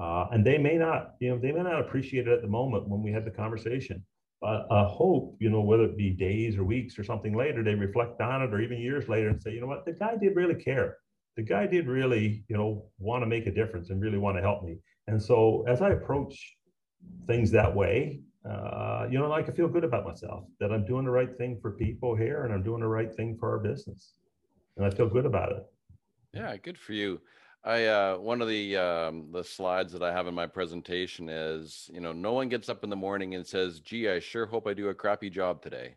Uh, 0.00 0.26
and 0.32 0.44
they 0.44 0.58
may 0.58 0.76
not, 0.76 1.14
you 1.20 1.30
know, 1.30 1.38
they 1.38 1.52
may 1.52 1.62
not 1.62 1.80
appreciate 1.80 2.26
it 2.26 2.32
at 2.32 2.42
the 2.42 2.48
moment 2.48 2.88
when 2.88 3.02
we 3.02 3.12
had 3.12 3.24
the 3.24 3.30
conversation 3.30 4.04
But 4.40 4.66
I 4.70 4.84
hope, 4.84 5.36
you 5.40 5.48
know, 5.48 5.62
whether 5.62 5.84
it 5.84 5.96
be 5.96 6.10
days 6.10 6.56
or 6.56 6.64
weeks 6.64 6.98
or 6.98 7.04
something 7.04 7.34
later, 7.34 7.62
they 7.62 7.74
reflect 7.74 8.20
on 8.20 8.42
it 8.42 8.52
or 8.52 8.60
even 8.60 8.78
years 8.78 9.08
later 9.08 9.28
and 9.28 9.40
say, 9.40 9.52
you 9.52 9.60
know 9.60 9.66
what, 9.66 9.84
the 9.86 9.92
guy 9.92 10.16
did 10.16 10.36
really 10.36 10.54
care. 10.56 10.98
The 11.36 11.42
guy 11.42 11.66
did 11.66 11.86
really, 11.86 12.44
you 12.48 12.56
know, 12.56 12.86
want 12.98 13.22
to 13.22 13.26
make 13.26 13.46
a 13.46 13.50
difference 13.50 13.90
and 13.90 14.02
really 14.02 14.18
want 14.18 14.36
to 14.36 14.42
help 14.42 14.62
me. 14.64 14.78
And 15.06 15.22
so 15.22 15.64
as 15.68 15.80
I 15.80 15.90
approach 15.90 16.56
things 17.26 17.50
that 17.52 17.74
way, 17.74 18.20
uh, 18.48 19.06
you 19.10 19.18
know, 19.18 19.32
I 19.32 19.42
can 19.42 19.54
feel 19.54 19.68
good 19.68 19.84
about 19.84 20.04
myself 20.04 20.44
that 20.60 20.70
I'm 20.70 20.84
doing 20.84 21.04
the 21.04 21.10
right 21.10 21.36
thing 21.36 21.58
for 21.60 21.72
people 21.72 22.14
here 22.14 22.44
and 22.44 22.52
I'm 22.52 22.62
doing 22.62 22.80
the 22.80 22.88
right 22.88 23.14
thing 23.14 23.36
for 23.38 23.50
our 23.50 23.58
business. 23.58 24.14
And 24.76 24.84
I 24.84 24.90
feel 24.90 25.08
good 25.08 25.24
about 25.24 25.52
it. 25.52 25.66
Yeah, 26.34 26.56
good 26.56 26.76
for 26.76 26.92
you. 26.92 27.20
I 27.64 27.86
uh, 27.86 28.18
one 28.18 28.42
of 28.42 28.48
the 28.48 28.76
um, 28.76 29.28
the 29.32 29.42
slides 29.42 29.92
that 29.94 30.02
I 30.02 30.12
have 30.12 30.26
in 30.26 30.34
my 30.34 30.46
presentation 30.46 31.30
is 31.30 31.88
you 31.92 32.00
know 32.00 32.12
no 32.12 32.34
one 32.34 32.50
gets 32.50 32.68
up 32.68 32.84
in 32.84 32.90
the 32.90 32.96
morning 32.96 33.36
and 33.36 33.46
says, 33.46 33.80
"Gee, 33.80 34.10
I 34.10 34.18
sure 34.18 34.44
hope 34.44 34.66
I 34.66 34.74
do 34.74 34.88
a 34.88 34.94
crappy 34.94 35.30
job 35.30 35.62
today." 35.62 35.96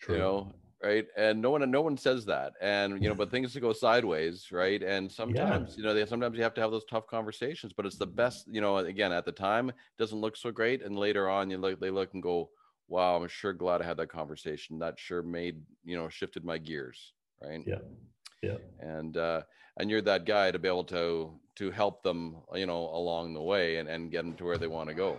True. 0.00 0.16
You 0.16 0.20
know, 0.20 0.52
right? 0.82 1.06
And 1.16 1.40
no 1.40 1.50
one 1.50 1.70
no 1.70 1.82
one 1.82 1.96
says 1.96 2.24
that, 2.26 2.52
and 2.60 3.02
you 3.02 3.08
know, 3.08 3.14
but 3.14 3.30
things 3.32 3.52
to 3.52 3.60
go 3.60 3.72
sideways, 3.72 4.48
right? 4.50 4.82
And 4.82 5.10
sometimes 5.10 5.70
yeah. 5.70 5.76
you 5.76 5.82
know, 5.82 5.94
they, 5.94 6.06
sometimes 6.06 6.36
you 6.36 6.42
have 6.42 6.54
to 6.54 6.60
have 6.60 6.70
those 6.70 6.84
tough 6.84 7.06
conversations, 7.06 7.72
but 7.72 7.86
it's 7.86 7.96
the 7.96 8.06
best. 8.06 8.46
You 8.50 8.60
know, 8.60 8.78
again, 8.78 9.12
at 9.12 9.24
the 9.24 9.32
time, 9.32 9.70
it 9.70 9.76
doesn't 9.98 10.20
look 10.20 10.36
so 10.36 10.50
great, 10.50 10.82
and 10.82 10.96
later 10.96 11.28
on, 11.28 11.50
you 11.50 11.58
look 11.58 11.80
they 11.80 11.90
look 11.90 12.14
and 12.14 12.22
go, 12.22 12.50
"Wow, 12.88 13.16
I'm 13.16 13.28
sure 13.28 13.52
glad 13.52 13.82
I 13.82 13.86
had 13.86 13.98
that 13.98 14.10
conversation. 14.10 14.78
That 14.78 14.98
sure 14.98 15.22
made 15.22 15.62
you 15.84 15.96
know 15.96 16.08
shifted 16.08 16.44
my 16.44 16.58
gears." 16.58 17.12
Right? 17.42 17.62
Yeah. 17.66 17.78
Yeah. 18.42 18.56
And 18.80 19.16
uh, 19.16 19.42
and 19.78 19.90
you're 19.90 20.02
that 20.02 20.24
guy 20.24 20.50
to 20.50 20.58
be 20.58 20.68
able 20.68 20.84
to 20.84 21.38
to 21.56 21.70
help 21.70 22.02
them 22.02 22.36
you 22.54 22.66
know 22.66 22.88
along 22.88 23.34
the 23.34 23.42
way 23.42 23.76
and, 23.76 23.88
and 23.88 24.10
get 24.10 24.24
them 24.24 24.34
to 24.34 24.44
where 24.44 24.58
they 24.58 24.66
want 24.66 24.88
to 24.88 24.94
go 24.94 25.18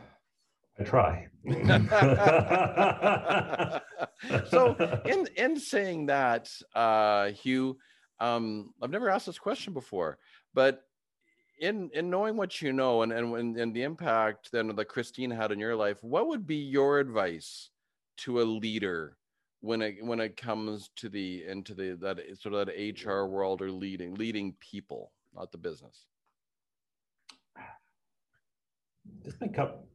i 0.81 0.83
try 0.83 1.27
so 4.49 4.75
in 5.05 5.27
in 5.35 5.59
saying 5.59 6.05
that 6.05 6.49
uh 6.75 7.29
hugh 7.29 7.77
um 8.19 8.73
i've 8.81 8.91
never 8.91 9.09
asked 9.09 9.25
this 9.25 9.39
question 9.39 9.73
before 9.73 10.17
but 10.53 10.83
in 11.59 11.89
in 11.93 12.09
knowing 12.09 12.37
what 12.37 12.61
you 12.61 12.73
know 12.73 13.01
and 13.01 13.11
and 13.11 13.57
and 13.57 13.75
the 13.75 13.83
impact 13.83 14.51
then 14.51 14.67
that 14.75 14.87
christine 14.87 15.31
had 15.31 15.51
in 15.51 15.59
your 15.59 15.75
life 15.75 15.97
what 16.01 16.27
would 16.27 16.45
be 16.45 16.57
your 16.57 16.99
advice 16.99 17.69
to 18.17 18.41
a 18.41 18.43
leader 18.43 19.17
when 19.61 19.81
it 19.81 20.03
when 20.03 20.19
it 20.19 20.35
comes 20.35 20.89
to 20.97 21.07
the 21.07 21.45
into 21.47 21.73
the 21.73 21.97
that 22.01 22.19
sort 22.39 22.55
of 22.55 22.65
that 22.65 23.01
HR 23.01 23.25
world 23.25 23.61
or 23.61 23.71
leading 23.71 24.15
leading 24.15 24.53
people, 24.59 25.11
not 25.33 25.51
the 25.51 25.57
business? 25.57 26.05
Just 29.23 29.37
think 29.37 29.57
up. 29.57 29.87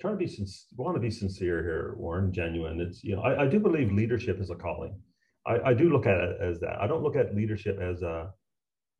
Try 0.00 0.10
to 0.10 0.16
be 0.16 0.26
sincere, 0.26 0.66
want 0.76 0.96
to 0.96 1.00
be 1.00 1.10
sincere 1.10 1.62
here, 1.62 1.94
Warren, 1.96 2.32
genuine. 2.32 2.80
It's 2.80 3.02
you 3.02 3.16
know 3.16 3.22
I, 3.22 3.44
I 3.44 3.46
do 3.46 3.58
believe 3.58 3.92
leadership 3.92 4.40
is 4.40 4.50
a 4.50 4.54
calling. 4.54 5.00
I, 5.46 5.70
I 5.70 5.74
do 5.74 5.90
look 5.90 6.06
at 6.06 6.18
it 6.18 6.36
as 6.40 6.60
that. 6.60 6.80
I 6.80 6.86
don't 6.86 7.02
look 7.02 7.16
at 7.16 7.34
leadership 7.34 7.78
as 7.80 8.02
a 8.02 8.30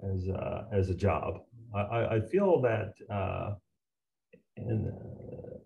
as 0.03 0.28
a, 0.28 0.66
as 0.72 0.90
a 0.90 0.94
job. 0.94 1.40
I, 1.74 2.16
I 2.16 2.20
feel 2.20 2.62
that 2.62 2.92
uh, 3.11 3.55
and 4.57 4.88
uh, 4.88 5.57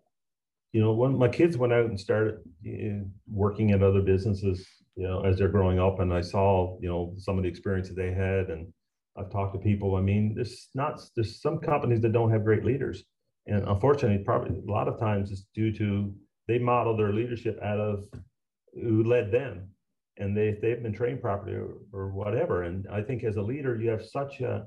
you 0.73 0.81
know, 0.81 0.93
when 0.93 1.19
my 1.19 1.29
kids 1.29 1.57
went 1.57 1.73
out 1.73 1.87
and 1.87 1.99
started 1.99 2.39
uh, 2.67 3.05
working 3.29 3.71
in 3.71 3.83
other 3.83 4.03
businesses, 4.03 4.67
you 4.97 5.07
know, 5.07 5.23
as 5.23 5.39
they're 5.39 5.49
growing 5.49 5.81
up, 5.81 5.99
and 6.01 6.13
I 6.13 6.21
saw, 6.21 6.79
you 6.81 6.89
know, 6.89 7.15
some 7.19 7.39
of 7.39 7.43
the 7.43 7.49
experiences 7.49 7.97
they 7.97 8.13
had, 8.13 8.51
and 8.51 8.73
I've 9.17 9.31
talked 9.31 9.55
to 9.55 9.61
people. 9.61 9.97
I 9.97 10.01
mean, 10.01 10.35
there's 10.35 10.69
not 10.75 11.01
there's 11.17 11.41
some 11.43 11.59
companies 11.59 12.01
that 12.03 12.13
don't 12.13 12.31
have 12.31 12.45
great 12.45 12.65
leaders, 12.65 13.03
And 13.51 13.67
unfortunately, 13.67 14.25
probably 14.25 14.57
a 14.57 14.71
lot 14.71 14.89
of 14.89 14.99
times 14.99 15.31
it's 15.33 15.45
due 15.55 15.73
to 15.77 16.15
they 16.47 16.59
model 16.59 16.97
their 16.97 17.13
leadership 17.13 17.59
out 17.63 17.81
of 17.81 18.05
who 18.75 19.05
led 19.05 19.31
them 19.31 19.69
and 20.17 20.37
they, 20.37 20.57
they've 20.63 20.83
been 20.83 20.93
trained 20.93 21.21
properly 21.21 21.55
or, 21.55 21.75
or 21.93 22.09
whatever. 22.11 22.63
And 22.63 22.87
I 22.93 23.03
think 23.03 23.25
as 23.25 23.37
a 23.37 23.43
leader, 23.43 23.81
you 23.81 23.91
have 23.91 24.05
such 24.05 24.41
a, 24.41 24.67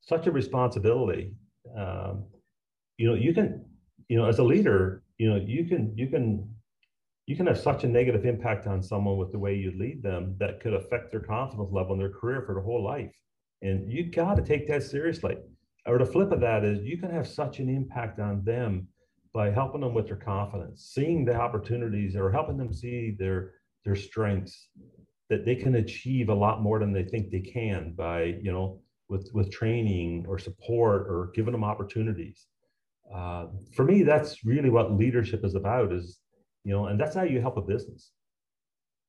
such 0.00 0.26
a 0.26 0.32
responsibility. 0.32 1.34
Um, 1.76 2.24
you 2.98 3.08
know, 3.08 3.14
you 3.14 3.32
can, 3.32 3.64
you 4.08 4.16
know, 4.16 4.26
as 4.26 4.38
a 4.38 4.44
leader, 4.44 5.02
you 5.18 5.30
know, 5.30 5.36
you 5.36 5.64
can, 5.64 5.92
you 5.96 6.08
can, 6.08 6.48
you 7.26 7.36
can 7.36 7.46
have 7.46 7.58
such 7.58 7.84
a 7.84 7.88
negative 7.88 8.24
impact 8.24 8.66
on 8.66 8.82
someone 8.82 9.18
with 9.18 9.32
the 9.32 9.38
way 9.38 9.54
you 9.54 9.72
lead 9.78 10.02
them 10.02 10.36
that 10.38 10.60
could 10.60 10.74
affect 10.74 11.10
their 11.10 11.20
confidence 11.20 11.70
level 11.72 11.92
in 11.92 11.98
their 11.98 12.10
career 12.10 12.42
for 12.46 12.54
their 12.54 12.62
whole 12.62 12.84
life. 12.84 13.12
And 13.62 13.90
you 13.90 14.10
got 14.10 14.36
to 14.36 14.42
take 14.42 14.68
that 14.68 14.82
seriously. 14.82 15.36
Or 15.86 15.98
the 15.98 16.06
flip 16.06 16.32
of 16.32 16.40
that 16.40 16.64
is 16.64 16.84
you 16.84 16.98
can 16.98 17.10
have 17.10 17.26
such 17.26 17.60
an 17.60 17.68
impact 17.68 18.18
on 18.18 18.42
them 18.44 18.88
by 19.32 19.50
helping 19.50 19.82
them 19.82 19.94
with 19.94 20.06
their 20.06 20.16
confidence, 20.16 20.90
seeing 20.92 21.24
the 21.24 21.34
opportunities 21.34 22.16
or 22.16 22.32
helping 22.32 22.56
them 22.56 22.72
see 22.72 23.14
their 23.18 23.54
their 23.84 23.94
strengths 23.94 24.68
that 25.28 25.44
they 25.44 25.54
can 25.54 25.76
achieve 25.76 26.28
a 26.28 26.34
lot 26.34 26.62
more 26.62 26.78
than 26.80 26.92
they 26.92 27.04
think 27.04 27.30
they 27.30 27.40
can 27.40 27.92
by 27.92 28.24
you 28.42 28.52
know 28.52 28.80
with 29.08 29.30
with 29.32 29.52
training 29.52 30.24
or 30.28 30.38
support 30.38 31.02
or 31.02 31.30
giving 31.34 31.52
them 31.52 31.64
opportunities. 31.64 32.46
Uh, 33.14 33.46
for 33.74 33.84
me 33.84 34.02
that's 34.02 34.44
really 34.44 34.70
what 34.70 34.92
leadership 34.92 35.44
is 35.44 35.54
about 35.54 35.92
is 35.92 36.18
you 36.64 36.72
know 36.72 36.86
and 36.86 36.98
that's 36.98 37.14
how 37.14 37.22
you 37.22 37.40
help 37.40 37.56
a 37.56 37.62
business 37.62 38.12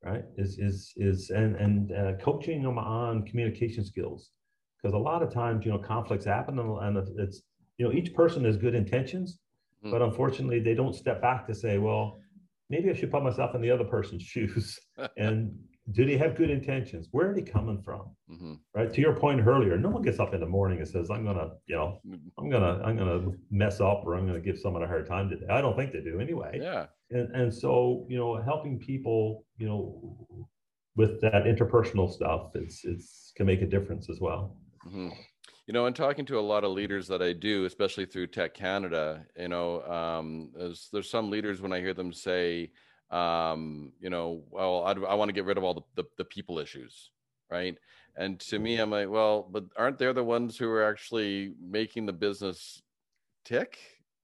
right? 0.03 0.23
Is 0.38 0.59
is 0.59 0.93
is 0.95 1.30
and 1.32 1.55
and 1.55 1.91
uh, 1.91 2.13
coaching 2.21 2.61
them 2.63 2.78
on 2.78 3.25
communication 3.25 3.84
skills 3.84 4.32
because 4.82 4.93
a 4.93 4.97
lot 4.97 5.21
of 5.21 5.34
times 5.34 5.65
you 5.65 5.71
know 5.71 5.78
conflicts 5.78 6.25
happen 6.25 6.59
and, 6.59 6.97
and 6.97 7.19
it's 7.19 7.41
you 7.78 7.86
know 7.86 7.93
each 7.93 8.13
person 8.13 8.43
has 8.45 8.57
good 8.57 8.75
intentions 8.75 9.39
mm-hmm. 9.84 9.91
but 9.91 10.01
unfortunately 10.01 10.59
they 10.59 10.73
don't 10.73 10.95
step 10.95 11.21
back 11.21 11.45
to 11.47 11.53
say 11.53 11.78
well 11.78 12.19
maybe 12.69 12.89
i 12.89 12.93
should 12.93 13.11
put 13.11 13.23
myself 13.23 13.55
in 13.55 13.61
the 13.61 13.71
other 13.71 13.86
person's 13.86 14.23
shoes 14.34 14.80
and 15.17 15.51
do 15.91 16.05
they 16.05 16.17
have 16.17 16.36
good 16.36 16.49
intentions? 16.49 17.07
Where 17.11 17.30
are 17.30 17.34
they 17.34 17.41
coming 17.41 17.82
from? 17.82 18.09
Mm-hmm. 18.30 18.53
right? 18.75 18.91
To 18.91 19.01
your 19.01 19.13
point 19.13 19.45
earlier 19.45 19.78
no 19.78 19.89
one 19.89 20.01
gets 20.01 20.19
up 20.19 20.34
in 20.34 20.41
the 20.41 20.45
morning 20.45 20.80
and 20.80 20.88
says 20.88 21.09
i'm 21.09 21.23
gonna 21.23 21.51
you 21.65 21.75
know 21.75 21.99
mm-hmm. 22.05 22.28
i'm 22.38 22.49
gonna 22.49 22.82
i'm 22.84 22.97
gonna 22.97 23.32
mess 23.51 23.80
up 23.80 24.03
or 24.05 24.15
i'm 24.15 24.28
gonna 24.28 24.41
give 24.41 24.59
someone 24.59 24.84
a 24.84 24.88
hard 24.88 25.07
time 25.07 25.30
today. 25.30 25.45
I 25.49 25.61
don't 25.61 25.78
think 25.78 25.93
they 25.93 26.01
do 26.01 26.19
anyway. 26.19 26.59
Yeah. 26.61 26.88
And 27.11 27.34
and 27.34 27.53
so 27.53 28.05
you 28.09 28.17
know 28.17 28.41
helping 28.41 28.80
people 28.80 29.45
you 29.57 29.67
know 29.67 30.47
with 30.97 31.21
that 31.21 31.45
interpersonal 31.45 32.11
stuff 32.11 32.49
it's 32.55 32.84
it's 32.84 33.32
can 33.38 33.45
make 33.45 33.61
a 33.61 33.67
difference 33.67 34.09
as 34.09 34.19
well 34.19 34.57
mm-hmm. 34.88 35.09
you 35.65 35.73
know 35.73 35.85
and 35.85 35.95
talking 35.95 36.25
to 36.25 36.39
a 36.39 36.41
lot 36.41 36.63
of 36.63 36.71
leaders 36.71 37.07
that 37.07 37.21
i 37.21 37.33
do 37.33 37.65
especially 37.65 38.05
through 38.05 38.27
TEC 38.27 38.53
Canada 38.53 39.25
you 39.38 39.47
know 39.47 39.81
um, 39.83 40.49
there's 40.55 40.89
there's 40.91 41.09
some 41.09 41.29
leaders 41.29 41.61
when 41.61 41.73
i 41.73 41.79
hear 41.79 41.93
them 41.93 42.13
say 42.13 42.71
um, 43.09 43.93
you 43.99 44.09
know, 44.09 44.43
well, 44.51 44.83
I, 44.83 44.91
I 44.91 45.15
want 45.15 45.29
to 45.29 45.33
get 45.33 45.45
rid 45.45 45.57
of 45.57 45.63
all 45.63 45.73
the, 45.73 45.81
the, 45.95 46.03
the, 46.17 46.25
people 46.25 46.59
issues, 46.59 47.11
right? 47.49 47.77
And 48.17 48.39
to 48.41 48.59
me, 48.59 48.77
I'm 48.77 48.91
like, 48.91 49.09
well, 49.09 49.47
but 49.49 49.65
aren't 49.77 49.97
they 49.97 50.11
the 50.11 50.23
ones 50.23 50.57
who 50.57 50.69
are 50.69 50.83
actually 50.83 51.53
making 51.61 52.05
the 52.05 52.13
business 52.13 52.81
tick, 53.45 53.77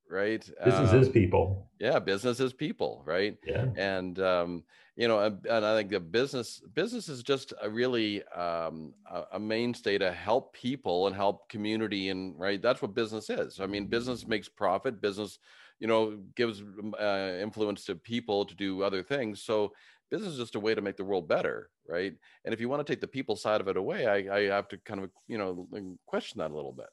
right? 0.10 0.42
Business 0.66 0.92
um, 0.92 1.02
is 1.02 1.10
people. 1.10 1.70
Yeah, 1.80 2.00
business 2.00 2.40
is 2.42 2.52
people, 2.52 3.04
right? 3.06 3.38
Yeah. 3.46 3.68
And 3.78 4.20
um, 4.20 4.64
you 4.96 5.08
know, 5.08 5.20
and, 5.20 5.66
I 5.66 5.76
think 5.76 5.90
the 5.90 6.00
business 6.00 6.62
business 6.74 7.10
is 7.10 7.24
just 7.24 7.52
a 7.62 7.70
really 7.70 8.24
um, 8.28 8.94
a, 9.10 9.24
a 9.34 9.40
mainstay 9.40 9.98
to 9.98 10.12
help 10.12 10.54
people 10.54 11.08
and 11.08 11.16
help 11.16 11.50
community, 11.50 12.10
and 12.10 12.38
right, 12.40 12.62
that's 12.62 12.82
what 12.82 12.94
business 12.94 13.30
is. 13.30 13.60
I 13.60 13.66
mean, 13.66 13.88
business 13.88 14.28
makes 14.28 14.48
profit. 14.48 15.02
Business 15.02 15.40
you 15.84 15.88
know 15.88 16.18
gives 16.36 16.62
um, 16.62 16.96
uh, 17.00 17.34
influence 17.42 17.84
to 17.86 17.96
people 17.96 18.46
to 18.46 18.56
do 18.56 18.84
other 18.84 19.04
things 19.04 19.42
so 19.42 19.74
business 20.10 20.32
is 20.34 20.40
just 20.40 20.56
a 20.56 20.60
way 20.60 20.74
to 20.74 20.82
make 20.82 20.96
the 20.96 21.04
world 21.04 21.28
better 21.28 21.70
right 21.90 22.14
and 22.46 22.54
if 22.54 22.62
you 22.62 22.70
want 22.70 22.86
to 22.86 22.90
take 22.90 23.02
the 23.02 23.08
people 23.08 23.36
side 23.36 23.60
of 23.60 23.68
it 23.68 23.76
away 23.76 24.08
i, 24.08 24.38
I 24.38 24.42
have 24.44 24.70
to 24.70 24.78
kind 24.78 25.04
of 25.04 25.10
you 25.28 25.38
know 25.38 25.68
question 26.06 26.40
that 26.40 26.52
a 26.52 26.56
little 26.56 26.72
bit 26.72 26.88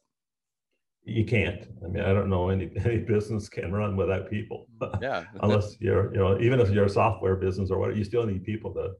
you 1.04 1.24
can't 1.24 1.66
i 1.84 1.88
mean 1.88 2.02
i 2.02 2.12
don't 2.12 2.28
know 2.28 2.48
any 2.50 2.70
any 2.84 2.98
business 2.98 3.48
can 3.48 3.72
run 3.72 3.96
without 3.96 4.30
people 4.30 4.66
yeah 5.00 5.24
unless 5.42 5.76
you're 5.80 6.12
you 6.12 6.18
know 6.18 6.40
even 6.40 6.60
if 6.60 6.70
you're 6.70 6.84
a 6.84 6.90
software 6.90 7.36
business 7.36 7.70
or 7.70 7.78
what 7.78 7.96
you 7.96 8.04
still 8.04 8.26
need 8.26 8.44
people 8.44 8.72
to 8.72 8.90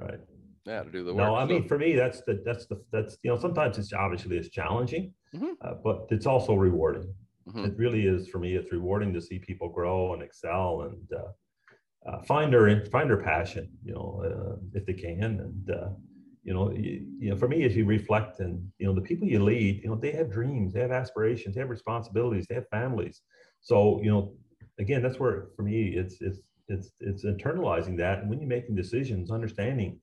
right 0.00 0.20
yeah 0.64 0.82
to 0.82 0.90
do 0.90 1.04
the 1.04 1.12
work 1.12 1.26
no 1.26 1.34
i 1.36 1.44
mean 1.44 1.68
for 1.68 1.78
me 1.78 1.94
that's 1.94 2.22
the 2.22 2.42
that's 2.44 2.66
the 2.66 2.82
that's 2.90 3.18
you 3.22 3.30
know 3.30 3.38
sometimes 3.38 3.78
it's 3.78 3.92
obviously 3.92 4.36
it's 4.36 4.48
challenging 4.48 5.12
mm-hmm. 5.34 5.52
uh, 5.60 5.74
but 5.84 6.06
it's 6.10 6.26
also 6.26 6.54
rewarding 6.54 7.12
Mm-hmm. 7.48 7.64
It 7.64 7.76
really 7.76 8.06
is 8.06 8.28
for 8.28 8.38
me. 8.38 8.54
It's 8.54 8.72
rewarding 8.72 9.12
to 9.12 9.20
see 9.20 9.38
people 9.38 9.68
grow 9.68 10.14
and 10.14 10.22
excel 10.22 10.82
and 10.82 11.08
uh, 11.12 12.10
uh, 12.10 12.22
find 12.22 12.52
their 12.52 12.86
find 12.86 13.08
their 13.08 13.22
passion. 13.22 13.68
You 13.84 13.94
know, 13.94 14.22
uh, 14.24 14.56
if 14.72 14.86
they 14.86 14.94
can, 14.94 15.22
and 15.22 15.70
uh, 15.70 15.88
you 16.44 16.54
know, 16.54 16.70
you, 16.72 17.06
you, 17.18 17.30
know, 17.30 17.36
for 17.36 17.48
me, 17.48 17.64
as 17.64 17.74
you 17.74 17.84
reflect 17.84 18.40
and 18.40 18.70
you 18.78 18.86
know, 18.86 18.94
the 18.94 19.00
people 19.00 19.26
you 19.26 19.42
lead, 19.42 19.82
you 19.82 19.88
know, 19.88 19.96
they 19.96 20.12
have 20.12 20.30
dreams, 20.30 20.72
they 20.72 20.80
have 20.80 20.92
aspirations, 20.92 21.54
they 21.54 21.60
have 21.60 21.70
responsibilities, 21.70 22.46
they 22.48 22.54
have 22.54 22.68
families. 22.68 23.22
So 23.60 24.00
you 24.02 24.10
know, 24.10 24.34
again, 24.78 25.02
that's 25.02 25.18
where 25.18 25.48
for 25.56 25.62
me, 25.62 25.94
it's 25.96 26.20
it's 26.20 26.40
it's 26.68 26.90
it's 27.00 27.24
internalizing 27.24 27.96
that, 27.98 28.20
and 28.20 28.30
when 28.30 28.40
you're 28.40 28.48
making 28.48 28.76
decisions, 28.76 29.30
understanding 29.30 30.00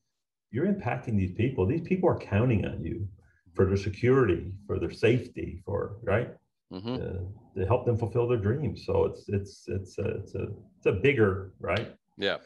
you're 0.51 0.67
impacting 0.67 1.17
these 1.17 1.31
people. 1.31 1.65
These 1.65 1.81
people 1.81 2.09
are 2.09 2.17
counting 2.19 2.65
on 2.65 2.83
you 2.83 3.07
for 3.55 3.65
their 3.65 3.77
security, 3.77 4.51
for 4.67 4.79
their 4.79 4.91
safety, 4.91 5.61
for 5.65 5.97
right 6.03 6.29
mm-hmm. 6.71 6.95
to, 6.95 7.27
to, 7.57 7.65
help 7.65 7.85
them 7.85 7.97
fulfill 7.97 8.27
their 8.27 8.37
dreams. 8.37 8.83
So 8.85 9.05
it's 9.05 9.25
it's 9.29 9.65
it's 9.67 9.97
a 9.97 10.07
it's 10.17 10.35
a 10.35 10.47
it's 10.77 10.85
a 10.85 10.91
bigger 10.91 11.53
right. 11.59 11.95
Yeah. 12.17 12.37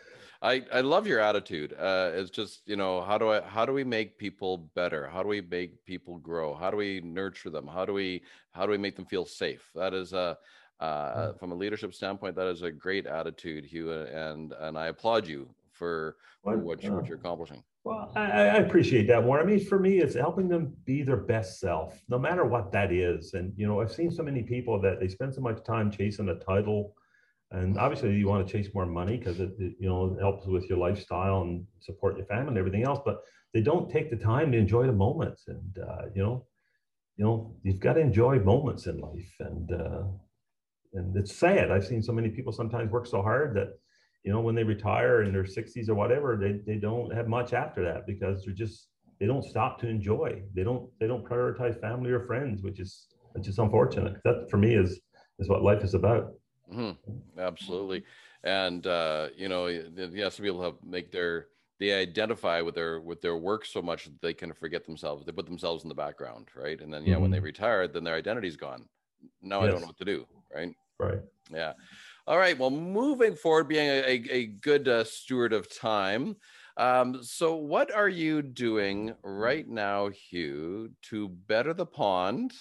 I, 0.46 0.64
I 0.72 0.82
love 0.82 1.08
your 1.08 1.20
attitude. 1.20 1.74
Uh, 1.74 2.12
it's 2.14 2.30
just 2.30 2.62
you 2.68 2.76
know 2.76 3.02
how 3.02 3.18
do 3.18 3.32
I 3.32 3.41
how 3.41 3.66
do 3.66 3.74
we 3.74 3.84
make 3.84 4.18
people 4.18 4.70
better? 4.76 5.08
How 5.08 5.24
do 5.24 5.30
we 5.30 5.41
make 5.41 5.84
people 5.86 6.20
grow? 6.20 6.54
How 6.54 6.70
do 6.70 6.78
we 6.78 7.02
nurture 7.02 7.50
them? 7.50 7.68
How 7.68 7.84
do 7.84 7.93
we 7.93 8.22
how 8.52 8.66
do 8.66 8.72
we 8.72 8.78
make 8.78 8.96
them 8.96 9.06
feel 9.06 9.26
safe? 9.26 9.72
That 9.74 9.93
is 9.93 10.14
a 10.14 10.38
uh, 10.80 10.86
mm-hmm. 10.86 11.38
from 11.38 11.52
a 11.52 11.56
leadership 11.56 11.93
standpoint, 11.93 12.36
that 12.36 12.48
is 12.48 12.62
a 12.62 12.72
great 12.72 13.08
attitude, 13.08 13.66
Hugh, 13.66 13.91
and 13.91 14.54
and 14.60 14.78
I 14.78 14.88
applaud 14.88 15.28
you 15.28 15.50
for, 15.72 16.18
for 16.43 16.58
what, 16.58 16.84
you, 16.84 16.93
what 16.93 17.08
you're 17.08 17.18
accomplishing. 17.18 17.64
Well, 17.84 18.12
I, 18.16 18.24
I, 18.24 18.58
appreciate 18.58 19.08
that 19.08 19.24
more. 19.24 19.39
I 19.39 19.46
mean, 19.46 19.64
for 19.64 19.78
me, 19.78 20.00
it's 20.00 20.16
helping 20.16 20.48
them 20.48 20.74
be 20.86 21.04
their 21.04 21.18
best 21.18 21.60
self, 21.60 22.02
no 22.10 22.18
matter 22.18 22.43
what 22.46 22.72
that 22.72 22.91
is. 22.91 23.34
And 23.36 23.54
you 23.56 23.68
know, 23.68 23.82
I've 23.82 23.91
seen 23.91 24.10
so 24.10 24.24
many 24.24 24.41
people 24.41 24.82
that 24.82 25.00
they 25.00 25.08
spend 25.08 25.36
so 25.36 25.41
much 25.41 25.64
time 25.64 25.91
chasing 25.91 26.30
a 26.30 26.36
title, 26.36 26.96
and 27.52 27.78
obviously 27.78 28.14
you 28.16 28.28
want 28.28 28.46
to 28.46 28.52
chase 28.52 28.74
more 28.74 28.86
money 28.86 29.18
because 29.18 29.39
it, 29.39 29.52
it, 29.60 29.74
you 29.80 29.88
know 29.88 30.18
helps 30.20 30.46
with 30.46 30.68
your 30.70 30.78
lifestyle 30.78 31.41
and 31.41 31.66
support 31.80 32.18
your 32.18 32.26
family 32.26 32.50
and 32.50 32.58
everything 32.58 32.84
else. 32.84 33.00
But 33.06 33.22
they 33.54 33.62
don't 33.62 33.89
take 33.89 34.10
the 34.10 34.18
time 34.18 34.52
to 34.52 34.58
enjoy 34.58 34.86
the 34.86 34.93
moments, 34.93 35.48
and 35.48 35.78
uh, 35.78 36.06
you 36.14 36.24
know, 36.24 36.46
you 37.18 37.26
know, 37.26 37.56
you've 37.64 37.80
got 37.80 37.93
to 37.93 38.02
enjoy 38.02 38.39
moments 38.39 38.88
in 38.88 39.00
life, 39.00 39.34
and 39.39 39.72
uh, 39.72 40.04
and 40.93 41.16
it's 41.16 41.36
sad. 41.36 41.72
I've 41.72 41.86
seen 41.86 42.02
so 42.02 42.14
many 42.14 42.30
people 42.30 42.52
sometimes 42.52 42.91
work 42.91 43.06
so 43.06 43.22
hard 43.22 43.56
that 43.56 43.70
you 44.26 44.32
know, 44.32 44.41
when 44.41 44.56
they 44.56 44.64
retire 44.64 45.22
in 45.22 45.32
their 45.32 45.43
60s 45.43 45.88
or 45.88 45.93
whatever, 45.93 46.36
they, 46.36 46.60
they 46.66 46.80
don't 46.80 47.14
have 47.14 47.28
much 47.28 47.54
after 47.54 47.84
that 47.84 48.08
because 48.08 48.43
they're 48.43 48.56
just 48.56 48.88
they 49.20 49.28
don't 49.28 49.46
stop 49.46 49.80
to 49.80 49.88
enjoy. 49.88 50.41
They 50.54 50.64
don't 50.64 50.89
they 51.00 51.08
don't 51.08 51.24
prioritize 51.24 51.80
family 51.80 52.12
or 52.12 52.26
friends, 52.26 52.64
which 52.64 52.80
is 52.80 53.08
which 53.34 53.48
is 53.48 53.60
unfortunate. 53.60 54.16
That 54.26 54.48
for 54.50 54.58
me 54.58 54.74
is 54.76 55.00
is 55.39 55.48
what 55.48 55.62
life 55.62 55.84
is 55.84 55.93
about. 55.93 56.32
Mm-hmm. 56.74 57.39
Absolutely, 57.39 58.03
and 58.43 58.86
uh, 58.88 59.30
you 59.36 59.49
know, 59.49 59.68
yes, 59.68 60.39
people 60.39 60.61
have 60.61 60.76
make 60.84 61.11
their 61.11 61.47
they 61.80 61.93
identify 61.93 62.61
with 62.61 62.76
their 62.76 63.01
with 63.01 63.22
their 63.22 63.38
work 63.38 63.66
so 63.66 63.82
much 63.82 64.05
that 64.05 64.22
they 64.22 64.34
kind 64.34 64.51
of 64.51 64.57
forget 64.57 64.86
themselves. 64.86 65.26
They 65.26 65.32
put 65.32 65.45
themselves 65.45 65.84
in 65.84 65.89
the 65.89 65.95
background, 65.95 66.47
right? 66.55 66.80
And 66.80 66.93
then 66.93 67.03
yeah, 67.03 67.13
mm-hmm. 67.13 67.22
when 67.24 67.32
they 67.32 67.38
mm-hmm. 67.38 67.45
retire, 67.45 67.88
then 67.88 68.03
their 68.03 68.16
identity's 68.16 68.55
gone. 68.55 68.88
Now 69.41 69.61
yes. 69.61 69.68
I 69.68 69.72
don't 69.72 69.82
know 69.82 69.88
what 69.88 69.97
to 69.97 70.05
do, 70.05 70.26
right? 70.53 70.74
Right. 70.99 71.22
Yeah. 71.51 71.74
All 72.28 72.38
right. 72.38 72.57
Well, 72.57 72.72
moving 72.72 73.36
forward, 73.36 73.68
being 73.68 73.88
a, 73.88 74.01
a, 74.03 74.24
a 74.32 74.45
good 74.45 74.88
uh, 74.88 75.03
steward 75.03 75.53
of 75.53 75.74
time. 75.74 76.36
Um, 76.78 77.24
so, 77.24 77.55
what 77.55 77.93
are 77.93 78.09
you 78.09 78.41
doing 78.41 79.13
right 79.24 79.68
now, 79.68 80.09
Hugh, 80.09 80.91
to 81.03 81.30
better 81.30 81.74
the 81.74 81.86
pond? 81.86 82.53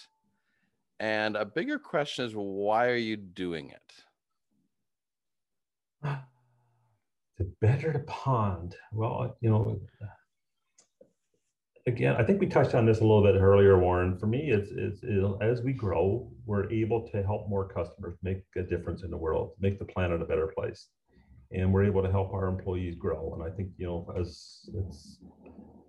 And 1.00 1.36
a 1.36 1.44
bigger 1.44 1.78
question 1.78 2.24
is, 2.24 2.32
why 2.34 2.88
are 2.88 2.96
you 2.96 3.16
doing 3.16 3.70
it? 3.70 3.92
To 7.38 7.46
better 7.60 7.92
the 7.92 7.98
pond. 7.98 8.76
Well, 8.92 9.36
you 9.40 9.50
know, 9.50 9.80
again, 11.86 12.16
I 12.16 12.22
think 12.22 12.40
we 12.40 12.46
touched 12.46 12.74
on 12.74 12.86
this 12.86 13.00
a 13.00 13.02
little 13.02 13.22
bit 13.22 13.34
earlier, 13.40 13.78
Warren. 13.78 14.16
For 14.18 14.26
me, 14.26 14.50
it's, 14.50 14.70
it's, 14.70 15.02
as 15.42 15.62
we 15.62 15.72
grow, 15.72 16.30
we're 16.46 16.70
able 16.70 17.06
to 17.08 17.22
help 17.22 17.48
more 17.48 17.68
customers 17.68 18.16
make 18.22 18.42
a 18.56 18.62
difference 18.62 19.02
in 19.02 19.10
the 19.10 19.16
world, 19.16 19.52
make 19.60 19.78
the 19.78 19.84
planet 19.84 20.22
a 20.22 20.24
better 20.24 20.46
place, 20.46 20.88
and 21.52 21.72
we're 21.72 21.84
able 21.84 22.02
to 22.02 22.10
help 22.10 22.32
our 22.32 22.46
employees 22.46 22.94
grow. 22.94 23.34
And 23.34 23.42
I 23.42 23.54
think 23.54 23.70
you 23.76 23.86
know, 23.86 24.14
as 24.18 24.70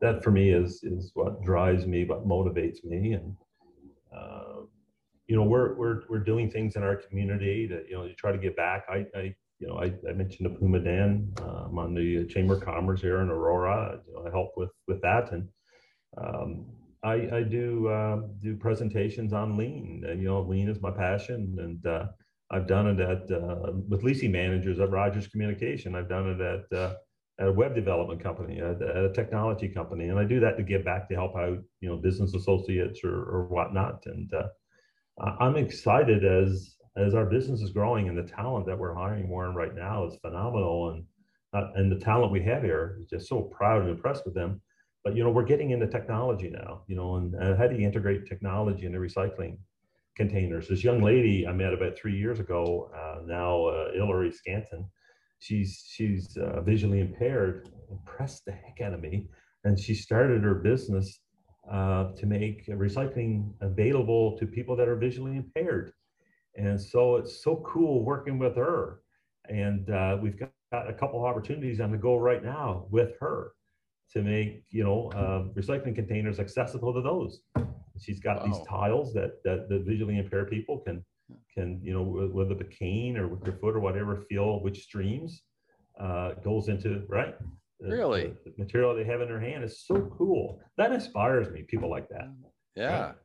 that 0.01 0.23
for 0.23 0.31
me 0.31 0.49
is 0.49 0.83
is 0.83 1.11
what 1.13 1.43
drives 1.43 1.85
me, 1.85 2.05
what 2.05 2.27
motivates 2.27 2.83
me, 2.83 3.13
and 3.13 3.35
uh, 4.15 4.61
you 5.27 5.35
know, 5.35 5.43
we're 5.43 5.75
we're 5.75 6.01
we're 6.09 6.19
doing 6.19 6.49
things 6.49 6.75
in 6.75 6.83
our 6.83 6.95
community 6.95 7.67
to 7.67 7.83
you 7.87 7.95
know 7.95 8.07
to 8.07 8.13
try 8.15 8.31
to 8.31 8.37
give 8.37 8.55
back. 8.55 8.85
I, 8.89 9.05
I 9.15 9.35
you 9.59 9.67
know 9.67 9.77
I, 9.77 9.93
I 10.07 10.13
mentioned 10.13 10.45
the 10.45 10.57
Puma 10.57 10.79
Den. 10.79 11.33
Um, 11.41 11.77
on 11.79 11.93
the 11.93 12.25
Chamber 12.27 12.55
of 12.55 12.63
Commerce 12.63 13.01
here 13.01 13.21
in 13.21 13.29
Aurora. 13.29 13.99
You 14.07 14.13
know, 14.13 14.27
I 14.27 14.31
help 14.31 14.53
with 14.57 14.71
with 14.87 15.01
that 15.01 15.31
and. 15.31 15.47
Um, 16.17 16.65
I, 17.03 17.29
I, 17.31 17.43
do 17.43 17.87
uh, 17.87 18.21
do 18.41 18.55
presentations 18.55 19.31
on 19.31 19.57
lean. 19.57 20.03
And, 20.07 20.19
you 20.19 20.27
know, 20.27 20.41
lean 20.41 20.69
is 20.69 20.81
my 20.81 20.89
passion, 20.89 21.55
and 21.59 21.85
uh, 21.85 22.07
I've 22.49 22.67
done 22.67 22.87
it 22.87 22.99
at 22.99 23.31
uh, 23.31 23.73
with 23.87 24.03
leasing 24.03 24.31
managers 24.31 24.79
at 24.79 24.89
Rogers 24.89 25.27
Communication. 25.27 25.93
I've 25.93 26.09
done 26.09 26.29
it 26.29 26.41
at 26.41 26.77
uh, 26.77 26.95
at 27.39 27.47
a 27.47 27.51
web 27.51 27.75
development 27.75 28.23
company, 28.23 28.59
at, 28.59 28.81
at, 28.81 29.05
a 29.05 29.11
technology 29.13 29.67
company, 29.67 30.07
and 30.07 30.17
I 30.17 30.23
do 30.23 30.39
that 30.39 30.57
to 30.57 30.63
give 30.63 30.85
back 30.85 31.09
to 31.09 31.15
help 31.15 31.35
out, 31.35 31.57
you 31.81 31.89
know, 31.89 31.97
business 31.97 32.33
associates 32.33 33.01
or, 33.03 33.13
or 33.13 33.47
whatnot. 33.49 34.03
And 34.05 34.33
uh, 34.33 34.47
I'm 35.19 35.55
excited 35.55 36.25
as 36.25 36.75
as 36.97 37.13
our 37.13 37.25
business 37.25 37.61
is 37.61 37.71
growing 37.71 38.07
and 38.07 38.17
the 38.17 38.23
talent 38.23 38.65
that 38.67 38.77
we're 38.77 38.93
hiring 38.93 39.27
more 39.27 39.51
Warren 39.51 39.55
right 39.55 39.75
now 39.75 40.05
is 40.05 40.17
phenomenal, 40.21 40.91
and 40.91 41.05
uh, 41.53 41.71
and 41.75 41.91
the 41.91 42.03
talent 42.03 42.31
we 42.31 42.43
have 42.43 42.63
here 42.63 42.97
is 43.01 43.07
just 43.07 43.27
so 43.27 43.41
proud 43.41 43.81
and 43.81 43.89
impressed 43.89 44.25
with 44.25 44.35
them. 44.35 44.61
But 45.03 45.15
you 45.15 45.23
know, 45.23 45.29
we're 45.29 45.43
getting 45.43 45.71
into 45.71 45.87
technology 45.87 46.49
now, 46.49 46.83
you 46.87 46.95
know, 46.95 47.15
and, 47.15 47.33
and 47.35 47.57
how 47.57 47.67
do 47.67 47.75
you 47.75 47.85
integrate 47.85 48.25
technology 48.25 48.85
into 48.85 48.99
recycling 48.99 49.57
containers? 50.15 50.67
This 50.67 50.83
young 50.83 51.01
lady 51.01 51.47
I 51.47 51.53
met 51.53 51.73
about 51.73 51.97
three 51.97 52.17
years 52.17 52.39
ago, 52.39 52.89
uh, 52.95 53.21
now 53.25 53.65
uh, 53.65 53.91
Hillary 53.93 54.31
Scanton 54.31 54.85
she's 55.39 55.85
she's 55.87 56.37
uh, 56.37 56.61
visually 56.61 56.99
impaired 56.99 57.69
impressed 57.91 58.45
the 58.45 58.51
heck 58.51 58.81
out 58.81 58.93
of 58.93 59.01
me 59.01 59.27
and 59.63 59.79
she 59.79 59.93
started 59.93 60.43
her 60.43 60.55
business 60.55 61.19
uh, 61.69 62.11
to 62.13 62.25
make 62.25 62.67
recycling 62.67 63.51
available 63.61 64.37
to 64.37 64.45
people 64.45 64.75
that 64.75 64.87
are 64.87 64.95
visually 64.95 65.35
impaired. 65.35 65.91
And 66.55 66.79
so 66.79 67.17
it's 67.17 67.43
so 67.43 67.57
cool 67.65 68.03
working 68.03 68.39
with 68.39 68.55
her. 68.55 69.01
And 69.49 69.89
uh, 69.89 70.17
we've 70.21 70.39
got 70.39 70.51
a 70.71 70.93
couple 70.93 71.19
of 71.19 71.25
opportunities 71.25 71.79
on 71.79 71.91
the 71.91 71.97
go 71.97 72.17
right 72.17 72.43
now 72.43 72.85
with 72.89 73.13
her 73.19 73.51
to 74.13 74.21
make 74.21 74.63
you 74.69 74.83
know 74.83 75.09
uh, 75.11 75.43
recycling 75.59 75.95
containers 75.95 76.39
accessible 76.39 76.93
to 76.93 77.01
those. 77.01 77.41
She's 77.99 78.19
got 78.19 78.41
wow. 78.41 78.45
these 78.45 78.67
tiles 78.67 79.13
that 79.13 79.43
that 79.43 79.69
the 79.69 79.79
visually 79.79 80.17
impaired 80.17 80.49
people 80.49 80.79
can 80.79 81.03
can 81.53 81.79
you 81.83 81.93
know 81.93 82.03
with 82.03 82.57
the 82.57 82.63
cane 82.63 83.17
or 83.17 83.27
with 83.27 83.43
your 83.45 83.55
foot 83.55 83.75
or 83.75 83.79
whatever 83.79 84.17
feel 84.29 84.61
which 84.61 84.83
streams 84.83 85.43
uh, 85.99 86.33
goes 86.43 86.67
into 86.67 87.03
right 87.07 87.35
really 87.79 88.33
the, 88.45 88.51
the, 88.51 88.63
material 88.63 88.95
they 88.95 89.03
have 89.03 89.21
in 89.21 89.27
their 89.27 89.39
hand 89.39 89.63
is 89.63 89.83
so 89.85 90.09
cool 90.17 90.59
that 90.77 90.91
inspires 90.91 91.49
me 91.49 91.63
people 91.63 91.89
like 91.89 92.07
that 92.09 92.33
yeah 92.75 93.05
right? 93.07 93.15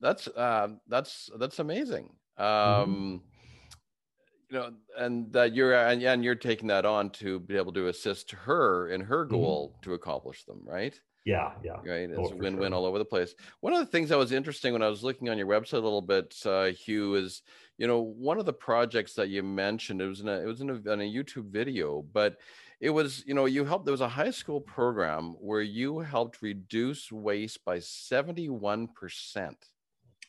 that's 0.00 0.28
uh, 0.28 0.68
that's 0.88 1.30
that's 1.38 1.58
amazing 1.58 2.10
mm-hmm. 2.38 2.82
um 2.82 2.90
mm-hmm. 2.90 4.54
you 4.54 4.58
know 4.58 4.72
and 4.98 5.32
that 5.32 5.54
you're 5.54 5.74
and, 5.74 6.02
and 6.02 6.24
you're 6.24 6.34
taking 6.34 6.68
that 6.68 6.86
on 6.86 7.10
to 7.10 7.40
be 7.40 7.56
able 7.56 7.72
to 7.72 7.88
assist 7.88 8.30
her 8.30 8.88
in 8.88 9.00
her 9.00 9.24
mm-hmm. 9.24 9.34
goal 9.34 9.70
mm-hmm. 9.70 9.90
to 9.90 9.94
accomplish 9.94 10.44
them 10.44 10.60
right 10.64 11.00
yeah, 11.26 11.50
yeah. 11.64 11.78
Right. 11.84 12.08
It's 12.08 12.16
oh, 12.16 12.32
a 12.32 12.36
win-win 12.36 12.70
sure. 12.70 12.74
all 12.76 12.86
over 12.86 12.98
the 12.98 13.04
place. 13.04 13.34
One 13.60 13.72
of 13.72 13.80
the 13.80 13.86
things 13.86 14.10
that 14.10 14.16
was 14.16 14.30
interesting 14.30 14.72
when 14.72 14.82
I 14.82 14.88
was 14.88 15.02
looking 15.02 15.28
on 15.28 15.36
your 15.36 15.48
website 15.48 15.72
a 15.72 15.78
little 15.78 16.00
bit, 16.00 16.36
uh, 16.46 16.66
Hugh, 16.66 17.16
is 17.16 17.42
you 17.78 17.88
know 17.88 18.00
one 18.00 18.38
of 18.38 18.46
the 18.46 18.52
projects 18.52 19.14
that 19.14 19.28
you 19.28 19.42
mentioned. 19.42 20.00
It 20.00 20.06
was 20.06 20.20
in 20.20 20.28
a 20.28 20.40
it 20.40 20.46
was 20.46 20.60
in 20.60 20.70
a, 20.70 20.74
in 20.74 21.00
a 21.00 21.12
YouTube 21.12 21.50
video, 21.50 22.00
but 22.12 22.36
it 22.80 22.90
was 22.90 23.24
you 23.26 23.34
know 23.34 23.46
you 23.46 23.64
helped. 23.64 23.84
There 23.84 23.92
was 23.92 24.00
a 24.00 24.08
high 24.08 24.30
school 24.30 24.60
program 24.60 25.36
where 25.40 25.62
you 25.62 26.00
helped 26.00 26.42
reduce 26.42 27.10
waste 27.10 27.64
by 27.64 27.78
seventy-one 27.78 28.88
percent. 28.88 29.56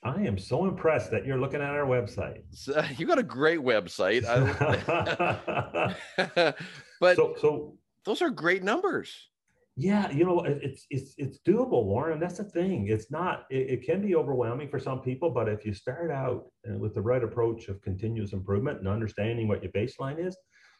I 0.03 0.21
am 0.21 0.37
so 0.37 0.65
impressed 0.65 1.11
that 1.11 1.25
you're 1.25 1.39
looking 1.39 1.61
at 1.61 1.71
our 1.71 1.85
website. 1.85 2.43
So, 2.51 2.83
you 2.97 3.05
got 3.05 3.19
a 3.19 3.23
great 3.23 3.59
website, 3.59 4.23
but 7.01 7.15
so, 7.15 7.35
so 7.39 7.77
those 8.05 8.21
are 8.21 8.29
great 8.29 8.63
numbers 8.63 9.29
yeah 9.77 10.11
you 10.11 10.25
know 10.25 10.43
it's 10.43 10.87
it's 10.89 11.13
it's 11.17 11.37
doable 11.47 11.85
warren 11.85 12.19
that's 12.19 12.39
the 12.39 12.43
thing 12.43 12.87
it's 12.89 13.11
not 13.11 13.45
it, 13.51 13.69
it, 13.69 13.85
can 13.85 14.01
be 14.01 14.15
overwhelming 14.15 14.67
for 14.67 14.79
some 14.79 15.01
people 15.01 15.29
but 15.29 15.47
if 15.47 15.63
you 15.63 15.71
start 15.71 16.09
out 16.09 16.45
uh, 16.67 16.75
with 16.79 16.95
the 16.95 17.01
right 17.01 17.23
approach 17.23 17.67
of 17.67 17.79
continuous 17.83 18.33
improvement 18.33 18.79
and 18.79 18.87
understanding 18.87 19.47
what 19.47 19.61
your 19.61 19.71
baseline 19.73 20.17
is 20.17 20.35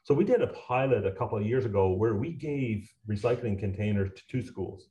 so 0.07 0.13
we 0.13 0.23
did 0.23 0.41
a 0.41 0.47
pilot 0.47 1.05
a 1.05 1.11
couple 1.11 1.37
of 1.37 1.45
years 1.45 1.65
ago 1.65 1.91
where 1.91 2.15
we 2.15 2.31
gave 2.31 2.89
recycling 3.09 3.59
containers 3.59 4.09
to 4.15 4.21
two 4.31 4.41
schools 4.41 4.87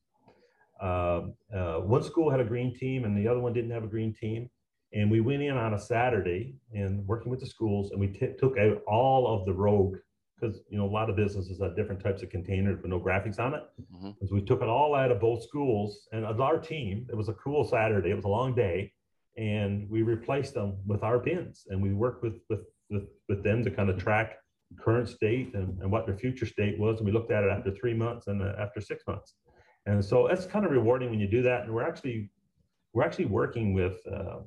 uh, 0.82 1.22
uh, 1.54 1.78
one 1.80 2.02
school 2.02 2.30
had 2.30 2.40
a 2.40 2.44
green 2.44 2.74
team 2.74 3.04
and 3.04 3.16
the 3.16 3.26
other 3.26 3.40
one 3.40 3.54
didn't 3.54 3.70
have 3.70 3.84
a 3.84 3.88
green 3.88 4.12
team 4.12 4.50
and 4.92 5.10
we 5.10 5.20
went 5.20 5.42
in 5.42 5.56
on 5.56 5.72
a 5.72 5.78
saturday 5.78 6.54
and 6.74 7.06
working 7.06 7.30
with 7.30 7.40
the 7.40 7.46
schools 7.46 7.92
and 7.92 7.98
we 8.00 8.08
took 8.38 8.58
out 8.58 8.82
all 8.86 9.26
of 9.26 9.46
the 9.46 9.52
rogue 9.52 9.96
because 10.38 10.60
you 10.68 10.76
know 10.76 10.84
a 10.84 10.94
lot 10.98 11.08
of 11.08 11.16
businesses 11.16 11.60
have 11.62 11.74
different 11.74 12.02
types 12.02 12.22
of 12.22 12.28
containers 12.28 12.80
with 12.82 12.90
no 12.90 13.00
graphics 13.00 13.38
on 13.38 13.54
it. 13.54 13.62
Mm-hmm. 13.94 14.26
So 14.26 14.34
we 14.34 14.42
took 14.42 14.60
it 14.60 14.68
all 14.68 14.94
out 14.94 15.10
of 15.10 15.20
both 15.20 15.42
schools, 15.42 16.08
and 16.12 16.26
our 16.26 16.58
team. 16.58 17.06
It 17.10 17.16
was 17.16 17.28
a 17.28 17.32
cool 17.32 17.64
Saturday. 17.64 18.10
It 18.10 18.16
was 18.16 18.24
a 18.24 18.28
long 18.28 18.54
day, 18.54 18.92
and 19.36 19.88
we 19.88 20.02
replaced 20.02 20.54
them 20.54 20.76
with 20.86 21.02
our 21.02 21.18
bins, 21.18 21.66
and 21.68 21.82
we 21.82 21.94
worked 21.94 22.22
with 22.22 22.40
with 22.50 22.60
with, 22.90 23.04
with 23.28 23.42
them 23.42 23.64
to 23.64 23.70
kind 23.70 23.90
of 23.90 23.98
track 23.98 24.36
current 24.78 25.08
state 25.08 25.54
and, 25.54 25.80
and 25.80 25.90
what 25.90 26.06
their 26.06 26.16
future 26.16 26.46
state 26.46 26.78
was. 26.78 26.98
And 26.98 27.06
we 27.06 27.12
looked 27.12 27.30
at 27.30 27.44
it 27.44 27.50
after 27.50 27.70
three 27.70 27.94
months 27.94 28.26
and 28.26 28.42
uh, 28.42 28.52
after 28.58 28.80
six 28.80 29.04
months, 29.06 29.34
and 29.86 30.04
so 30.04 30.26
that's 30.28 30.46
kind 30.46 30.64
of 30.64 30.72
rewarding 30.72 31.10
when 31.10 31.20
you 31.20 31.28
do 31.28 31.42
that. 31.42 31.64
And 31.64 31.74
we're 31.74 31.86
actually 31.86 32.30
we're 32.92 33.04
actually 33.04 33.26
working 33.26 33.74
with 33.74 33.98
uh, 34.10 34.38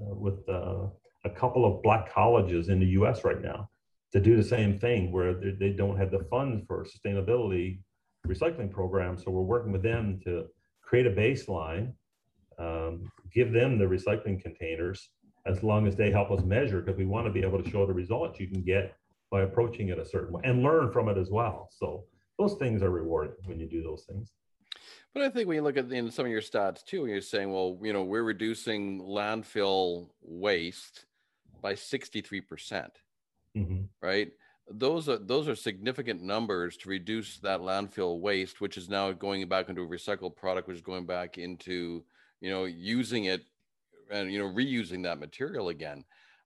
uh, 0.00 0.14
with 0.14 0.48
uh, 0.48 0.86
a 1.24 1.30
couple 1.30 1.64
of 1.64 1.82
black 1.82 2.12
colleges 2.12 2.68
in 2.68 2.78
the 2.80 2.86
U.S. 2.98 3.24
right 3.24 3.40
now 3.40 3.68
to 4.12 4.20
do 4.20 4.36
the 4.36 4.44
same 4.44 4.78
thing 4.78 5.10
where 5.10 5.34
they 5.34 5.70
don't 5.70 5.96
have 5.96 6.10
the 6.10 6.24
funds 6.30 6.64
for 6.68 6.84
sustainability 6.84 7.80
recycling 8.26 8.70
programs. 8.70 9.24
So 9.24 9.30
we're 9.30 9.42
working 9.42 9.72
with 9.72 9.82
them 9.82 10.20
to 10.24 10.46
create 10.82 11.06
a 11.06 11.10
baseline, 11.10 11.92
um, 12.58 13.10
give 13.32 13.52
them 13.52 13.78
the 13.78 13.84
recycling 13.84 14.40
containers 14.40 15.10
as 15.46 15.62
long 15.62 15.86
as 15.86 15.96
they 15.96 16.10
help 16.10 16.30
us 16.30 16.42
measure, 16.44 16.80
because 16.80 16.96
we 16.96 17.06
want 17.06 17.26
to 17.26 17.32
be 17.32 17.42
able 17.42 17.62
to 17.62 17.68
show 17.70 17.86
the 17.86 17.92
results 17.92 18.38
you 18.38 18.46
can 18.46 18.62
get 18.62 18.94
by 19.34 19.42
approaching 19.42 19.88
it 19.88 19.98
a 19.98 20.04
certain 20.04 20.32
way 20.32 20.40
and 20.44 20.62
learn 20.62 20.92
from 20.92 21.08
it 21.08 21.18
as 21.18 21.28
well. 21.28 21.68
So 21.76 22.04
those 22.38 22.54
things 22.54 22.84
are 22.84 22.90
rewarding 22.90 23.34
when 23.46 23.58
you 23.58 23.68
do 23.68 23.82
those 23.82 24.04
things. 24.08 24.30
But 25.12 25.24
I 25.24 25.28
think 25.28 25.48
when 25.48 25.56
you 25.56 25.62
look 25.62 25.76
at 25.76 25.90
in 25.90 26.08
some 26.12 26.24
of 26.24 26.30
your 26.30 26.40
stats 26.40 26.84
too, 26.84 27.00
when 27.02 27.10
you're 27.10 27.20
saying, 27.20 27.52
well, 27.52 27.76
you 27.82 27.92
know, 27.92 28.04
we're 28.04 28.22
reducing 28.22 29.00
landfill 29.00 30.10
waste 30.22 31.06
by 31.60 31.74
63 31.74 32.42
percent 32.42 32.92
mm-hmm. 33.56 33.82
right? 34.00 34.30
Those 34.70 35.08
are 35.08 35.18
those 35.18 35.48
are 35.48 35.56
significant 35.56 36.22
numbers 36.22 36.76
to 36.78 36.88
reduce 36.88 37.38
that 37.38 37.58
landfill 37.58 38.20
waste, 38.20 38.60
which 38.60 38.76
is 38.76 38.88
now 38.88 39.10
going 39.10 39.48
back 39.48 39.68
into 39.68 39.82
a 39.82 39.88
recycled 39.88 40.36
product, 40.36 40.68
which 40.68 40.76
is 40.76 40.82
going 40.82 41.06
back 41.06 41.38
into 41.38 42.04
you 42.40 42.50
know 42.50 42.66
using 42.66 43.24
it 43.24 43.42
and 44.12 44.32
you 44.32 44.38
know 44.38 44.48
reusing 44.48 45.02
that 45.02 45.18
material 45.18 45.70
again. 45.70 46.04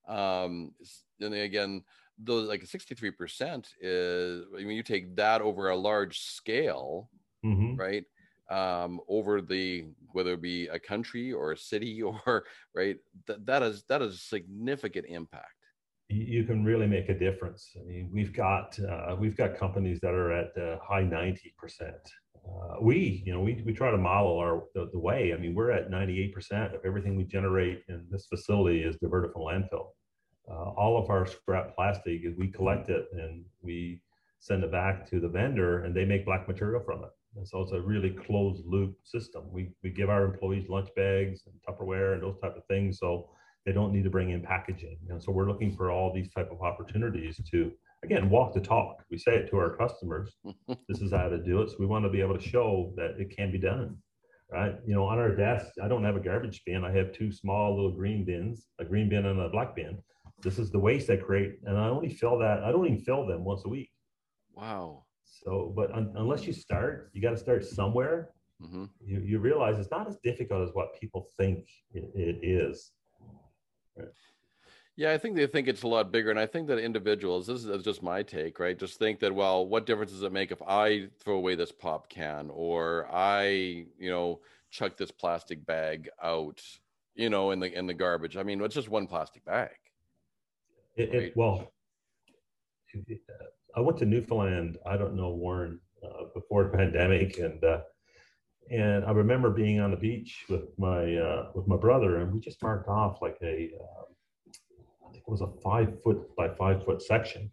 Um, 0.09 0.73
and 1.21 1.35
again, 1.35 1.85
those 2.23 2.49
like 2.49 2.65
63% 2.65 3.67
is 3.81 4.45
I 4.57 4.59
mean 4.59 4.77
you 4.77 4.83
take 4.83 5.17
that 5.17 5.41
over 5.41 5.71
a 5.71 5.77
large 5.77 6.21
scale, 6.21 7.11
mm-hmm. 7.45 7.77
right? 7.77 8.05
um, 8.51 9.01
over 9.09 9.43
the 9.43 9.85
whether 10.13 10.33
it 10.33 10.41
be 10.41 10.69
a 10.69 10.79
country 10.79 11.33
or 11.33 11.53
a 11.53 11.57
city 11.57 12.03
or 12.03 12.45
right 12.75 12.97
that 13.27 13.45
that 13.45 13.63
is 13.63 13.85
that 13.89 14.03
is 14.03 14.15
a 14.15 14.19
significant 14.19 15.07
impact 15.07 15.53
you 16.11 16.45
can 16.45 16.65
really 16.65 16.87
make 16.87 17.11
a 17.11 17.19
difference. 17.19 17.77
I 17.79 17.85
mean, 17.85 18.09
we've 18.13 18.33
got 18.33 18.79
uh, 18.81 19.15
we've 19.19 19.37
got 19.37 19.57
companies 19.57 20.01
that 20.01 20.15
are 20.15 20.33
at 20.33 20.57
uh, 20.57 20.79
high 20.83 21.03
ninety 21.03 21.55
percent. 21.59 21.97
Uh, 22.35 22.77
we, 22.81 23.23
you 23.27 23.33
know, 23.33 23.41
we, 23.41 23.63
we 23.67 23.75
try 23.75 23.91
to 23.91 23.99
model 23.99 24.39
our 24.39 24.65
the, 24.75 24.89
the 24.93 24.99
way. 24.99 25.35
I 25.35 25.37
mean, 25.39 25.55
we're 25.55 25.71
at 25.71 25.91
ninety 25.91 26.23
eight 26.23 26.33
percent 26.33 26.75
of 26.75 26.81
everything 26.85 27.15
we 27.15 27.25
generate 27.25 27.83
in 27.89 28.07
this 28.11 28.27
facility 28.27 28.83
is 28.83 28.97
diverted 29.03 29.33
from 29.33 29.43
landfill. 29.43 29.89
Uh, 30.51 30.71
all 30.77 30.97
of 30.97 31.11
our 31.11 31.27
scrap 31.27 31.75
plastic 31.75 32.23
we 32.39 32.49
collect 32.49 32.89
it 32.89 33.09
and 33.13 33.45
we 33.63 34.01
send 34.41 34.65
it 34.65 34.73
back 34.73 35.09
to 35.11 35.21
the 35.21 35.29
vendor, 35.29 35.85
and 35.85 35.95
they 35.95 36.05
make 36.05 36.25
black 36.25 36.47
material 36.49 36.81
from 36.85 37.05
it. 37.05 37.11
And 37.37 37.47
so 37.47 37.61
it's 37.61 37.73
a 37.73 37.81
really 37.81 38.11
closed 38.11 38.65
loop 38.67 38.97
system. 39.05 39.45
We 39.53 39.71
we 39.83 39.91
give 39.91 40.11
our 40.11 40.25
employees 40.25 40.69
lunch 40.69 40.89
bags 40.97 41.43
and 41.47 41.55
Tupperware 41.67 42.15
and 42.15 42.23
those 42.23 42.39
type 42.41 42.57
of 42.57 42.65
things. 42.67 42.99
So 42.99 43.29
they 43.67 43.73
don't 43.73 43.93
need 43.93 44.05
to 44.05 44.11
bring 44.11 44.31
in 44.31 44.43
packaging. 44.43 44.99
And 45.11 45.23
so 45.23 45.31
we're 45.31 45.49
looking 45.49 45.75
for 45.77 45.91
all 45.91 46.13
these 46.13 46.31
type 46.31 46.51
of 46.51 46.63
opportunities 46.63 47.41
to 47.51 47.73
again 48.03 48.31
walk 48.31 48.55
the 48.55 48.61
talk. 48.61 49.05
We 49.11 49.19
say 49.19 49.37
it 49.37 49.51
to 49.51 49.59
our 49.59 49.77
customers. 49.77 50.37
this 50.89 51.01
is 51.01 51.13
how 51.13 51.29
to 51.29 51.39
do 51.39 51.63
it. 51.63 51.71
So 51.71 51.77
we 51.79 51.87
want 51.87 52.05
to 52.05 52.11
be 52.11 52.21
able 52.21 52.39
to 52.39 52.49
show 52.49 52.93
that 52.97 53.17
it 53.19 53.37
can 53.37 53.53
be 53.53 53.59
done. 53.59 53.97
Right. 54.51 54.77
You 54.87 54.95
know, 54.95 55.05
on 55.05 55.19
our 55.19 55.37
desk, 55.37 55.67
I 55.83 55.89
don't 55.89 56.05
have 56.05 56.17
a 56.17 56.21
garbage 56.21 56.63
bin. 56.65 56.83
I 56.83 56.91
have 56.93 57.13
two 57.13 57.31
small 57.31 57.75
little 57.77 57.93
green 57.93 58.25
bins, 58.25 58.67
a 58.79 58.85
green 58.85 59.11
bin 59.11 59.27
and 59.27 59.39
a 59.41 59.51
black 59.51 59.77
bin. 59.77 59.99
This 60.43 60.59
is 60.59 60.71
the 60.71 60.79
waste 60.79 61.11
I 61.11 61.17
create. 61.17 61.59
And 61.65 61.77
I 61.77 61.89
only 61.89 62.09
fill 62.09 62.39
that, 62.39 62.63
I 62.63 62.73
don't 62.73 62.87
even 62.87 63.01
fill 63.01 63.27
them 63.27 63.45
once 63.45 63.65
a 63.65 63.69
week. 63.69 63.91
Wow. 64.55 65.05
So, 65.25 65.73
but 65.75 65.93
un- 65.93 66.13
unless 66.17 66.47
you 66.47 66.53
start, 66.53 67.11
you 67.13 67.23
got 67.23 67.31
to 67.31 67.37
start 67.37 67.65
somewhere. 67.65 68.31
Mm-hmm. 68.63 68.85
You, 69.05 69.21
you 69.21 69.39
realize 69.39 69.79
it's 69.79 69.91
not 69.91 70.09
as 70.09 70.17
difficult 70.25 70.69
as 70.69 70.75
what 70.75 70.99
people 71.01 71.29
think 71.39 71.69
it, 71.93 72.11
it 72.15 72.45
is 72.45 72.91
Right. 73.97 74.09
Yeah, 74.97 75.13
I 75.13 75.19
think 75.19 75.37
they 75.37 75.47
think 75.47 75.69
it's 75.69 75.85
a 75.85 75.89
lot 75.89 76.11
bigger, 76.11 76.31
and 76.31 76.41
I 76.41 76.47
think 76.47 76.67
that 76.69 76.79
individuals. 76.79 77.47
This 77.47 77.65
is 77.65 77.85
just 77.85 78.03
my 78.03 78.23
take, 78.25 78.59
right? 78.59 78.77
Just 78.77 78.99
think 78.99 79.21
that, 79.21 79.33
well, 79.33 79.65
what 79.65 79.87
difference 79.87 80.11
does 80.11 80.25
it 80.25 80.33
make 80.33 80.51
if 80.51 80.61
I 80.67 81.09
throw 81.21 81.37
away 81.37 81.55
this 81.55 81.71
pop 81.71 82.09
can 82.09 82.51
or 82.53 83.09
I, 83.13 83.87
you 83.99 84.11
know, 84.11 84.41
chuck 84.71 84.97
this 84.97 85.13
plastic 85.13 85.65
bag 85.65 86.09
out, 86.21 86.61
you 87.15 87.31
know, 87.31 87.53
in 87.53 87.61
the 87.61 87.73
in 87.73 87.87
the 87.87 87.95
garbage? 87.95 88.37
I 88.37 88.43
mean, 88.43 88.61
it's 88.61 88.75
just 88.75 88.89
one 88.89 89.07
plastic 89.07 89.45
bag. 89.45 89.77
It, 90.99 91.15
it, 91.15 91.33
well, 91.37 91.73
I 93.77 93.81
went 93.81 93.99
to 93.99 94.05
Newfoundland. 94.05 94.79
I 94.85 94.97
don't 94.97 95.15
know 95.15 95.31
Warren 95.31 95.79
uh, 96.03 96.25
before 96.35 96.65
the 96.65 96.71
pandemic, 96.77 97.39
and 97.39 97.63
uh, 97.63 97.83
and 98.69 99.05
I 99.05 99.13
remember 99.13 99.51
being 99.51 99.79
on 99.79 99.93
the 99.93 99.97
beach 99.97 100.45
with 100.49 100.77
my 100.77 101.15
uh, 101.17 101.51
with 101.55 101.69
my 101.69 101.77
brother, 101.77 102.17
and 102.17 102.33
we 102.33 102.41
just 102.41 102.61
marked 102.65 102.89
off 102.89 103.23
like 103.23 103.39
a 103.43 103.71
uh, 103.81 105.07
I 105.07 105.13
think 105.13 105.23
it 105.27 105.31
was 105.31 105.41
a 105.41 105.53
five 105.63 106.03
foot 106.03 106.35
by 106.37 106.49
five 106.49 106.85
foot 106.85 107.01
section, 107.01 107.49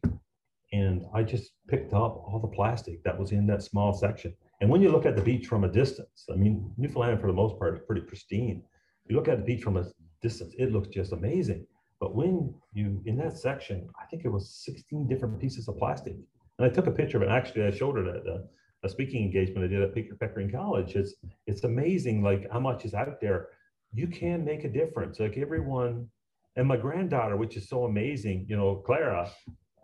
and 0.74 1.06
I 1.14 1.22
just 1.22 1.52
picked 1.68 1.94
up 1.94 2.24
all 2.26 2.40
the 2.42 2.56
plastic 2.56 3.04
that 3.04 3.18
was 3.18 3.32
in 3.32 3.46
that 3.46 3.62
small 3.62 3.94
section. 3.94 4.34
And 4.60 4.72
when 4.72 4.82
you 4.82 4.90
look 4.90 5.06
at 5.06 5.16
the 5.16 5.22
beach 5.22 5.46
from 5.46 5.66
a 5.66 5.72
distance, 5.72 6.26
I 6.32 6.36
mean 6.36 6.74
Newfoundland 6.78 7.22
for 7.22 7.28
the 7.28 7.34
most 7.34 7.60
part 7.60 7.76
is 7.76 7.82
pretty 7.86 8.02
pristine. 8.02 8.64
You 9.08 9.16
look 9.16 9.28
at 9.28 9.38
the 9.38 9.46
beach 9.46 9.62
from 9.62 9.78
a 9.78 9.86
distance, 10.24 10.56
it 10.58 10.72
looks 10.72 10.88
just 10.88 11.12
amazing. 11.12 11.68
But 12.00 12.16
when 12.16 12.54
you 12.74 13.02
in 13.06 13.18
that 13.18 13.38
section, 13.38 13.88
I 14.00 14.06
think 14.06 14.26
it 14.26 14.30
was 14.30 14.50
16 14.66 15.08
different 15.08 15.40
pieces 15.40 15.68
of 15.68 15.78
plastic. 15.78 16.16
And 16.58 16.70
I 16.70 16.70
took 16.70 16.88
a 16.88 16.92
picture 16.92 17.18
of 17.18 17.24
it. 17.24 17.30
Actually, 17.30 17.66
I 17.66 17.72
showed 17.72 17.98
it 17.98 18.08
at 18.08 18.28
a, 18.28 18.44
a 18.84 18.90
speaking 18.90 19.24
engagement 19.24 19.66
I 19.66 19.68
did 19.68 19.82
at 19.82 20.20
Pickering 20.20 20.52
College. 20.52 20.96
It's 20.96 21.16
it's 21.48 21.64
amazing 21.64 22.22
like 22.22 22.52
how 22.52 22.60
much 22.60 22.86
is 22.86 22.94
out 22.94 23.20
there. 23.22 23.50
You 23.94 24.08
can 24.08 24.44
make 24.44 24.64
a 24.66 24.70
difference. 24.70 25.20
Like 25.20 25.38
everyone, 25.38 26.10
and 26.56 26.68
my 26.68 26.78
granddaughter, 26.78 27.38
which 27.38 27.58
is 27.58 27.70
so 27.70 27.86
amazing, 27.86 28.46
you 28.50 28.58
know, 28.58 28.76
Clara, 28.86 29.30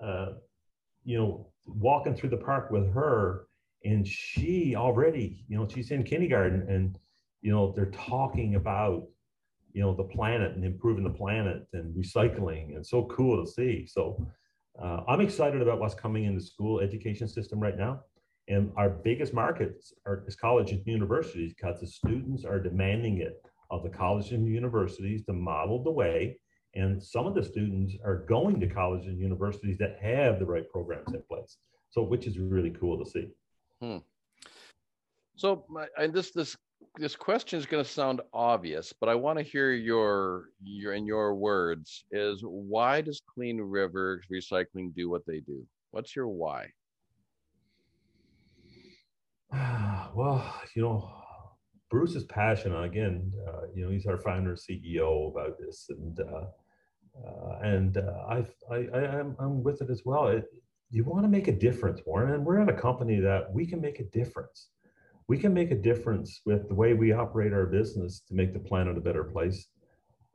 uh, 0.04 0.34
you 1.04 1.18
know, 1.18 1.48
walking 1.66 2.16
through 2.16 2.30
the 2.30 2.38
park 2.38 2.72
with 2.72 2.94
her, 2.94 3.48
and 3.86 4.06
she 4.08 4.76
already, 4.76 5.46
you 5.48 5.58
know, 5.58 5.68
she's 5.68 5.92
in 5.92 6.04
kindergarten, 6.04 6.66
and 6.70 6.98
you 7.42 7.52
know, 7.52 7.74
they're 7.76 7.92
talking 7.92 8.56
about 8.56 9.08
you 9.74 9.82
know 9.82 9.94
the 9.96 10.04
planet 10.04 10.56
and 10.56 10.66
improving 10.66 11.04
the 11.04 11.10
planet 11.10 11.68
and 11.74 11.96
recycling. 11.96 12.76
And 12.76 12.86
so 12.86 13.06
cool 13.06 13.44
to 13.44 13.50
see. 13.50 13.86
So 13.86 14.26
uh, 14.82 15.02
i'm 15.08 15.20
excited 15.20 15.62
about 15.62 15.80
what's 15.80 15.94
coming 15.94 16.24
in 16.24 16.34
the 16.34 16.42
school 16.42 16.80
education 16.80 17.28
system 17.28 17.60
right 17.60 17.78
now. 17.78 18.02
And 18.48 18.72
our 18.76 18.90
biggest 18.90 19.34
markets 19.34 19.94
are 20.06 20.24
is 20.28 20.36
colleges 20.36 20.80
and 20.80 20.88
universities 20.88 21.54
because 21.54 21.80
the 21.80 21.88
students 21.88 22.44
are 22.46 22.60
demanding 22.60 23.20
it 23.20 23.42
of 23.70 23.84
the 23.84 23.90
colleges 23.90 24.32
and 24.34 24.46
universities 24.46 25.24
to 25.26 25.34
model 25.34 25.84
the 25.84 25.92
way. 25.92 26.40
And 26.74 27.02
some 27.02 27.28
of 27.28 27.36
the 27.36 27.44
students 27.44 27.96
are 28.04 28.26
going 28.28 28.60
to 28.60 28.68
colleges 28.68 29.08
and 29.08 29.20
universities 29.20 29.78
that 29.80 29.98
have 30.02 30.40
the 30.40 30.46
right 30.46 30.70
programs 30.70 31.14
in 31.14 31.22
place. 31.30 31.58
So 31.90 32.02
which 32.02 32.26
is 32.26 32.40
really 32.40 32.74
cool 32.80 33.04
to 33.04 33.10
see. 33.10 33.28
Hmm. 33.82 33.98
so 35.36 35.66
and 35.98 36.14
this 36.14 36.32
this 36.32 36.56
this 36.98 37.16
question 37.16 37.58
is 37.58 37.66
going 37.66 37.84
to 37.84 37.90
sound 37.90 38.22
obvious, 38.34 38.94
but 38.94 39.10
I 39.10 39.16
want 39.16 39.38
to 39.40 39.44
hear 39.44 39.72
your 39.72 40.50
your 40.62 40.94
in 40.94 41.06
your 41.06 41.36
words 41.36 42.06
is 42.12 42.42
why 42.44 43.02
does 43.02 43.22
Clean 43.34 43.60
River 43.60 44.22
Recycling 44.32 44.94
do 44.96 45.10
what 45.10 45.26
they 45.26 45.40
do? 45.40 45.66
What's 45.92 46.16
your 46.16 46.28
why? 46.28 46.68
well, 49.54 50.62
you 50.76 50.82
know, 50.82 51.10
Bruce 51.90 52.16
is 52.16 52.24
passionate. 52.26 52.84
Again, 52.84 53.32
uh, 53.48 53.68
you 53.74 53.86
know, 53.86 53.92
he's 53.92 54.06
our 54.06 54.18
founder 54.18 54.56
CEO 54.56 55.32
about 55.32 55.58
this, 55.60 55.88
and 55.90 56.20
uh, 56.20 56.46
uh, 57.26 57.60
and 57.62 57.98
uh, 57.98 58.26
I, 58.30 58.46
I, 58.72 59.20
am 59.20 59.36
I'm 59.40 59.64
with 59.64 59.82
it 59.82 59.90
as 59.90 60.04
well. 60.06 60.28
It, 60.28 60.46
you 60.90 61.04
want 61.04 61.24
to 61.24 61.30
make 61.30 61.48
a 61.48 61.54
difference, 61.54 62.02
Warren, 62.06 62.34
and 62.34 62.46
we're 62.46 62.60
at 62.60 62.70
a 62.70 62.74
company 62.74 63.20
that 63.20 63.52
we 63.54 63.66
can 63.66 63.80
make 63.82 64.00
a 64.00 64.04
difference 64.06 64.68
we 65.28 65.38
can 65.38 65.54
make 65.54 65.72
a 65.72 65.76
difference 65.76 66.42
with 66.46 66.68
the 66.68 66.76
way 66.76 66.94
we 66.94 67.14
operate 67.14 67.54
our 67.54 67.66
business 67.66 68.22
to 68.28 68.34
make 68.34 68.54
the 68.54 68.60
planet 68.60 68.98
a 68.98 69.02
better 69.02 69.24
place. 69.24 69.68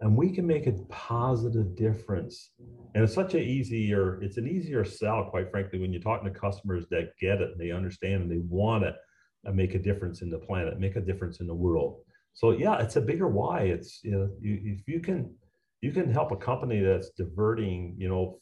And 0.00 0.16
we 0.16 0.30
can 0.30 0.46
make 0.46 0.66
a 0.66 0.72
positive 0.88 1.74
difference. 1.74 2.50
And 2.94 3.02
it's 3.04 3.14
such 3.14 3.34
an 3.34 3.40
easier 3.40 4.22
it's 4.22 4.36
an 4.36 4.46
easier 4.46 4.84
sell 4.84 5.24
quite 5.30 5.50
frankly 5.50 5.78
when 5.78 5.92
you're 5.92 6.02
talking 6.02 6.32
to 6.32 6.38
customers 6.38 6.86
that 6.90 7.16
get 7.20 7.40
it 7.40 7.52
and 7.52 7.60
they 7.60 7.70
understand 7.70 8.22
and 8.22 8.30
they 8.30 8.42
want 8.48 8.84
to 8.84 9.52
make 9.52 9.74
a 9.74 9.78
difference 9.78 10.22
in 10.22 10.30
the 10.30 10.38
planet 10.38 10.80
make 10.80 10.96
a 10.96 11.00
difference 11.00 11.40
in 11.40 11.46
the 11.46 11.54
world. 11.54 12.00
So 12.34 12.50
yeah 12.50 12.78
it's 12.78 12.96
a 12.96 13.00
bigger 13.00 13.28
why. 13.28 13.60
It's 13.62 14.00
you 14.04 14.12
know 14.12 14.30
you, 14.40 14.60
if 14.64 14.86
you 14.86 15.00
can 15.00 15.34
you 15.80 15.92
can 15.92 16.12
help 16.12 16.30
a 16.32 16.36
company 16.36 16.80
that's 16.80 17.10
diverting 17.10 17.94
you 17.98 18.08
know 18.08 18.38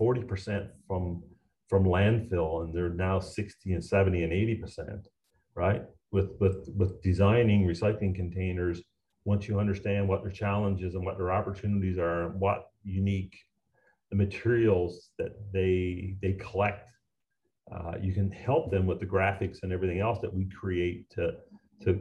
40% 0.00 0.68
from 0.86 1.22
from 1.68 1.84
landfill 1.84 2.64
and 2.64 2.74
they're 2.74 2.88
now 2.88 3.20
60 3.20 3.72
and 3.72 3.84
70 3.84 4.24
and 4.24 4.32
80 4.32 4.54
percent 4.56 5.08
right? 5.54 5.82
With, 6.12 6.30
with, 6.40 6.68
with 6.76 7.02
designing 7.02 7.66
recycling 7.66 8.14
containers, 8.14 8.82
once 9.24 9.46
you 9.46 9.60
understand 9.60 10.08
what 10.08 10.22
their 10.22 10.32
challenges 10.32 10.94
and 10.94 11.04
what 11.04 11.18
their 11.18 11.32
opportunities 11.32 11.98
are, 11.98 12.26
and 12.26 12.40
what 12.40 12.70
unique 12.82 13.36
the 14.10 14.16
materials 14.16 15.10
that 15.18 15.32
they 15.52 16.16
they 16.20 16.32
collect, 16.32 16.90
uh, 17.72 17.94
you 18.00 18.12
can 18.12 18.30
help 18.30 18.70
them 18.70 18.86
with 18.86 18.98
the 18.98 19.06
graphics 19.06 19.58
and 19.62 19.72
everything 19.72 20.00
else 20.00 20.18
that 20.20 20.32
we 20.32 20.46
create 20.46 21.08
to 21.10 21.32
to 21.82 22.00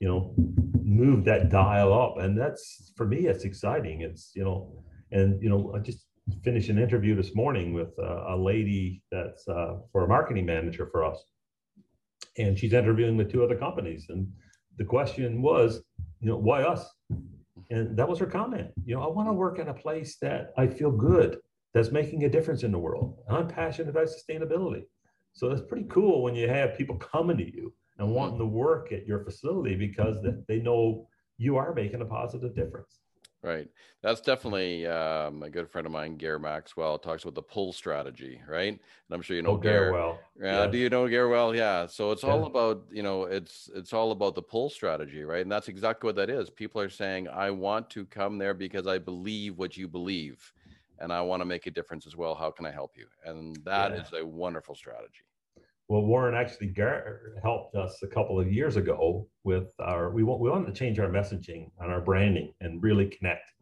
you 0.00 0.08
know 0.08 0.34
move 0.82 1.24
that 1.24 1.48
dial 1.48 1.92
up. 1.92 2.18
And 2.18 2.38
that's 2.38 2.92
for 2.96 3.06
me, 3.06 3.26
it's 3.26 3.44
exciting. 3.44 4.02
It's 4.02 4.32
you 4.34 4.44
know, 4.44 4.84
and 5.12 5.42
you 5.42 5.48
know, 5.48 5.72
I 5.74 5.78
just 5.78 6.06
finished 6.42 6.68
an 6.68 6.78
interview 6.78 7.14
this 7.14 7.34
morning 7.34 7.72
with 7.72 7.96
a, 7.98 8.34
a 8.34 8.36
lady 8.36 9.02
that's 9.10 9.46
uh, 9.48 9.76
for 9.92 10.04
a 10.04 10.08
marketing 10.08 10.44
manager 10.44 10.88
for 10.90 11.04
us 11.04 11.24
and 12.38 12.58
she's 12.58 12.72
interviewing 12.72 13.16
with 13.16 13.30
two 13.30 13.44
other 13.44 13.56
companies. 13.56 14.06
And 14.08 14.28
the 14.78 14.84
question 14.84 15.42
was, 15.42 15.82
you 16.20 16.28
know, 16.28 16.36
why 16.36 16.62
us? 16.62 16.88
And 17.70 17.96
that 17.96 18.08
was 18.08 18.18
her 18.18 18.26
comment. 18.26 18.70
You 18.84 18.96
know, 18.96 19.02
I 19.02 19.08
want 19.08 19.28
to 19.28 19.32
work 19.32 19.58
in 19.58 19.68
a 19.68 19.74
place 19.74 20.16
that 20.22 20.52
I 20.56 20.66
feel 20.66 20.90
good, 20.90 21.38
that's 21.74 21.90
making 21.90 22.24
a 22.24 22.28
difference 22.28 22.62
in 22.62 22.72
the 22.72 22.78
world. 22.78 23.18
I'm 23.28 23.48
passionate 23.48 23.90
about 23.90 24.08
sustainability. 24.08 24.84
So 25.32 25.50
it's 25.50 25.60
pretty 25.60 25.86
cool 25.90 26.22
when 26.22 26.34
you 26.34 26.48
have 26.48 26.78
people 26.78 26.96
coming 26.96 27.36
to 27.36 27.44
you 27.44 27.74
and 27.98 28.14
wanting 28.14 28.38
to 28.38 28.46
work 28.46 28.92
at 28.92 29.06
your 29.06 29.24
facility 29.24 29.76
because 29.76 30.16
they 30.48 30.60
know 30.60 31.06
you 31.36 31.56
are 31.56 31.74
making 31.74 32.00
a 32.00 32.06
positive 32.06 32.54
difference. 32.54 33.00
Right. 33.46 33.68
That's 34.02 34.20
definitely 34.20 34.86
um, 34.86 35.44
a 35.44 35.48
good 35.48 35.70
friend 35.70 35.86
of 35.86 35.92
mine, 35.92 36.16
Gare 36.16 36.40
Maxwell, 36.40 36.98
talks 36.98 37.22
about 37.22 37.36
the 37.36 37.42
pull 37.42 37.72
strategy, 37.72 38.40
right? 38.48 38.72
And 38.72 38.80
I'm 39.12 39.22
sure 39.22 39.36
you 39.36 39.42
know 39.42 39.50
oh, 39.50 39.56
Gare. 39.56 39.92
well. 39.92 40.18
Yeah. 40.36 40.64
yeah. 40.64 40.66
Do 40.66 40.78
you 40.78 40.90
know 40.90 41.06
Gare 41.06 41.28
well? 41.28 41.54
Yeah. 41.54 41.86
So 41.86 42.10
it's 42.10 42.24
yeah. 42.24 42.30
all 42.30 42.46
about, 42.46 42.82
you 42.90 43.04
know, 43.04 43.22
it's 43.22 43.70
it's 43.72 43.92
all 43.92 44.10
about 44.10 44.34
the 44.34 44.42
pull 44.42 44.68
strategy, 44.68 45.22
right? 45.22 45.42
And 45.42 45.52
that's 45.52 45.68
exactly 45.68 46.08
what 46.08 46.16
that 46.16 46.28
is. 46.28 46.50
People 46.50 46.80
are 46.80 46.90
saying, 46.90 47.28
I 47.28 47.52
want 47.52 47.88
to 47.90 48.04
come 48.06 48.36
there 48.36 48.52
because 48.52 48.88
I 48.88 48.98
believe 48.98 49.58
what 49.58 49.76
you 49.76 49.86
believe. 49.86 50.52
And 50.98 51.12
I 51.12 51.20
want 51.20 51.40
to 51.40 51.44
make 51.44 51.66
a 51.66 51.70
difference 51.70 52.04
as 52.04 52.16
well. 52.16 52.34
How 52.34 52.50
can 52.50 52.66
I 52.66 52.72
help 52.72 52.96
you? 52.96 53.06
And 53.24 53.56
that 53.64 53.92
yeah. 53.92 54.02
is 54.02 54.12
a 54.12 54.26
wonderful 54.26 54.74
strategy. 54.74 55.22
Well, 55.88 56.02
Warren 56.02 56.34
actually 56.34 56.74
helped 57.42 57.76
us 57.76 58.00
a 58.02 58.08
couple 58.08 58.40
of 58.40 58.52
years 58.52 58.76
ago 58.76 59.28
with 59.44 59.68
our, 59.78 60.10
we, 60.10 60.24
want 60.24 60.40
we 60.40 60.50
wanted 60.50 60.66
to 60.66 60.72
change 60.72 60.98
our 60.98 61.08
messaging 61.08 61.70
and 61.78 61.92
our 61.92 62.00
branding 62.00 62.52
and 62.60 62.82
really 62.82 63.06
connect. 63.06 63.52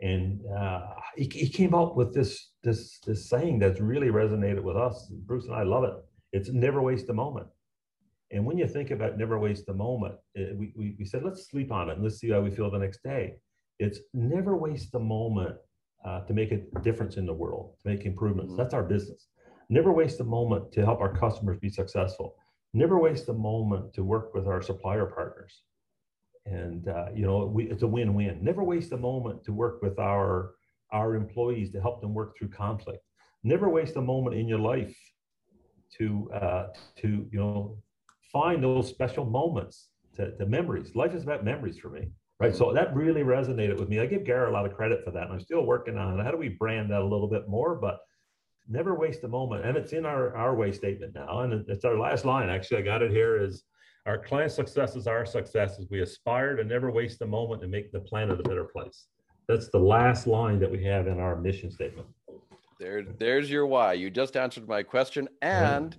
And 0.00 0.40
uh, 0.56 0.82
he, 1.16 1.24
he 1.24 1.48
came 1.48 1.74
up 1.74 1.96
with 1.96 2.14
this, 2.14 2.50
this, 2.62 2.98
this 3.06 3.28
saying 3.28 3.58
that's 3.58 3.80
really 3.80 4.08
resonated 4.08 4.62
with 4.62 4.76
us. 4.76 5.10
Bruce 5.26 5.46
and 5.46 5.54
I 5.54 5.64
love 5.64 5.84
it. 5.84 5.94
It's 6.32 6.50
never 6.50 6.80
waste 6.80 7.08
a 7.08 7.14
moment. 7.14 7.48
And 8.30 8.44
when 8.44 8.58
you 8.58 8.68
think 8.68 8.90
about 8.90 9.18
never 9.18 9.38
waste 9.38 9.68
a 9.68 9.74
moment, 9.74 10.14
it, 10.34 10.56
we, 10.56 10.72
we, 10.76 10.96
we 10.98 11.04
said, 11.04 11.24
let's 11.24 11.48
sleep 11.48 11.72
on 11.72 11.88
it 11.90 11.94
and 11.94 12.02
let's 12.04 12.18
see 12.18 12.30
how 12.30 12.40
we 12.40 12.50
feel 12.50 12.70
the 12.70 12.78
next 12.78 13.02
day. 13.02 13.34
It's 13.80 13.98
never 14.12 14.56
waste 14.56 14.94
a 14.94 15.00
moment 15.00 15.56
uh, 16.04 16.20
to 16.20 16.32
make 16.32 16.52
a 16.52 16.58
difference 16.82 17.16
in 17.16 17.26
the 17.26 17.32
world, 17.32 17.74
to 17.82 17.88
make 17.88 18.04
improvements. 18.04 18.52
Mm-hmm. 18.52 18.62
That's 18.62 18.74
our 18.74 18.84
business. 18.84 19.26
Never 19.68 19.92
waste 19.92 20.20
a 20.20 20.24
moment 20.24 20.72
to 20.72 20.84
help 20.84 21.00
our 21.00 21.14
customers 21.14 21.58
be 21.58 21.68
successful. 21.68 22.36
Never 22.72 22.98
waste 22.98 23.28
a 23.28 23.32
moment 23.32 23.92
to 23.94 24.04
work 24.04 24.34
with 24.34 24.46
our 24.46 24.60
supplier 24.60 25.06
partners. 25.06 25.62
And 26.46 26.88
uh, 26.88 27.06
you 27.14 27.24
know, 27.24 27.46
we, 27.46 27.64
it's 27.64 27.82
a 27.82 27.86
win-win. 27.86 28.42
Never 28.42 28.62
waste 28.62 28.92
a 28.92 28.96
moment 28.96 29.44
to 29.44 29.52
work 29.52 29.82
with 29.82 29.98
our 29.98 30.54
our 30.92 31.16
employees 31.16 31.72
to 31.72 31.80
help 31.80 32.00
them 32.00 32.14
work 32.14 32.36
through 32.36 32.48
conflict. 32.48 33.02
Never 33.42 33.68
waste 33.68 33.96
a 33.96 34.00
moment 34.00 34.36
in 34.36 34.46
your 34.46 34.58
life 34.58 34.96
to 35.98 36.30
uh, 36.32 36.66
to 36.96 37.08
you 37.30 37.38
know 37.38 37.78
find 38.32 38.62
those 38.62 38.88
special 38.88 39.24
moments 39.24 39.88
to, 40.16 40.36
to 40.36 40.46
memories. 40.46 40.94
Life 40.94 41.14
is 41.14 41.22
about 41.22 41.44
memories 41.44 41.78
for 41.78 41.88
me 41.88 42.10
right? 42.40 42.54
So 42.54 42.72
that 42.72 42.94
really 42.94 43.22
resonated 43.22 43.78
with 43.78 43.88
me. 43.88 44.00
I 44.00 44.06
give 44.06 44.24
Gary 44.24 44.48
a 44.48 44.52
lot 44.52 44.66
of 44.66 44.74
credit 44.74 45.04
for 45.04 45.10
that, 45.12 45.24
and 45.24 45.32
I'm 45.32 45.40
still 45.40 45.64
working 45.64 45.96
on 45.96 46.18
how 46.18 46.30
do 46.30 46.36
we 46.36 46.48
brand 46.48 46.90
that 46.90 47.00
a 47.00 47.04
little 47.04 47.28
bit 47.28 47.48
more. 47.48 47.74
But 47.74 48.00
never 48.68 48.94
waste 48.94 49.24
a 49.24 49.28
moment. 49.28 49.64
And 49.64 49.76
it's 49.76 49.92
in 49.92 50.06
our, 50.06 50.36
our 50.36 50.54
way 50.54 50.72
statement 50.72 51.14
now. 51.14 51.40
And 51.40 51.64
it's 51.68 51.84
our 51.84 51.98
last 51.98 52.24
line. 52.24 52.48
Actually, 52.48 52.78
I 52.78 52.82
got 52.82 53.02
it 53.02 53.10
here 53.10 53.42
is 53.42 53.64
our 54.06 54.18
client 54.18 54.52
success 54.52 54.96
is 54.96 55.06
our 55.06 55.24
success 55.24 55.78
as 55.78 55.86
we 55.90 56.02
aspire 56.02 56.56
to 56.56 56.64
never 56.64 56.90
waste 56.90 57.22
a 57.22 57.26
moment 57.26 57.62
to 57.62 57.68
make 57.68 57.90
the 57.92 58.00
planet 58.00 58.38
a 58.40 58.42
better 58.42 58.64
place. 58.64 59.06
that's 59.48 59.68
the 59.68 59.78
last 59.78 60.26
line 60.26 60.58
that 60.58 60.70
we 60.70 60.82
have 60.82 61.06
in 61.06 61.20
our 61.20 61.36
mission 61.36 61.70
statement. 61.70 62.06
There, 62.80 63.02
there's 63.02 63.50
your 63.50 63.66
why. 63.66 63.92
You 63.92 64.10
just 64.10 64.36
answered 64.36 64.68
my 64.68 64.82
question. 64.82 65.28
And 65.42 65.96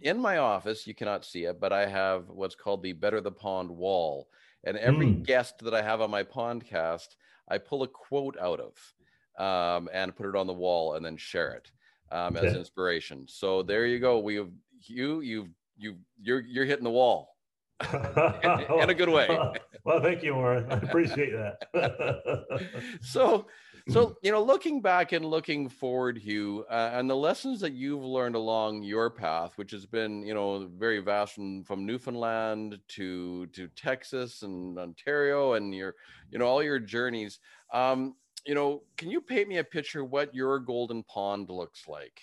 in 0.00 0.20
my 0.20 0.38
office, 0.38 0.86
you 0.86 0.94
cannot 0.94 1.24
see 1.24 1.44
it, 1.44 1.60
but 1.60 1.72
I 1.72 1.86
have 1.86 2.28
what's 2.28 2.54
called 2.54 2.82
the 2.82 2.92
Better 2.92 3.20
the 3.20 3.32
Pond 3.32 3.70
wall. 3.70 4.28
And 4.64 4.76
every 4.78 5.06
mm. 5.06 5.22
guest 5.24 5.58
that 5.60 5.74
I 5.74 5.82
have 5.82 6.00
on 6.00 6.10
my 6.10 6.22
podcast, 6.22 7.16
I 7.48 7.58
pull 7.58 7.82
a 7.82 7.88
quote 7.88 8.36
out 8.40 8.60
of 8.60 8.94
um, 9.38 9.88
and 9.92 10.14
put 10.14 10.26
it 10.26 10.36
on 10.36 10.46
the 10.46 10.52
wall 10.52 10.94
and 10.94 11.04
then 11.04 11.16
share 11.16 11.52
it 11.52 11.70
um, 12.14 12.36
as 12.36 12.54
inspiration. 12.54 13.26
So 13.28 13.62
there 13.62 13.86
you 13.86 13.98
go. 13.98 14.18
We 14.20 14.36
have 14.36 14.50
you, 14.86 15.20
you, 15.20 15.48
you, 15.76 15.96
you're 16.20 16.40
you're 16.40 16.64
hitting 16.64 16.84
the 16.84 16.90
wall 16.90 17.36
in 17.92 18.90
a 18.90 18.94
good 18.94 19.08
way. 19.08 19.26
well, 19.84 20.00
thank 20.00 20.22
you, 20.22 20.34
Warren. 20.34 20.70
I 20.70 20.76
appreciate 20.76 21.32
that. 21.32 22.60
so, 23.00 23.46
so 23.88 24.16
you 24.22 24.30
know, 24.30 24.42
looking 24.42 24.80
back 24.80 25.10
and 25.10 25.24
looking 25.24 25.68
forward, 25.68 26.16
Hugh, 26.16 26.64
uh, 26.70 26.90
and 26.94 27.10
the 27.10 27.16
lessons 27.16 27.60
that 27.60 27.72
you've 27.72 28.04
learned 28.04 28.36
along 28.36 28.84
your 28.84 29.10
path, 29.10 29.54
which 29.56 29.72
has 29.72 29.86
been, 29.86 30.24
you 30.24 30.34
know, 30.34 30.68
very 30.78 31.00
vast 31.00 31.34
from, 31.34 31.64
from 31.64 31.84
Newfoundland 31.84 32.78
to 32.88 33.46
to 33.48 33.66
Texas 33.74 34.42
and 34.42 34.78
Ontario, 34.78 35.54
and 35.54 35.74
your, 35.74 35.96
you 36.30 36.38
know, 36.38 36.46
all 36.46 36.62
your 36.62 36.78
journeys. 36.78 37.40
Um, 37.72 38.14
you 38.46 38.54
know, 38.54 38.82
can 38.96 39.10
you 39.10 39.20
paint 39.20 39.48
me 39.48 39.58
a 39.58 39.64
picture 39.64 40.04
what 40.04 40.34
your 40.34 40.58
golden 40.58 41.02
pond 41.04 41.48
looks 41.50 41.88
like? 41.88 42.20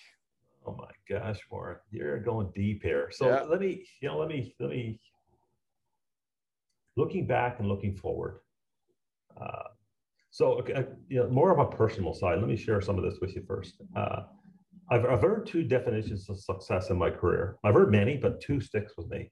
Oh 0.66 0.76
my 0.78 0.90
gosh, 1.08 1.38
Warren, 1.50 1.78
you're 1.90 2.20
going 2.20 2.50
deep 2.54 2.82
here. 2.82 3.08
So 3.10 3.28
yeah. 3.28 3.42
let 3.42 3.60
me, 3.60 3.84
you 4.00 4.08
know, 4.08 4.18
let 4.18 4.28
me 4.28 4.54
let 4.60 4.70
me 4.70 5.00
looking 6.96 7.26
back 7.26 7.58
and 7.58 7.68
looking 7.68 7.96
forward. 7.96 8.40
Uh, 9.40 9.68
so, 10.30 10.60
uh, 10.74 10.82
you 11.08 11.20
know, 11.20 11.28
more 11.28 11.50
of 11.52 11.58
a 11.58 11.76
personal 11.76 12.14
side. 12.14 12.38
Let 12.38 12.48
me 12.48 12.56
share 12.56 12.80
some 12.80 12.96
of 12.96 13.04
this 13.04 13.18
with 13.20 13.34
you 13.34 13.42
first. 13.46 13.82
Uh, 13.96 14.22
I've, 14.90 15.04
I've 15.04 15.22
heard 15.22 15.46
two 15.46 15.62
definitions 15.64 16.28
of 16.30 16.38
success 16.40 16.90
in 16.90 16.98
my 16.98 17.10
career. 17.10 17.56
I've 17.64 17.74
heard 17.74 17.90
many, 17.90 18.16
but 18.16 18.40
two 18.40 18.60
sticks 18.60 18.92
with 18.96 19.08
me. 19.08 19.30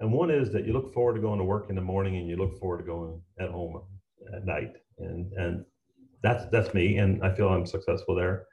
And 0.00 0.12
one 0.12 0.30
is 0.30 0.52
that 0.52 0.66
you 0.66 0.72
look 0.72 0.92
forward 0.92 1.14
to 1.14 1.20
going 1.20 1.38
to 1.38 1.44
work 1.44 1.70
in 1.70 1.76
the 1.76 1.80
morning, 1.80 2.16
and 2.16 2.28
you 2.28 2.36
look 2.36 2.58
forward 2.58 2.78
to 2.78 2.84
going 2.84 3.20
at 3.38 3.50
home 3.50 3.80
at 4.34 4.44
night. 4.44 4.72
And 4.98 5.32
and 5.34 5.64
that's 6.24 6.46
that's 6.50 6.72
me, 6.72 6.96
and 6.96 7.22
I 7.22 7.32
feel 7.34 7.48
I'm 7.48 7.66
successful 7.66 8.14
there. 8.14 8.46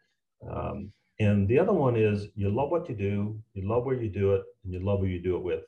Um, 0.48 0.92
and 1.20 1.48
the 1.48 1.58
other 1.58 1.72
one 1.72 1.96
is 1.96 2.28
you 2.36 2.50
love 2.50 2.70
what 2.70 2.90
you 2.90 2.96
do, 2.96 3.40
you 3.54 3.68
love 3.68 3.86
where 3.86 4.00
you 4.00 4.10
do 4.10 4.34
it, 4.34 4.44
and 4.64 4.74
you 4.74 4.80
love 4.80 5.00
who 5.00 5.06
you 5.06 5.24
do 5.24 5.38
it 5.38 5.44
with. 5.44 5.64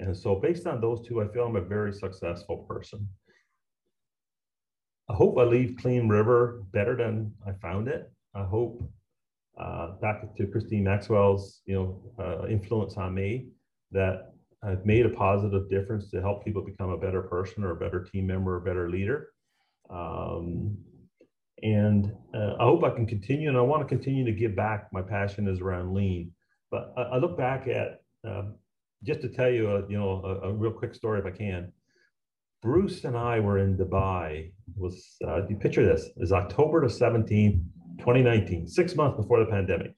And 0.00 0.16
so, 0.16 0.34
based 0.34 0.66
on 0.66 0.80
those 0.80 1.06
two, 1.06 1.22
I 1.22 1.28
feel 1.28 1.44
I'm 1.44 1.56
a 1.56 1.60
very 1.60 1.92
successful 1.92 2.58
person. 2.68 3.08
I 5.08 5.14
hope 5.14 5.38
I 5.38 5.44
leave 5.44 5.76
Clean 5.80 6.08
River 6.08 6.64
better 6.72 6.96
than 6.96 7.32
I 7.46 7.52
found 7.62 7.86
it. 7.86 8.10
I 8.34 8.42
hope, 8.42 8.82
uh, 9.58 9.92
back 10.02 10.34
to 10.36 10.46
Christine 10.46 10.84
Maxwell's, 10.84 11.62
you 11.66 11.74
know, 11.74 12.02
uh, 12.18 12.48
influence 12.48 12.96
on 12.96 13.14
me, 13.14 13.46
that 13.92 14.32
I've 14.62 14.84
made 14.84 15.06
a 15.06 15.10
positive 15.10 15.70
difference 15.70 16.10
to 16.10 16.20
help 16.20 16.44
people 16.44 16.62
become 16.62 16.90
a 16.90 16.98
better 16.98 17.22
person 17.22 17.62
or 17.62 17.70
a 17.70 17.76
better 17.76 18.02
team 18.02 18.26
member 18.26 18.54
or 18.54 18.58
a 18.58 18.64
better 18.64 18.90
leader. 18.90 19.28
Um, 19.88 20.76
and 21.62 22.12
uh, 22.34 22.54
I 22.58 22.64
hope 22.64 22.84
I 22.84 22.90
can 22.90 23.06
continue, 23.06 23.48
and 23.48 23.56
I 23.56 23.60
want 23.60 23.82
to 23.82 23.88
continue 23.88 24.24
to 24.24 24.32
give 24.32 24.54
back. 24.54 24.88
My 24.92 25.02
passion 25.02 25.48
is 25.48 25.60
around 25.60 25.94
lean, 25.94 26.32
but 26.70 26.92
I, 26.96 27.02
I 27.02 27.16
look 27.18 27.36
back 27.36 27.68
at 27.68 28.00
um, 28.26 28.54
just 29.04 29.20
to 29.22 29.28
tell 29.28 29.50
you, 29.50 29.70
a, 29.70 29.88
you 29.88 29.98
know, 29.98 30.22
a, 30.24 30.48
a, 30.48 30.52
real 30.52 30.72
quick 30.72 30.94
story 30.94 31.20
if 31.20 31.26
I 31.26 31.30
can. 31.30 31.72
Bruce 32.62 33.04
and 33.04 33.16
I 33.16 33.38
were 33.38 33.58
in 33.58 33.76
Dubai. 33.76 34.46
It 34.46 34.52
was 34.76 35.16
uh, 35.26 35.46
you 35.46 35.56
picture 35.56 35.84
this? 35.84 36.10
Was 36.16 36.32
October 36.32 36.86
the 36.86 36.92
seventeenth, 36.92 37.62
twenty 37.98 38.22
nineteen, 38.22 38.66
six 38.66 38.96
months 38.96 39.16
before 39.16 39.38
the 39.38 39.50
pandemic. 39.50 39.94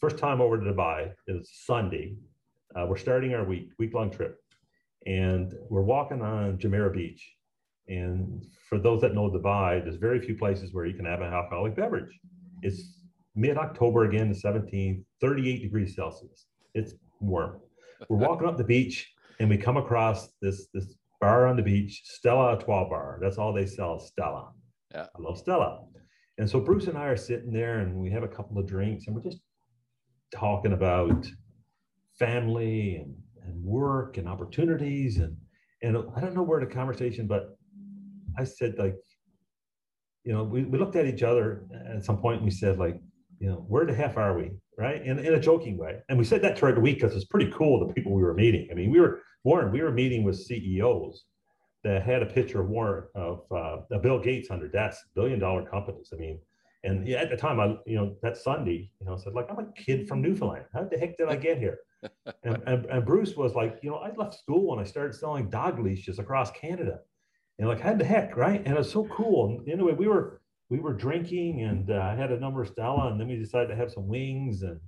First 0.00 0.18
time 0.18 0.40
over 0.40 0.58
to 0.58 0.72
Dubai. 0.72 1.12
It 1.26 1.32
was 1.32 1.50
Sunday. 1.66 2.16
Uh, 2.74 2.86
we're 2.86 2.96
starting 2.96 3.34
our 3.34 3.44
week 3.44 3.70
week 3.78 3.92
long 3.94 4.10
trip, 4.10 4.38
and 5.06 5.54
we're 5.68 5.82
walking 5.82 6.22
on 6.22 6.56
Jumeirah 6.58 6.94
Beach. 6.94 7.34
And 7.88 8.44
for 8.68 8.78
those 8.78 9.00
that 9.00 9.14
know 9.14 9.30
Dubai, 9.30 9.82
there's 9.82 9.96
very 9.96 10.20
few 10.20 10.36
places 10.36 10.74
where 10.74 10.86
you 10.86 10.94
can 10.94 11.06
have 11.06 11.20
an 11.20 11.32
alcoholic 11.32 11.74
beverage. 11.74 12.18
It's 12.62 13.00
mid 13.34 13.56
October 13.56 14.04
again, 14.04 14.28
the 14.30 14.38
17th, 14.38 15.04
38 15.20 15.62
degrees 15.62 15.94
Celsius. 15.94 16.46
It's 16.74 16.94
warm 17.20 17.60
we're 18.08 18.18
walking 18.18 18.48
up 18.48 18.56
the 18.56 18.64
beach 18.64 19.12
and 19.40 19.48
we 19.48 19.56
come 19.56 19.76
across 19.76 20.28
this 20.40 20.68
this 20.72 20.94
bar 21.20 21.46
on 21.46 21.56
the 21.56 21.62
beach, 21.62 22.02
Stella 22.04 22.54
Artois 22.54 22.88
bar. 22.88 23.18
That's 23.20 23.38
all 23.38 23.52
they 23.52 23.66
sell, 23.66 23.98
Stella. 23.98 24.52
Yeah. 24.94 25.06
I 25.16 25.20
love 25.20 25.38
Stella. 25.38 25.80
And 26.38 26.48
so 26.48 26.60
Bruce 26.60 26.86
and 26.86 26.96
I 26.96 27.06
are 27.06 27.16
sitting 27.16 27.52
there 27.52 27.80
and 27.80 27.96
we 27.96 28.10
have 28.10 28.22
a 28.22 28.28
couple 28.28 28.58
of 28.58 28.66
drinks 28.66 29.06
and 29.06 29.16
we're 29.16 29.22
just 29.22 29.40
talking 30.32 30.72
about 30.72 31.26
family 32.18 32.96
and, 32.96 33.16
and 33.44 33.64
work 33.64 34.16
and 34.16 34.28
opportunities 34.28 35.18
and 35.18 35.36
and 35.82 35.96
I 36.16 36.20
don't 36.20 36.34
know 36.34 36.42
where 36.42 36.58
the 36.58 36.66
conversation, 36.66 37.28
but 37.28 37.56
I 38.38 38.44
said 38.44 38.74
like, 38.78 38.96
you 40.24 40.32
know, 40.32 40.44
we, 40.44 40.64
we 40.64 40.78
looked 40.78 40.96
at 40.96 41.06
each 41.06 41.22
other 41.22 41.64
at 41.94 42.04
some 42.04 42.18
point 42.18 42.36
and 42.36 42.44
we 42.44 42.50
said 42.50 42.78
like, 42.78 43.00
you 43.40 43.48
know, 43.48 43.64
where 43.68 43.86
the 43.86 43.94
heck 43.94 44.16
are 44.16 44.36
we? 44.36 44.50
Right. 44.76 45.02
In, 45.02 45.18
in 45.18 45.34
a 45.34 45.40
joking 45.40 45.76
way. 45.76 45.98
And 46.08 46.18
we 46.18 46.24
said 46.24 46.40
that 46.42 46.56
throughout 46.56 46.76
the 46.76 46.80
week 46.80 47.00
because 47.00 47.16
it's 47.16 47.24
pretty 47.24 47.50
cool 47.50 47.84
the 47.84 47.92
people 47.92 48.12
we 48.12 48.22
were 48.22 48.34
meeting. 48.34 48.68
I 48.70 48.74
mean, 48.74 48.90
we 48.90 49.00
were, 49.00 49.22
Warren, 49.42 49.72
we 49.72 49.82
were 49.82 49.90
meeting 49.90 50.22
with 50.22 50.38
CEOs 50.38 51.24
that 51.82 52.02
had 52.02 52.22
a 52.22 52.26
picture 52.26 52.60
of 52.60 52.68
Warren, 52.68 53.04
of 53.14 53.40
uh, 53.50 53.98
Bill 53.98 54.20
Gates 54.20 54.50
on 54.50 54.60
their 54.60 54.68
desk, 54.68 55.00
billion 55.14 55.38
dollar 55.38 55.64
companies. 55.64 56.10
I 56.12 56.16
mean, 56.16 56.38
and 56.84 57.06
yeah, 57.06 57.18
at 57.18 57.30
the 57.30 57.36
time, 57.36 57.58
I, 57.58 57.76
you 57.86 57.96
know, 57.96 58.16
that 58.22 58.36
Sunday, 58.36 58.90
you 59.00 59.06
know, 59.06 59.14
I 59.14 59.16
said, 59.16 59.34
like, 59.34 59.46
I'm 59.50 59.58
a 59.58 59.72
kid 59.72 60.06
from 60.06 60.22
Newfoundland. 60.22 60.64
How 60.72 60.84
the 60.84 60.96
heck 60.96 61.16
did 61.16 61.28
I 61.28 61.36
get 61.36 61.58
here? 61.58 61.78
and, 62.44 62.62
and, 62.66 62.86
and 62.86 63.04
Bruce 63.04 63.34
was 63.36 63.54
like, 63.54 63.80
you 63.82 63.90
know, 63.90 63.96
I 63.96 64.12
left 64.16 64.38
school 64.38 64.72
and 64.72 64.80
I 64.80 64.84
started 64.84 65.14
selling 65.14 65.50
dog 65.50 65.80
leashes 65.80 66.18
across 66.18 66.50
Canada. 66.52 67.00
And 67.58 67.68
like, 67.68 67.80
how 67.80 67.94
the 67.94 68.04
heck, 68.04 68.36
right? 68.36 68.62
And 68.64 68.76
it's 68.76 68.92
so 68.92 69.04
cool. 69.06 69.48
And 69.48 69.68
anyway, 69.68 69.92
we 69.92 70.06
were, 70.06 70.40
we 70.70 70.78
were 70.78 70.92
drinking 70.92 71.62
and 71.62 71.90
uh, 71.90 72.10
I 72.12 72.14
had 72.14 72.30
a 72.30 72.38
number 72.38 72.62
of 72.62 72.68
Stella 72.68 73.10
and 73.10 73.20
then 73.20 73.28
we 73.28 73.36
decided 73.36 73.68
to 73.68 73.76
have 73.76 73.90
some 73.90 74.06
wings 74.06 74.62
and 74.62 74.80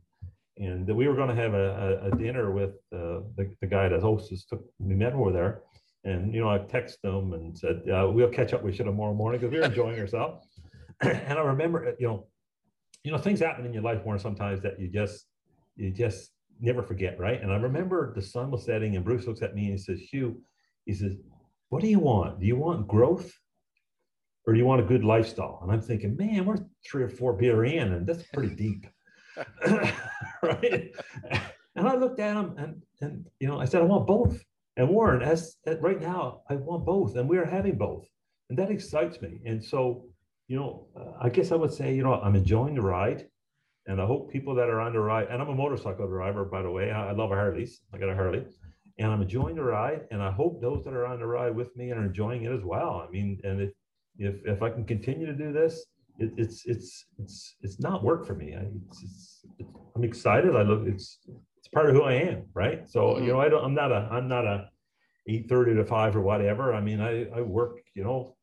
and 0.58 0.86
we 0.94 1.08
were 1.08 1.14
going 1.14 1.34
to 1.34 1.34
have 1.34 1.54
a, 1.54 2.00
a, 2.04 2.08
a 2.08 2.16
dinner 2.18 2.50
with 2.50 2.74
uh, 2.92 3.24
the, 3.36 3.50
the 3.62 3.66
guy 3.66 3.88
that 3.88 4.00
hostess 4.00 4.44
took 4.44 4.62
we 4.78 4.94
met 4.94 5.14
over 5.14 5.32
there 5.32 5.62
and 6.04 6.34
you 6.34 6.40
know 6.40 6.50
I 6.50 6.58
texted 6.58 7.00
them 7.02 7.32
and 7.32 7.56
said 7.56 7.82
uh, 7.88 8.10
we'll 8.10 8.28
catch 8.28 8.52
up 8.52 8.62
with 8.62 8.78
you 8.78 8.84
tomorrow 8.84 9.14
morning 9.14 9.40
because 9.40 9.52
we 9.52 9.58
were 9.58 9.66
enjoying 9.66 9.98
ourselves 10.00 10.46
and 11.00 11.38
I 11.38 11.42
remember 11.42 11.94
you 11.98 12.06
know 12.06 12.26
you 13.02 13.12
know 13.12 13.18
things 13.18 13.40
happen 13.40 13.64
in 13.64 13.72
your 13.72 13.82
life 13.82 14.04
more 14.04 14.18
sometimes 14.18 14.60
that 14.62 14.78
you 14.78 14.88
just 14.88 15.26
you 15.76 15.90
just 15.90 16.30
never 16.60 16.82
forget 16.82 17.18
right 17.18 17.40
and 17.40 17.50
I 17.50 17.56
remember 17.56 18.12
the 18.14 18.22
sun 18.22 18.50
was 18.50 18.66
setting 18.66 18.96
and 18.96 19.04
Bruce 19.04 19.26
looks 19.26 19.40
at 19.40 19.54
me 19.54 19.62
and 19.64 19.72
he 19.72 19.78
says 19.78 20.00
Hugh 20.00 20.42
he 20.84 20.92
says 20.92 21.12
what 21.70 21.82
do 21.82 21.88
you 21.88 21.98
want 21.98 22.40
do 22.40 22.46
you 22.46 22.56
want 22.56 22.86
growth 22.86 23.32
or 24.46 24.52
do 24.52 24.58
you 24.58 24.66
want 24.66 24.80
a 24.80 24.84
good 24.84 25.04
lifestyle? 25.04 25.60
And 25.62 25.70
I'm 25.70 25.80
thinking, 25.80 26.16
man, 26.16 26.44
we're 26.44 26.58
three 26.84 27.02
or 27.02 27.08
four 27.08 27.32
beer 27.34 27.64
in, 27.64 27.92
and 27.92 28.06
that's 28.06 28.24
pretty 28.32 28.54
deep, 28.54 28.86
right? 30.42 30.92
And 31.76 31.88
I 31.88 31.94
looked 31.94 32.20
at 32.20 32.36
him, 32.36 32.54
and 32.58 32.82
and 33.00 33.26
you 33.38 33.48
know, 33.48 33.60
I 33.60 33.64
said, 33.64 33.82
I 33.82 33.84
want 33.84 34.06
both. 34.06 34.42
And 34.76 34.88
Warren, 34.88 35.22
as, 35.22 35.56
as 35.66 35.78
right 35.80 36.00
now, 36.00 36.42
I 36.48 36.54
want 36.56 36.86
both, 36.86 37.16
and 37.16 37.28
we 37.28 37.38
are 37.38 37.44
having 37.44 37.76
both, 37.76 38.06
and 38.48 38.58
that 38.58 38.70
excites 38.70 39.20
me. 39.20 39.40
And 39.44 39.62
so, 39.62 40.06
you 40.48 40.56
know, 40.56 40.86
uh, 40.96 41.12
I 41.20 41.28
guess 41.28 41.52
I 41.52 41.56
would 41.56 41.72
say, 41.72 41.94
you 41.94 42.02
know, 42.02 42.14
I'm 42.14 42.34
enjoying 42.34 42.76
the 42.76 42.82
ride, 42.82 43.26
and 43.86 44.00
I 44.00 44.06
hope 44.06 44.32
people 44.32 44.54
that 44.54 44.70
are 44.70 44.80
on 44.80 44.92
the 44.92 45.00
ride, 45.00 45.28
and 45.28 45.42
I'm 45.42 45.48
a 45.48 45.54
motorcycle 45.54 46.08
driver, 46.08 46.44
by 46.44 46.62
the 46.62 46.70
way. 46.70 46.90
I, 46.90 47.10
I 47.10 47.12
love 47.12 47.30
Harleys. 47.30 47.80
I 47.92 47.98
got 47.98 48.08
a 48.08 48.14
Harley 48.14 48.46
and 49.00 49.10
I'm 49.10 49.22
enjoying 49.22 49.56
the 49.56 49.64
ride. 49.64 50.02
And 50.10 50.22
I 50.22 50.30
hope 50.30 50.60
those 50.60 50.84
that 50.84 50.92
are 50.92 51.06
on 51.06 51.18
the 51.18 51.26
ride 51.26 51.56
with 51.56 51.74
me 51.74 51.90
are 51.90 52.04
enjoying 52.04 52.44
it 52.44 52.52
as 52.52 52.62
well. 52.62 53.04
I 53.06 53.10
mean, 53.10 53.40
and 53.42 53.60
if 53.60 53.72
if 54.18 54.34
if 54.44 54.62
I 54.62 54.70
can 54.70 54.84
continue 54.84 55.26
to 55.26 55.32
do 55.32 55.52
this, 55.52 55.86
it, 56.18 56.32
it's 56.36 56.66
it's 56.66 57.06
it's 57.18 57.56
it's 57.62 57.80
not 57.80 58.04
work 58.04 58.26
for 58.26 58.34
me. 58.34 58.54
I, 58.54 58.66
it's, 58.88 59.02
it's, 59.02 59.40
it's, 59.58 59.70
I'm 59.96 60.04
excited. 60.04 60.54
I 60.54 60.62
look. 60.62 60.86
It's 60.86 61.18
it's 61.58 61.68
part 61.68 61.88
of 61.88 61.96
who 61.96 62.02
I 62.02 62.12
am, 62.12 62.44
right? 62.52 62.88
So 62.88 63.00
mm-hmm. 63.00 63.24
you 63.24 63.32
know, 63.32 63.40
I 63.40 63.48
don't. 63.48 63.64
I'm 63.64 63.74
not 63.74 63.90
a. 63.90 64.08
I'm 64.12 64.28
not 64.28 64.46
a 64.46 64.68
eight 65.26 65.48
thirty 65.48 65.74
to 65.74 65.84
five 65.84 66.14
or 66.14 66.20
whatever. 66.20 66.74
I 66.74 66.80
mean, 66.82 67.00
I 67.00 67.26
I 67.30 67.40
work. 67.40 67.78
You 67.94 68.04
know, 68.04 68.36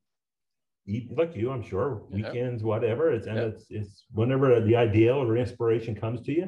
eat 0.88 1.16
like 1.16 1.36
you. 1.36 1.52
I'm 1.52 1.64
sure 1.64 2.02
weekends, 2.10 2.64
yeah. 2.64 2.68
whatever. 2.68 3.14
It's 3.14 3.28
and 3.28 3.38
it's 3.38 3.66
it's 3.70 4.06
whenever 4.12 4.60
the 4.60 4.76
ideal 4.76 5.18
or 5.18 5.38
inspiration 5.38 5.94
comes 5.94 6.22
to 6.22 6.32
you, 6.32 6.48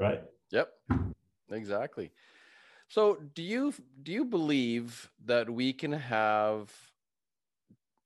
right? 0.00 0.22
Yep. 0.52 0.72
Exactly. 1.50 2.10
So 2.92 3.16
do 3.34 3.42
you 3.42 3.72
do 4.02 4.12
you 4.12 4.22
believe 4.22 5.10
that 5.24 5.48
we 5.48 5.72
can 5.72 5.92
have 5.92 6.70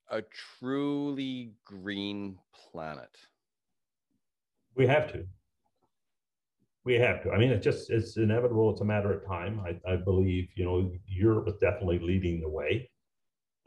a 0.09 0.21
truly 0.21 1.51
green 1.65 2.39
planet? 2.53 3.13
We 4.75 4.87
have 4.87 5.11
to. 5.11 5.25
We 6.85 6.93
have 6.93 7.21
to. 7.23 7.31
I 7.31 7.37
mean, 7.37 7.51
it's 7.51 7.65
just 7.65 7.89
it's 7.89 8.15
inevitable. 8.15 8.71
It's 8.71 8.79
a 8.79 8.85
matter 8.85 9.11
of 9.11 9.27
time. 9.27 9.59
I, 9.59 9.77
I 9.91 9.97
believe 9.97 10.47
you 10.55 10.63
know 10.63 10.89
Europe 11.05 11.49
is 11.49 11.55
definitely 11.59 11.99
leading 11.99 12.39
the 12.39 12.47
way. 12.47 12.89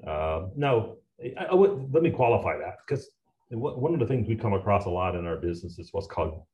Uh, 0.06 0.46
now, 0.56 0.94
I, 1.22 1.48
I 1.50 1.54
would, 1.54 1.92
let 1.92 2.02
me 2.02 2.10
qualify 2.10 2.56
that 2.56 2.76
because 2.88 3.10
one 3.50 3.92
of 3.92 4.00
the 4.00 4.06
things 4.06 4.26
we 4.26 4.36
come 4.36 4.54
across 4.54 4.86
a 4.86 4.90
lot 4.90 5.14
in 5.14 5.26
our 5.26 5.36
business 5.36 5.78
is 5.78 5.90
what's 5.92 6.06
called 6.06 6.44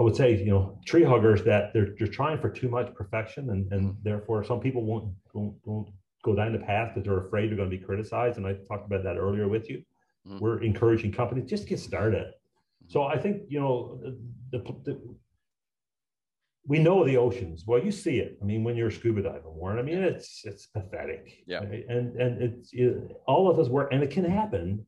I 0.00 0.02
would 0.02 0.16
say, 0.16 0.36
you 0.36 0.50
know, 0.50 0.78
tree 0.86 1.04
huggers 1.04 1.44
that 1.44 1.72
they're, 1.72 1.94
they're 1.98 2.08
trying 2.08 2.40
for 2.40 2.48
too 2.48 2.68
much 2.68 2.94
perfection, 2.94 3.50
and, 3.50 3.70
and 3.72 3.90
mm-hmm. 3.90 4.02
therefore 4.02 4.42
some 4.42 4.60
people 4.60 4.84
won't, 4.84 5.12
won't, 5.34 5.54
won't 5.64 5.88
go 6.24 6.34
down 6.34 6.52
the 6.52 6.58
path 6.58 6.92
because 6.94 7.06
they're 7.06 7.26
afraid 7.26 7.50
they're 7.50 7.56
going 7.56 7.70
to 7.70 7.76
be 7.76 7.82
criticized. 7.82 8.38
And 8.38 8.46
I 8.46 8.54
talked 8.68 8.86
about 8.86 9.02
that 9.04 9.16
earlier 9.16 9.48
with 9.48 9.68
you. 9.68 9.82
Mm-hmm. 10.26 10.38
We're 10.38 10.62
encouraging 10.62 11.12
companies 11.12 11.48
just 11.48 11.66
get 11.66 11.78
started. 11.78 12.32
So 12.88 13.04
I 13.04 13.18
think 13.18 13.42
you 13.48 13.60
know 13.60 14.00
the, 14.50 14.58
the, 14.84 15.00
we 16.66 16.78
know 16.78 17.04
the 17.04 17.16
oceans. 17.16 17.64
Well, 17.66 17.82
you 17.82 17.90
see 17.90 18.18
it. 18.18 18.38
I 18.40 18.44
mean, 18.44 18.64
when 18.64 18.76
you're 18.76 18.90
scuba 18.90 19.22
diving, 19.22 19.42
Warren. 19.44 19.78
I 19.78 19.82
mean, 19.82 19.98
it's 19.98 20.42
it's 20.44 20.66
pathetic. 20.66 21.42
Yeah. 21.46 21.58
Right? 21.58 21.84
And 21.88 22.16
and 22.20 22.42
it's 22.42 22.70
it, 22.72 22.96
all 23.26 23.50
of 23.50 23.58
us 23.58 23.68
work, 23.68 23.92
and 23.92 24.02
it 24.02 24.10
can 24.10 24.24
happen. 24.24 24.86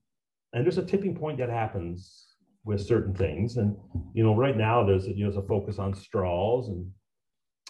And 0.53 0.65
there's 0.65 0.79
a 0.79 0.85
tipping 0.85 1.17
point 1.17 1.39
that 1.39 1.51
happens 1.51 2.34
with 2.65 2.85
certain 2.85 3.15
things. 3.15 3.57
And 3.57 3.77
you 4.15 4.25
know, 4.25 4.35
right 4.35 4.57
now 4.57 4.85
there's 4.85 5.07
you 5.07 5.25
know, 5.25 5.31
there's 5.31 5.45
a 5.45 5.47
focus 5.47 5.79
on 5.79 5.95
straws, 5.95 6.69
and 6.69 6.91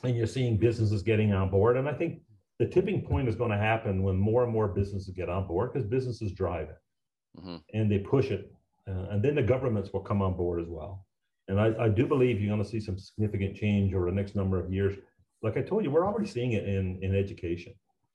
and 0.02 0.16
you're 0.16 0.26
seeing 0.26 0.56
businesses 0.56 1.02
getting 1.02 1.32
on 1.32 1.50
board. 1.50 1.76
And 1.76 1.88
I 1.88 1.92
think 1.92 2.20
the 2.58 2.66
tipping 2.66 3.02
point 3.02 3.28
is 3.28 3.34
going 3.34 3.50
to 3.50 3.56
happen 3.56 4.02
when 4.02 4.16
more 4.16 4.44
and 4.44 4.52
more 4.52 4.68
businesses 4.68 5.12
get 5.14 5.28
on 5.28 5.46
board 5.46 5.72
because 5.72 5.88
businesses 5.88 6.32
drive 6.32 6.68
it 6.68 7.40
mm-hmm. 7.40 7.56
and 7.72 7.90
they 7.90 7.98
push 7.98 8.30
it, 8.30 8.52
uh, 8.88 9.06
and 9.10 9.22
then 9.22 9.34
the 9.34 9.42
governments 9.42 9.90
will 9.92 10.00
come 10.00 10.22
on 10.22 10.36
board 10.36 10.60
as 10.60 10.68
well. 10.68 11.06
And 11.48 11.60
I, 11.60 11.74
I 11.78 11.88
do 11.88 12.06
believe 12.06 12.40
you're 12.40 12.54
going 12.54 12.62
to 12.62 12.68
see 12.68 12.80
some 12.80 12.98
significant 12.98 13.56
change 13.56 13.92
over 13.92 14.06
the 14.06 14.16
next 14.16 14.34
number 14.34 14.58
of 14.58 14.72
years. 14.72 14.94
Like 15.42 15.58
I 15.58 15.62
told 15.62 15.84
you, 15.84 15.90
we're 15.90 16.06
already 16.06 16.28
seeing 16.28 16.52
it 16.52 16.66
in 16.66 16.98
in 17.02 17.14
education. 17.14 17.74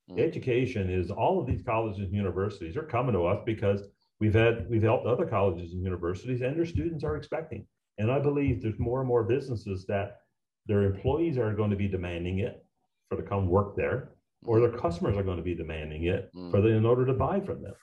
Mm-hmm. 0.10 0.20
Education 0.20 0.90
is 0.90 1.12
all 1.12 1.40
of 1.40 1.46
these 1.46 1.62
colleges 1.62 2.00
and 2.00 2.14
universities 2.14 2.76
are 2.78 2.84
coming 2.84 3.14
to 3.14 3.26
us 3.26 3.40
because 3.46 3.84
We've 4.20 4.34
had 4.34 4.70
we've 4.70 4.84
helped 4.84 5.06
other 5.06 5.26
colleges 5.26 5.72
and 5.72 5.82
universities, 5.82 6.42
and 6.42 6.58
their 6.58 6.66
students 6.66 7.04
are 7.04 7.16
expecting. 7.16 7.66
And 7.98 8.12
I 8.12 8.20
believe 8.20 8.62
there's 8.62 8.80
more 8.80 9.00
and 9.00 9.08
more 9.08 9.24
businesses 9.24 9.86
that 9.88 10.18
their 10.66 10.84
employees 10.84 11.38
are 11.38 11.54
going 11.54 11.70
to 11.70 11.78
be 11.78 11.88
demanding 11.88 12.40
it 12.40 12.66
for 13.10 13.18
to 13.18 13.24
come 13.24 13.48
work 13.48 13.76
there, 13.76 14.12
or 14.44 14.60
their 14.60 14.78
customers 14.78 15.18
are 15.18 15.24
going 15.24 15.38
to 15.38 15.44
be 15.44 15.56
demanding 15.56 16.06
it 16.06 16.30
mm. 16.36 16.52
for 16.52 16.62
the, 16.62 16.70
in 16.70 16.86
order 16.86 17.06
to 17.06 17.14
buy 17.14 17.40
from 17.40 17.62
them. 17.62 17.74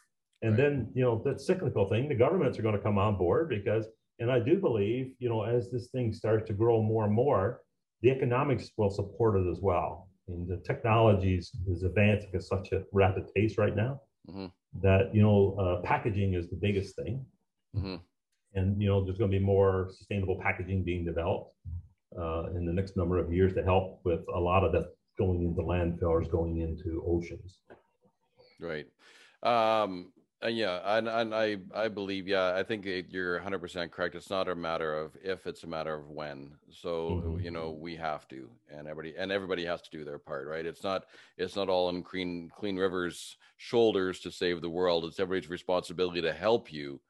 And 0.42 0.52
right. 0.52 0.56
then 0.58 0.90
you 0.94 1.02
know 1.02 1.22
that 1.24 1.40
cyclical 1.40 1.88
thing, 1.88 2.08
the 2.08 2.14
governments 2.14 2.58
are 2.58 2.62
going 2.62 2.76
to 2.76 2.82
come 2.82 2.98
on 2.98 3.16
board 3.16 3.48
because, 3.48 3.86
and 4.18 4.30
I 4.30 4.38
do 4.38 4.58
believe 4.58 5.14
you 5.18 5.30
know 5.30 5.42
as 5.42 5.70
this 5.70 5.88
thing 5.88 6.12
starts 6.12 6.46
to 6.48 6.52
grow 6.52 6.82
more 6.82 7.04
and 7.04 7.14
more, 7.14 7.62
the 8.02 8.10
economics 8.10 8.72
will 8.76 8.90
support 8.90 9.40
it 9.40 9.50
as 9.50 9.60
well. 9.62 10.10
And 10.28 10.46
the 10.46 10.58
technologies 10.58 11.50
is 11.66 11.82
advancing 11.82 12.30
at 12.34 12.42
such 12.42 12.72
a 12.72 12.82
rapid 12.92 13.32
pace 13.34 13.56
right 13.56 13.74
now. 13.74 14.02
Mm-hmm 14.28 14.46
that 14.82 15.14
you 15.14 15.22
know 15.22 15.56
uh, 15.58 15.86
packaging 15.86 16.34
is 16.34 16.48
the 16.48 16.56
biggest 16.56 16.96
thing. 16.96 17.24
Mm-hmm. 17.76 17.96
and 18.54 18.80
you 18.80 18.88
know 18.88 19.04
there's 19.04 19.18
going 19.18 19.30
to 19.30 19.38
be 19.38 19.44
more 19.44 19.90
sustainable 19.98 20.38
packaging 20.40 20.82
being 20.82 21.04
developed 21.04 21.52
uh, 22.18 22.44
in 22.56 22.64
the 22.64 22.72
next 22.72 22.96
number 22.96 23.18
of 23.18 23.30
years 23.30 23.52
to 23.54 23.62
help 23.62 24.00
with 24.04 24.20
a 24.34 24.38
lot 24.38 24.64
of 24.64 24.72
that 24.72 24.86
going 25.18 25.42
into 25.42 25.62
landfills 25.62 26.30
going 26.30 26.60
into 26.60 27.02
oceans. 27.06 27.58
Right. 28.60 28.86
Um, 29.42 30.12
uh, 30.46 30.48
yeah, 30.48 30.80
and, 30.96 31.08
and 31.08 31.34
I 31.34 31.56
I 31.74 31.88
believe 31.88 32.28
yeah 32.28 32.54
I 32.54 32.62
think 32.62 32.86
it, 32.86 33.06
you're 33.10 33.34
100 33.34 33.58
percent 33.58 33.90
correct. 33.90 34.14
It's 34.14 34.30
not 34.30 34.48
a 34.48 34.54
matter 34.54 34.96
of 34.96 35.16
if, 35.22 35.46
it's 35.46 35.64
a 35.64 35.66
matter 35.66 35.94
of 35.94 36.08
when. 36.08 36.52
So 36.70 37.22
mm-hmm. 37.24 37.44
you 37.44 37.50
know 37.50 37.70
we 37.70 37.96
have 37.96 38.28
to, 38.28 38.48
and 38.70 38.86
everybody 38.86 39.14
and 39.18 39.32
everybody 39.32 39.64
has 39.64 39.82
to 39.82 39.90
do 39.90 40.04
their 40.04 40.18
part, 40.18 40.46
right? 40.46 40.64
It's 40.64 40.84
not 40.84 41.06
it's 41.36 41.56
not 41.56 41.68
all 41.68 41.88
on 41.88 42.02
Clean 42.02 42.48
Clean 42.56 42.76
River's 42.76 43.36
shoulders 43.56 44.20
to 44.20 44.30
save 44.30 44.60
the 44.60 44.70
world. 44.70 45.04
It's 45.04 45.18
everybody's 45.18 45.50
responsibility 45.50 46.22
to 46.22 46.32
help 46.32 46.72
you 46.72 47.00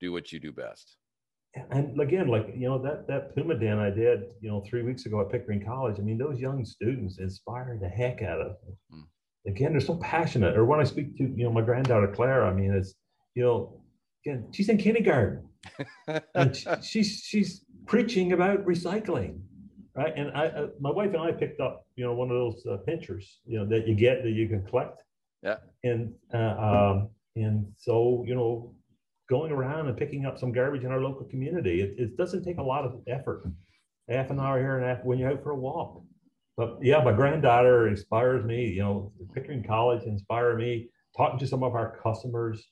do 0.00 0.12
what 0.12 0.32
you 0.32 0.38
do 0.38 0.52
best. 0.52 0.96
And 1.70 2.00
again, 2.00 2.28
like 2.28 2.52
you 2.54 2.68
know 2.68 2.78
that 2.82 3.08
that 3.08 3.34
Puma 3.34 3.58
Den 3.58 3.78
I 3.78 3.90
did 3.90 4.24
you 4.40 4.50
know 4.50 4.62
three 4.68 4.82
weeks 4.82 5.06
ago 5.06 5.20
at 5.20 5.32
Pickering 5.32 5.64
College. 5.64 5.96
I 5.98 6.02
mean 6.02 6.18
those 6.18 6.38
young 6.38 6.64
students 6.64 7.18
inspired 7.18 7.80
the 7.80 7.88
heck 7.88 8.22
out 8.22 8.40
of. 8.40 8.56
Mm 8.92 9.04
again, 9.46 9.72
they're 9.72 9.80
so 9.80 9.96
passionate. 9.96 10.56
Or 10.56 10.64
when 10.64 10.80
I 10.80 10.84
speak 10.84 11.16
to, 11.18 11.24
you 11.24 11.44
know, 11.44 11.52
my 11.52 11.60
granddaughter 11.60 12.08
Claire, 12.08 12.46
I 12.46 12.52
mean, 12.52 12.72
it's, 12.72 12.94
you 13.34 13.44
know, 13.44 13.80
again, 14.24 14.48
she's 14.52 14.68
in 14.68 14.78
kindergarten 14.78 15.48
and 16.34 16.56
she's, 16.82 17.22
she's 17.24 17.64
preaching 17.86 18.32
about 18.32 18.64
recycling. 18.64 19.40
Right. 19.96 20.12
And 20.16 20.32
I, 20.36 20.46
uh, 20.46 20.66
my 20.80 20.90
wife 20.90 21.12
and 21.14 21.22
I 21.22 21.30
picked 21.30 21.60
up, 21.60 21.86
you 21.94 22.04
know, 22.04 22.14
one 22.14 22.28
of 22.28 22.36
those 22.36 22.66
uh, 22.66 22.78
pinchers, 22.78 23.40
you 23.46 23.58
know, 23.58 23.66
that 23.66 23.86
you 23.86 23.94
get 23.94 24.24
that 24.24 24.30
you 24.30 24.48
can 24.48 24.64
collect. 24.66 25.02
Yeah. 25.42 25.56
And, 25.84 26.12
uh, 26.32 26.38
um, 26.38 27.10
and 27.36 27.66
so, 27.78 28.24
you 28.26 28.34
know, 28.34 28.74
going 29.28 29.52
around 29.52 29.86
and 29.88 29.96
picking 29.96 30.26
up 30.26 30.38
some 30.38 30.50
garbage 30.50 30.82
in 30.82 30.90
our 30.90 31.00
local 31.00 31.26
community, 31.26 31.80
it, 31.80 31.94
it 31.96 32.16
doesn't 32.16 32.42
take 32.44 32.58
a 32.58 32.62
lot 32.62 32.84
of 32.84 33.00
effort. 33.06 33.44
Half 34.08 34.30
an 34.30 34.40
hour 34.40 34.58
here 34.58 34.78
and 34.78 34.84
half 34.84 35.04
when 35.04 35.18
you're 35.18 35.30
out 35.30 35.42
for 35.42 35.52
a 35.52 35.56
walk 35.56 36.02
but 36.56 36.78
yeah, 36.80 37.02
my 37.02 37.12
granddaughter 37.12 37.88
inspires 37.88 38.44
me. 38.44 38.66
You 38.66 38.82
know, 38.82 39.12
Pickering 39.34 39.64
College 39.64 40.04
inspire 40.04 40.56
me. 40.56 40.88
Talking 41.16 41.38
to 41.38 41.46
some 41.46 41.62
of 41.62 41.74
our 41.74 41.98
customers 42.02 42.64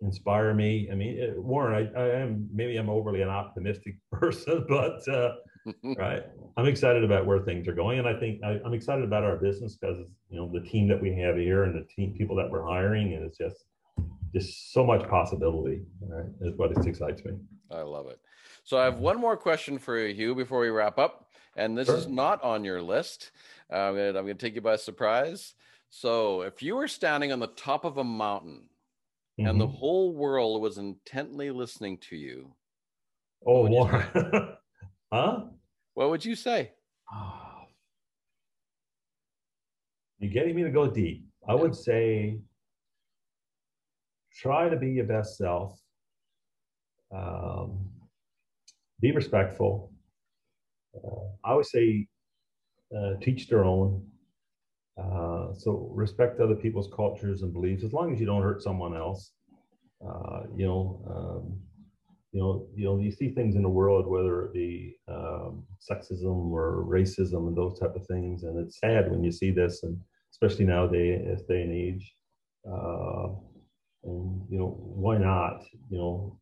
inspire 0.00 0.54
me. 0.54 0.88
I 0.90 0.94
mean, 0.94 1.18
it, 1.18 1.42
Warren, 1.42 1.90
I, 1.96 1.98
I, 2.00 2.20
am 2.20 2.48
maybe 2.52 2.76
I'm 2.76 2.90
overly 2.90 3.22
an 3.22 3.28
optimistic 3.28 3.96
person, 4.12 4.64
but 4.68 5.06
uh, 5.08 5.32
right, 5.98 6.22
I'm 6.56 6.66
excited 6.66 7.04
about 7.04 7.26
where 7.26 7.40
things 7.40 7.68
are 7.68 7.74
going, 7.74 7.98
and 7.98 8.08
I 8.08 8.18
think 8.18 8.42
I, 8.42 8.60
am 8.64 8.72
excited 8.72 9.04
about 9.04 9.24
our 9.24 9.36
business 9.36 9.76
because 9.76 9.98
you 10.30 10.38
know 10.38 10.50
the 10.52 10.66
team 10.66 10.88
that 10.88 11.00
we 11.00 11.14
have 11.20 11.36
here 11.36 11.64
and 11.64 11.74
the 11.74 11.86
team 11.94 12.14
people 12.16 12.36
that 12.36 12.50
we're 12.50 12.66
hiring, 12.66 13.14
and 13.14 13.24
it's 13.24 13.38
just 13.38 13.64
just 14.34 14.72
so 14.72 14.84
much 14.84 15.06
possibility. 15.08 15.82
Right, 16.00 16.26
is 16.40 16.56
what 16.56 16.72
it 16.72 16.86
excites 16.86 17.24
me. 17.24 17.32
I 17.70 17.82
love 17.82 18.08
it. 18.08 18.20
So 18.64 18.78
I 18.78 18.84
have 18.84 18.98
one 18.98 19.20
more 19.20 19.36
question 19.36 19.78
for 19.78 19.98
you, 19.98 20.14
Hugh, 20.14 20.34
before 20.34 20.60
we 20.60 20.70
wrap 20.70 20.98
up 20.98 21.25
and 21.56 21.76
this 21.76 21.88
sure. 21.88 21.96
is 21.96 22.06
not 22.06 22.42
on 22.42 22.64
your 22.64 22.80
list. 22.80 23.32
Uh, 23.72 23.76
I'm 23.76 23.94
gonna, 23.94 24.08
I'm 24.08 24.14
gonna 24.24 24.34
take 24.34 24.54
you 24.54 24.60
by 24.60 24.76
surprise. 24.76 25.54
So, 25.90 26.42
if 26.42 26.62
you 26.62 26.76
were 26.76 26.88
standing 26.88 27.32
on 27.32 27.40
the 27.40 27.46
top 27.48 27.84
of 27.84 27.96
a 27.96 28.04
mountain 28.04 28.68
mm-hmm. 29.38 29.48
and 29.48 29.60
the 29.60 29.66
mm-hmm. 29.66 29.76
whole 29.76 30.14
world 30.14 30.62
was 30.62 30.78
intently 30.78 31.50
listening 31.50 31.98
to 32.08 32.16
you, 32.16 32.52
oh, 33.46 33.66
what? 33.68 33.90
huh? 35.12 35.40
What 35.94 36.10
would 36.10 36.24
you 36.24 36.36
say? 36.36 36.72
You're 40.18 40.32
getting 40.32 40.56
me 40.56 40.62
to 40.62 40.70
go 40.70 40.90
deep. 40.90 41.26
I 41.48 41.54
yeah. 41.54 41.60
would 41.60 41.74
say 41.74 42.38
try 44.34 44.68
to 44.68 44.76
be 44.76 44.90
your 44.90 45.04
best 45.04 45.36
self. 45.36 45.78
Um, 47.14 47.90
be 49.00 49.12
respectful. 49.12 49.92
I 51.44 51.54
would 51.54 51.66
say 51.66 52.06
uh, 52.96 53.14
teach 53.20 53.48
their 53.48 53.64
own. 53.64 54.04
Uh, 54.98 55.52
so 55.54 55.90
respect 55.92 56.40
other 56.40 56.54
people's 56.54 56.88
cultures 56.94 57.42
and 57.42 57.52
beliefs, 57.52 57.84
as 57.84 57.92
long 57.92 58.12
as 58.12 58.20
you 58.20 58.26
don't 58.26 58.42
hurt 58.42 58.62
someone 58.62 58.96
else. 58.96 59.32
Uh, 60.06 60.42
you 60.54 60.66
know, 60.66 61.02
um, 61.10 61.60
you 62.32 62.40
know, 62.40 62.66
you 62.74 62.84
know, 62.84 62.98
you 62.98 63.10
see 63.10 63.30
things 63.30 63.56
in 63.56 63.62
the 63.62 63.68
world, 63.68 64.06
whether 64.06 64.44
it 64.44 64.52
be 64.52 64.96
um, 65.08 65.64
sexism 65.90 66.50
or 66.50 66.84
racism 66.86 67.48
and 67.48 67.56
those 67.56 67.78
type 67.78 67.94
of 67.94 68.06
things, 68.06 68.42
and 68.42 68.58
it's 68.58 68.78
sad 68.78 69.10
when 69.10 69.24
you 69.24 69.32
see 69.32 69.50
this, 69.50 69.82
and 69.82 69.98
especially 70.32 70.66
nowadays, 70.66 71.42
day 71.48 71.62
and 71.62 71.72
age. 71.72 72.14
Uh, 72.70 73.28
and 74.04 74.42
you 74.50 74.58
know, 74.58 74.76
why 74.78 75.16
not? 75.16 75.64
You 75.88 75.98
know, 75.98 76.38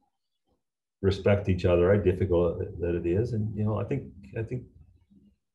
respect 1.03 1.49
each 1.49 1.65
other, 1.65 1.95
how 1.95 2.01
difficult 2.01 2.59
that 2.81 2.95
it 2.95 3.07
is. 3.07 3.33
And, 3.33 3.55
you 3.57 3.65
know, 3.65 3.79
I 3.79 3.85
think, 3.85 4.05
I 4.39 4.43
think 4.43 4.63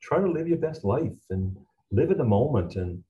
try 0.01 0.19
to 0.19 0.31
live 0.31 0.47
your 0.47 0.57
best 0.57 0.85
life 0.85 1.17
and 1.29 1.55
live 1.91 2.11
in 2.11 2.17
the 2.17 2.23
moment. 2.23 2.75
And 2.75 3.03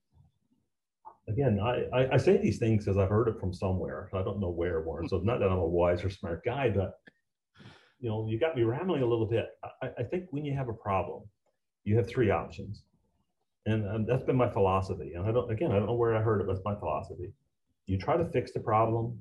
again, 1.27 1.59
I, 1.61 1.83
I, 1.93 2.13
I 2.13 2.17
say 2.17 2.37
these 2.37 2.59
things 2.59 2.85
because 2.85 2.97
I've 2.97 3.09
heard 3.09 3.27
it 3.27 3.39
from 3.39 3.53
somewhere. 3.53 4.09
I 4.13 4.23
don't 4.23 4.39
know 4.39 4.49
where, 4.49 4.81
Warren. 4.81 5.07
So 5.09 5.17
not 5.17 5.39
that 5.39 5.49
I'm 5.49 5.59
a 5.59 5.67
wise 5.67 6.03
or 6.03 6.09
smart 6.09 6.43
guy, 6.45 6.69
but, 6.69 6.93
you 7.99 8.09
know, 8.09 8.27
you 8.29 8.39
got 8.39 8.55
me 8.55 8.63
rambling 8.63 9.03
a 9.03 9.05
little 9.05 9.27
bit. 9.27 9.47
I, 9.83 9.89
I 9.99 10.03
think 10.03 10.25
when 10.31 10.45
you 10.45 10.55
have 10.55 10.69
a 10.69 10.73
problem, 10.73 11.23
you 11.83 11.97
have 11.97 12.07
three 12.07 12.31
options. 12.31 12.83
And, 13.65 13.85
and 13.85 14.07
that's 14.07 14.23
been 14.23 14.37
my 14.37 14.49
philosophy. 14.49 15.11
And 15.15 15.27
I 15.27 15.31
don't, 15.31 15.51
again, 15.51 15.71
I 15.71 15.75
don't 15.75 15.87
know 15.87 15.95
where 15.95 16.15
I 16.15 16.21
heard 16.21 16.39
it, 16.39 16.47
but 16.47 16.53
it's 16.53 16.65
my 16.65 16.75
philosophy. 16.75 17.33
You 17.85 17.97
try 17.97 18.15
to 18.15 18.25
fix 18.31 18.53
the 18.53 18.61
problem, 18.61 19.19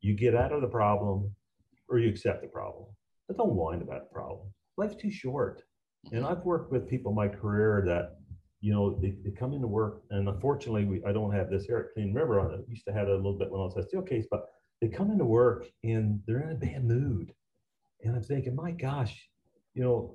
you 0.00 0.16
get 0.16 0.34
out 0.34 0.52
of 0.52 0.62
the 0.62 0.68
problem, 0.68 1.34
or 1.90 1.98
you 1.98 2.08
accept 2.08 2.40
the 2.40 2.48
problem. 2.48 2.86
But 3.28 3.36
don't 3.36 3.52
whine 3.52 3.82
about 3.82 4.08
the 4.08 4.14
problem. 4.14 4.48
Life's 4.76 4.96
too 4.96 5.10
short. 5.10 5.62
And 6.12 6.24
I've 6.24 6.44
worked 6.44 6.72
with 6.72 6.88
people 6.88 7.10
in 7.12 7.16
my 7.16 7.28
career 7.28 7.82
that, 7.86 8.16
you 8.62 8.72
know, 8.72 8.98
they, 9.02 9.14
they 9.22 9.30
come 9.30 9.52
into 9.52 9.66
work, 9.66 10.02
and 10.10 10.28
unfortunately, 10.28 10.84
we, 10.86 11.04
I 11.04 11.12
don't 11.12 11.32
have 11.32 11.50
this 11.50 11.64
here 11.64 11.78
at 11.78 11.94
Clean 11.94 12.14
River. 12.14 12.40
On 12.40 12.54
it. 12.54 12.64
I 12.66 12.70
used 12.70 12.86
to 12.86 12.92
have 12.92 13.08
it 13.08 13.12
a 13.12 13.16
little 13.16 13.38
bit 13.38 13.50
when 13.50 13.60
I 13.60 13.64
was 13.64 13.76
at 13.76 13.90
Steelcase, 13.90 14.24
but 14.30 14.46
they 14.80 14.88
come 14.88 15.10
into 15.10 15.26
work 15.26 15.66
and 15.84 16.20
they're 16.26 16.42
in 16.42 16.52
a 16.52 16.54
bad 16.54 16.84
mood. 16.84 17.34
And 18.02 18.16
I'm 18.16 18.22
thinking, 18.22 18.54
my 18.54 18.70
gosh, 18.70 19.28
you 19.74 19.82
know, 19.82 20.14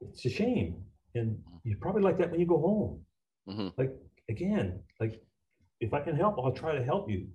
it's 0.00 0.24
a 0.24 0.30
shame. 0.30 0.84
And 1.16 1.36
you 1.64 1.76
probably 1.76 2.02
like 2.02 2.18
that 2.18 2.30
when 2.30 2.38
you 2.38 2.46
go 2.46 2.60
home. 2.60 3.00
Mm-hmm. 3.48 3.68
Like, 3.76 3.92
again, 4.28 4.80
like 5.00 5.20
if 5.80 5.92
I 5.92 6.00
can 6.00 6.14
help, 6.14 6.38
I'll 6.38 6.52
try 6.52 6.76
to 6.76 6.84
help 6.84 7.10
you. 7.10 7.26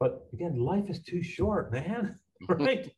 But 0.00 0.26
again, 0.32 0.58
life 0.58 0.88
is 0.88 1.02
too 1.02 1.22
short, 1.22 1.72
man. 1.72 2.18
Right? 2.48 2.90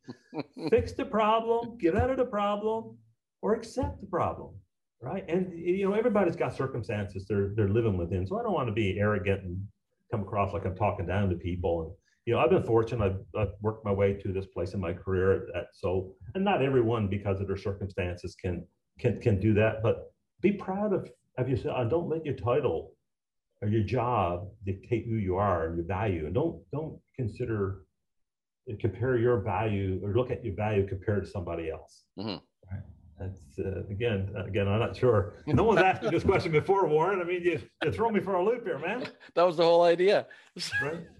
Fix 0.69 0.93
the 0.93 1.03
problem, 1.03 1.77
get 1.77 1.97
out 1.97 2.09
of 2.09 2.15
the 2.15 2.23
problem, 2.23 2.97
or 3.41 3.55
accept 3.55 3.99
the 3.99 4.07
problem. 4.07 4.51
Right. 5.01 5.25
And 5.27 5.51
you 5.51 5.89
know, 5.89 5.95
everybody's 5.95 6.37
got 6.37 6.55
circumstances 6.55 7.25
they're 7.27 7.51
they're 7.57 7.67
living 7.67 7.97
within. 7.97 8.25
So 8.25 8.39
I 8.39 8.43
don't 8.43 8.53
want 8.53 8.69
to 8.69 8.73
be 8.73 8.97
arrogant 8.97 9.43
and 9.43 9.61
come 10.11 10.21
across 10.21 10.53
like 10.53 10.63
I'm 10.65 10.77
talking 10.77 11.05
down 11.05 11.29
to 11.29 11.35
people. 11.35 11.81
And 11.81 11.91
you 12.25 12.33
know, 12.33 12.39
I've 12.39 12.51
been 12.51 12.63
fortunate. 12.63 13.03
I've, 13.05 13.41
I've 13.41 13.53
worked 13.61 13.83
my 13.83 13.91
way 13.91 14.13
to 14.13 14.31
this 14.31 14.45
place 14.45 14.73
in 14.73 14.79
my 14.79 14.93
career. 14.93 15.49
At, 15.53 15.65
so, 15.73 16.13
and 16.35 16.45
not 16.45 16.61
everyone, 16.61 17.09
because 17.09 17.41
of 17.41 17.47
their 17.47 17.57
circumstances, 17.57 18.33
can 18.41 18.65
can 18.97 19.19
can 19.19 19.41
do 19.41 19.53
that. 19.55 19.83
But 19.83 20.13
be 20.39 20.53
proud 20.53 20.93
of 20.93 21.09
of 21.37 21.49
yourself. 21.49 21.89
Don't 21.89 22.07
let 22.07 22.25
your 22.25 22.35
title 22.35 22.93
your 23.71 23.83
job 23.83 24.47
dictate 24.65 25.05
who 25.07 25.15
you 25.15 25.37
are 25.37 25.67
and 25.67 25.77
your 25.77 25.85
value. 25.85 26.25
And 26.25 26.33
don't 26.33 26.61
don't 26.71 26.99
consider 27.15 27.85
and 28.67 28.79
compare 28.79 29.17
your 29.17 29.39
value 29.41 29.99
or 30.03 30.13
look 30.13 30.31
at 30.31 30.43
your 30.43 30.55
value 30.55 30.87
compared 30.87 31.25
to 31.25 31.29
somebody 31.29 31.69
else. 31.69 32.03
Mm-hmm. 32.17 32.37
That's 33.19 33.59
uh, 33.59 33.83
again, 33.91 34.33
again, 34.47 34.67
I'm 34.67 34.79
not 34.79 34.95
sure. 34.97 35.33
No 35.47 35.63
one's 35.63 35.81
asked 35.81 36.01
me 36.03 36.09
this 36.09 36.23
question 36.23 36.51
before, 36.51 36.87
Warren. 36.87 37.21
I 37.21 37.23
mean, 37.23 37.43
you, 37.43 37.61
you 37.83 37.91
throw 37.91 38.09
me 38.09 38.19
for 38.19 38.35
a 38.35 38.43
loop 38.43 38.65
here, 38.65 38.79
man. 38.79 39.05
That 39.35 39.43
was 39.43 39.57
the 39.57 39.63
whole 39.63 39.83
idea. 39.83 40.27
Right. 40.81 41.07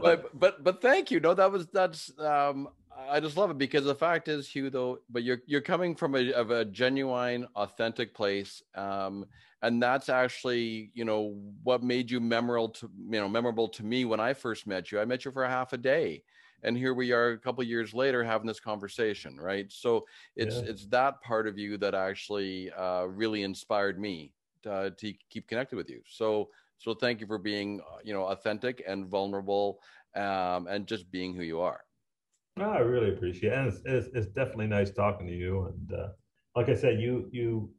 but 0.00 0.38
but 0.38 0.64
but 0.64 0.82
thank 0.82 1.10
you. 1.10 1.20
No, 1.20 1.34
that 1.34 1.50
was 1.50 1.66
that's 1.68 2.10
um 2.18 2.68
I 3.08 3.20
just 3.20 3.36
love 3.36 3.50
it 3.50 3.58
because 3.58 3.84
the 3.84 3.94
fact 3.94 4.28
is, 4.28 4.48
Hugh, 4.48 4.70
though, 4.70 4.98
but 5.08 5.22
you're 5.22 5.40
you're 5.46 5.60
coming 5.60 5.94
from 5.94 6.14
a 6.14 6.32
of 6.32 6.50
a 6.50 6.64
genuine, 6.64 7.46
authentic 7.54 8.14
place, 8.14 8.62
um, 8.74 9.26
and 9.62 9.82
that's 9.82 10.08
actually 10.08 10.90
you 10.94 11.04
know 11.04 11.36
what 11.62 11.82
made 11.82 12.10
you 12.10 12.20
memorable 12.20 12.68
to 12.68 12.90
you 13.10 13.20
know 13.20 13.28
memorable 13.28 13.68
to 13.68 13.84
me 13.84 14.04
when 14.04 14.20
I 14.20 14.34
first 14.34 14.66
met 14.66 14.92
you. 14.92 15.00
I 15.00 15.04
met 15.04 15.24
you 15.24 15.32
for 15.32 15.44
a 15.44 15.48
half 15.48 15.72
a 15.72 15.78
day, 15.78 16.22
and 16.62 16.76
here 16.76 16.94
we 16.94 17.12
are 17.12 17.30
a 17.30 17.38
couple 17.38 17.62
years 17.64 17.94
later 17.94 18.22
having 18.22 18.46
this 18.46 18.60
conversation, 18.60 19.38
right? 19.40 19.70
So 19.70 20.06
it's 20.36 20.56
yeah. 20.56 20.70
it's 20.70 20.86
that 20.86 21.20
part 21.22 21.46
of 21.46 21.58
you 21.58 21.76
that 21.78 21.94
actually 21.94 22.70
uh, 22.72 23.04
really 23.04 23.42
inspired 23.42 23.98
me 23.98 24.32
to, 24.62 24.94
to 24.96 25.14
keep 25.30 25.48
connected 25.48 25.76
with 25.76 25.90
you. 25.90 26.02
So 26.06 26.50
so 26.78 26.94
thank 26.94 27.20
you 27.20 27.26
for 27.26 27.38
being 27.38 27.80
uh, 27.80 27.98
you 28.04 28.12
know 28.12 28.24
authentic 28.24 28.82
and 28.86 29.06
vulnerable, 29.06 29.80
um, 30.14 30.66
and 30.68 30.86
just 30.86 31.10
being 31.10 31.34
who 31.34 31.42
you 31.42 31.60
are. 31.60 31.80
No, 32.58 32.70
I 32.70 32.78
really 32.78 33.10
appreciate 33.10 33.52
it. 33.52 33.56
And 33.56 33.68
it's, 33.68 33.80
it's, 33.84 34.08
it's, 34.16 34.26
definitely 34.26 34.66
nice 34.66 34.90
talking 34.90 35.28
to 35.28 35.32
you. 35.32 35.66
And 35.66 35.92
uh, 35.92 36.08
like 36.56 36.68
I 36.68 36.74
said, 36.74 37.00
you, 37.00 37.28
you, 37.30 37.70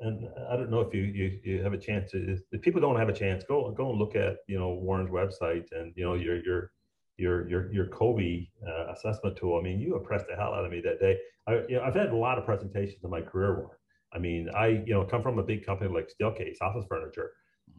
and 0.00 0.28
I 0.50 0.56
don't 0.56 0.70
know 0.70 0.80
if 0.80 0.92
you, 0.94 1.02
you, 1.02 1.38
you 1.44 1.62
have 1.62 1.72
a 1.72 1.78
chance 1.78 2.10
to, 2.12 2.36
if 2.50 2.60
people 2.60 2.80
don't 2.80 2.96
have 2.96 3.08
a 3.08 3.12
chance, 3.12 3.44
go, 3.44 3.70
go 3.70 3.90
and 3.90 3.98
look 3.98 4.16
at, 4.16 4.38
you 4.48 4.58
know, 4.58 4.70
Warren's 4.70 5.10
website 5.10 5.66
and, 5.72 5.92
you 5.96 6.04
know, 6.04 6.14
your, 6.14 6.42
your, 6.44 6.72
your, 7.18 7.48
your, 7.48 7.72
your 7.72 7.86
Kolbe 7.86 8.48
uh, 8.66 8.92
assessment 8.92 9.36
tool. 9.36 9.58
I 9.58 9.62
mean, 9.62 9.78
you 9.80 9.96
impressed 9.96 10.26
the 10.28 10.34
hell 10.34 10.54
out 10.54 10.64
of 10.64 10.72
me 10.72 10.80
that 10.80 10.98
day. 10.98 11.18
I, 11.46 11.62
you 11.68 11.76
know, 11.76 11.82
I've 11.82 11.94
had 11.94 12.08
a 12.08 12.16
lot 12.16 12.38
of 12.38 12.44
presentations 12.44 13.04
in 13.04 13.10
my 13.10 13.20
career, 13.20 13.54
Warren. 13.54 13.78
I 14.14 14.18
mean, 14.18 14.50
I, 14.54 14.82
you 14.86 14.94
know, 14.94 15.04
come 15.04 15.22
from 15.22 15.38
a 15.38 15.42
big 15.42 15.64
company 15.64 15.92
like 15.92 16.10
Steelcase 16.10 16.56
Office 16.60 16.84
Furniture 16.88 17.32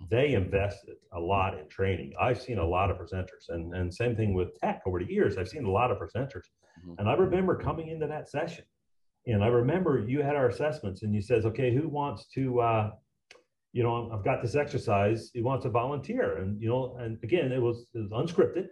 they 0.10 0.34
invested 0.34 0.96
a 1.14 1.20
lot 1.20 1.58
in 1.58 1.68
training. 1.70 2.14
I've 2.20 2.42
seen 2.42 2.58
a 2.58 2.66
lot 2.66 2.92
of 2.92 2.98
presenters, 2.98 3.50
and, 3.50 3.74
and 3.74 3.94
same 3.94 4.16
thing 4.16 4.34
with 4.34 4.60
TEC 4.60 4.82
over 4.86 5.00
the 5.00 5.12
years. 5.12 5.38
I've 5.38 5.50
seen 5.50 5.66
a 5.66 5.72
lot 5.72 5.92
of 5.92 5.98
presenters. 5.98 6.48
Mm-hmm. 6.80 6.94
And 7.00 7.10
I 7.10 7.14
remember 7.14 7.56
coming 7.56 7.90
into 7.90 8.08
that 8.08 8.30
session, 8.30 8.66
and 9.26 9.44
I 9.44 9.48
remember 9.48 10.04
you 10.08 10.22
had 10.22 10.36
our 10.36 10.48
assessments, 10.48 11.04
and 11.04 11.14
you 11.14 11.22
says, 11.22 11.46
okay, 11.46 11.74
who 11.74 11.88
wants 11.88 12.28
to, 12.36 12.60
uh, 12.60 12.92
you 13.72 13.84
know, 13.84 14.12
I've 14.14 14.24
got 14.24 14.42
this 14.42 14.56
exercise. 14.56 15.32
Who 15.34 15.44
wants 15.44 15.64
to 15.64 15.70
volunteer? 15.70 16.38
And 16.38 16.62
you 16.62 16.70
know, 16.70 16.98
and 17.00 17.18
again, 17.24 17.52
it 17.52 17.62
was 17.62 17.88
it 17.94 18.00
was 18.00 18.12
unscripted, 18.12 18.68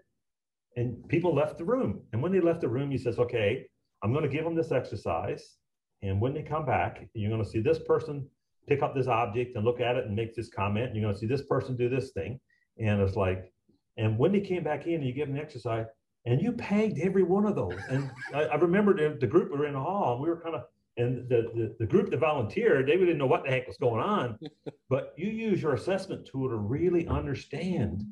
and 0.75 1.07
people 1.07 1.33
left 1.33 1.57
the 1.57 1.65
room. 1.65 2.01
And 2.13 2.21
when 2.21 2.31
they 2.31 2.41
left 2.41 2.61
the 2.61 2.69
room, 2.69 2.91
he 2.91 2.97
says, 2.97 3.17
okay, 3.19 3.65
I'm 4.03 4.11
going 4.13 4.23
to 4.23 4.35
give 4.35 4.43
them 4.43 4.55
this 4.55 4.71
exercise, 4.71 5.57
and 6.01 6.19
when 6.19 6.33
they 6.33 6.41
come 6.41 6.65
back, 6.65 7.07
you're 7.13 7.31
going 7.31 7.43
to 7.43 7.49
see 7.49 7.61
this 7.61 7.79
person 7.79 8.27
pick 8.67 8.81
up 8.83 8.95
this 8.95 9.07
object 9.07 9.55
and 9.55 9.65
look 9.65 9.79
at 9.79 9.95
it 9.95 10.05
and 10.05 10.15
make 10.15 10.35
this 10.35 10.49
comment. 10.49 10.87
And 10.87 10.95
you're 10.95 11.03
going 11.03 11.13
to 11.13 11.19
see 11.19 11.27
this 11.27 11.43
person 11.43 11.75
do 11.75 11.89
this 11.89 12.11
thing. 12.11 12.39
And 12.79 13.01
it's 13.01 13.15
like, 13.15 13.51
and 13.97 14.17
when 14.17 14.31
they 14.31 14.39
came 14.39 14.63
back 14.63 14.87
in 14.87 14.95
and 14.95 15.05
you 15.05 15.13
give 15.13 15.27
them 15.27 15.37
an 15.37 15.41
exercise, 15.41 15.85
and 16.25 16.41
you 16.41 16.51
pegged 16.51 16.99
every 16.99 17.23
one 17.23 17.45
of 17.45 17.55
those. 17.55 17.79
And 17.89 18.11
I, 18.33 18.43
I 18.43 18.55
remember 18.55 18.93
the, 18.93 19.17
the, 19.19 19.27
group 19.27 19.51
we 19.51 19.57
were 19.57 19.65
in 19.65 19.73
the 19.73 19.79
hall, 19.79 20.13
and 20.13 20.21
we 20.21 20.29
were 20.29 20.39
kind 20.39 20.55
of, 20.55 20.63
and 20.97 21.27
the, 21.29 21.49
the, 21.55 21.75
the 21.79 21.85
group 21.85 22.11
that 22.11 22.19
volunteered, 22.19 22.87
they 22.87 22.97
didn't 22.97 23.17
know 23.17 23.25
what 23.25 23.43
the 23.43 23.49
heck 23.49 23.67
was 23.67 23.77
going 23.77 24.01
on. 24.01 24.37
but 24.89 25.13
you 25.17 25.29
use 25.29 25.61
your 25.61 25.73
assessment 25.73 26.27
tool 26.27 26.49
to 26.49 26.55
really 26.55 27.07
understand, 27.07 28.03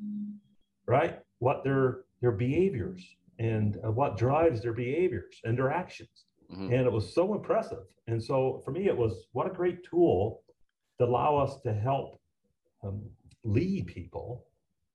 right, 0.86 1.20
what 1.38 1.62
their 1.62 2.00
their 2.20 2.32
behaviors 2.32 3.02
and 3.38 3.78
uh, 3.84 3.90
what 3.90 4.18
drives 4.18 4.60
their 4.60 4.74
behaviors 4.74 5.40
and 5.44 5.56
their 5.56 5.70
actions. 5.70 6.26
Mm-hmm. 6.52 6.72
And 6.72 6.86
it 6.86 6.92
was 6.92 7.14
so 7.14 7.34
impressive. 7.34 7.84
And 8.06 8.22
so 8.22 8.60
for 8.64 8.72
me, 8.72 8.86
it 8.86 8.96
was 8.96 9.26
what 9.32 9.46
a 9.46 9.50
great 9.50 9.84
tool 9.84 10.42
to 10.98 11.06
allow 11.06 11.36
us 11.36 11.60
to 11.62 11.72
help 11.72 12.20
um, 12.84 13.02
lead 13.44 13.86
people 13.86 14.46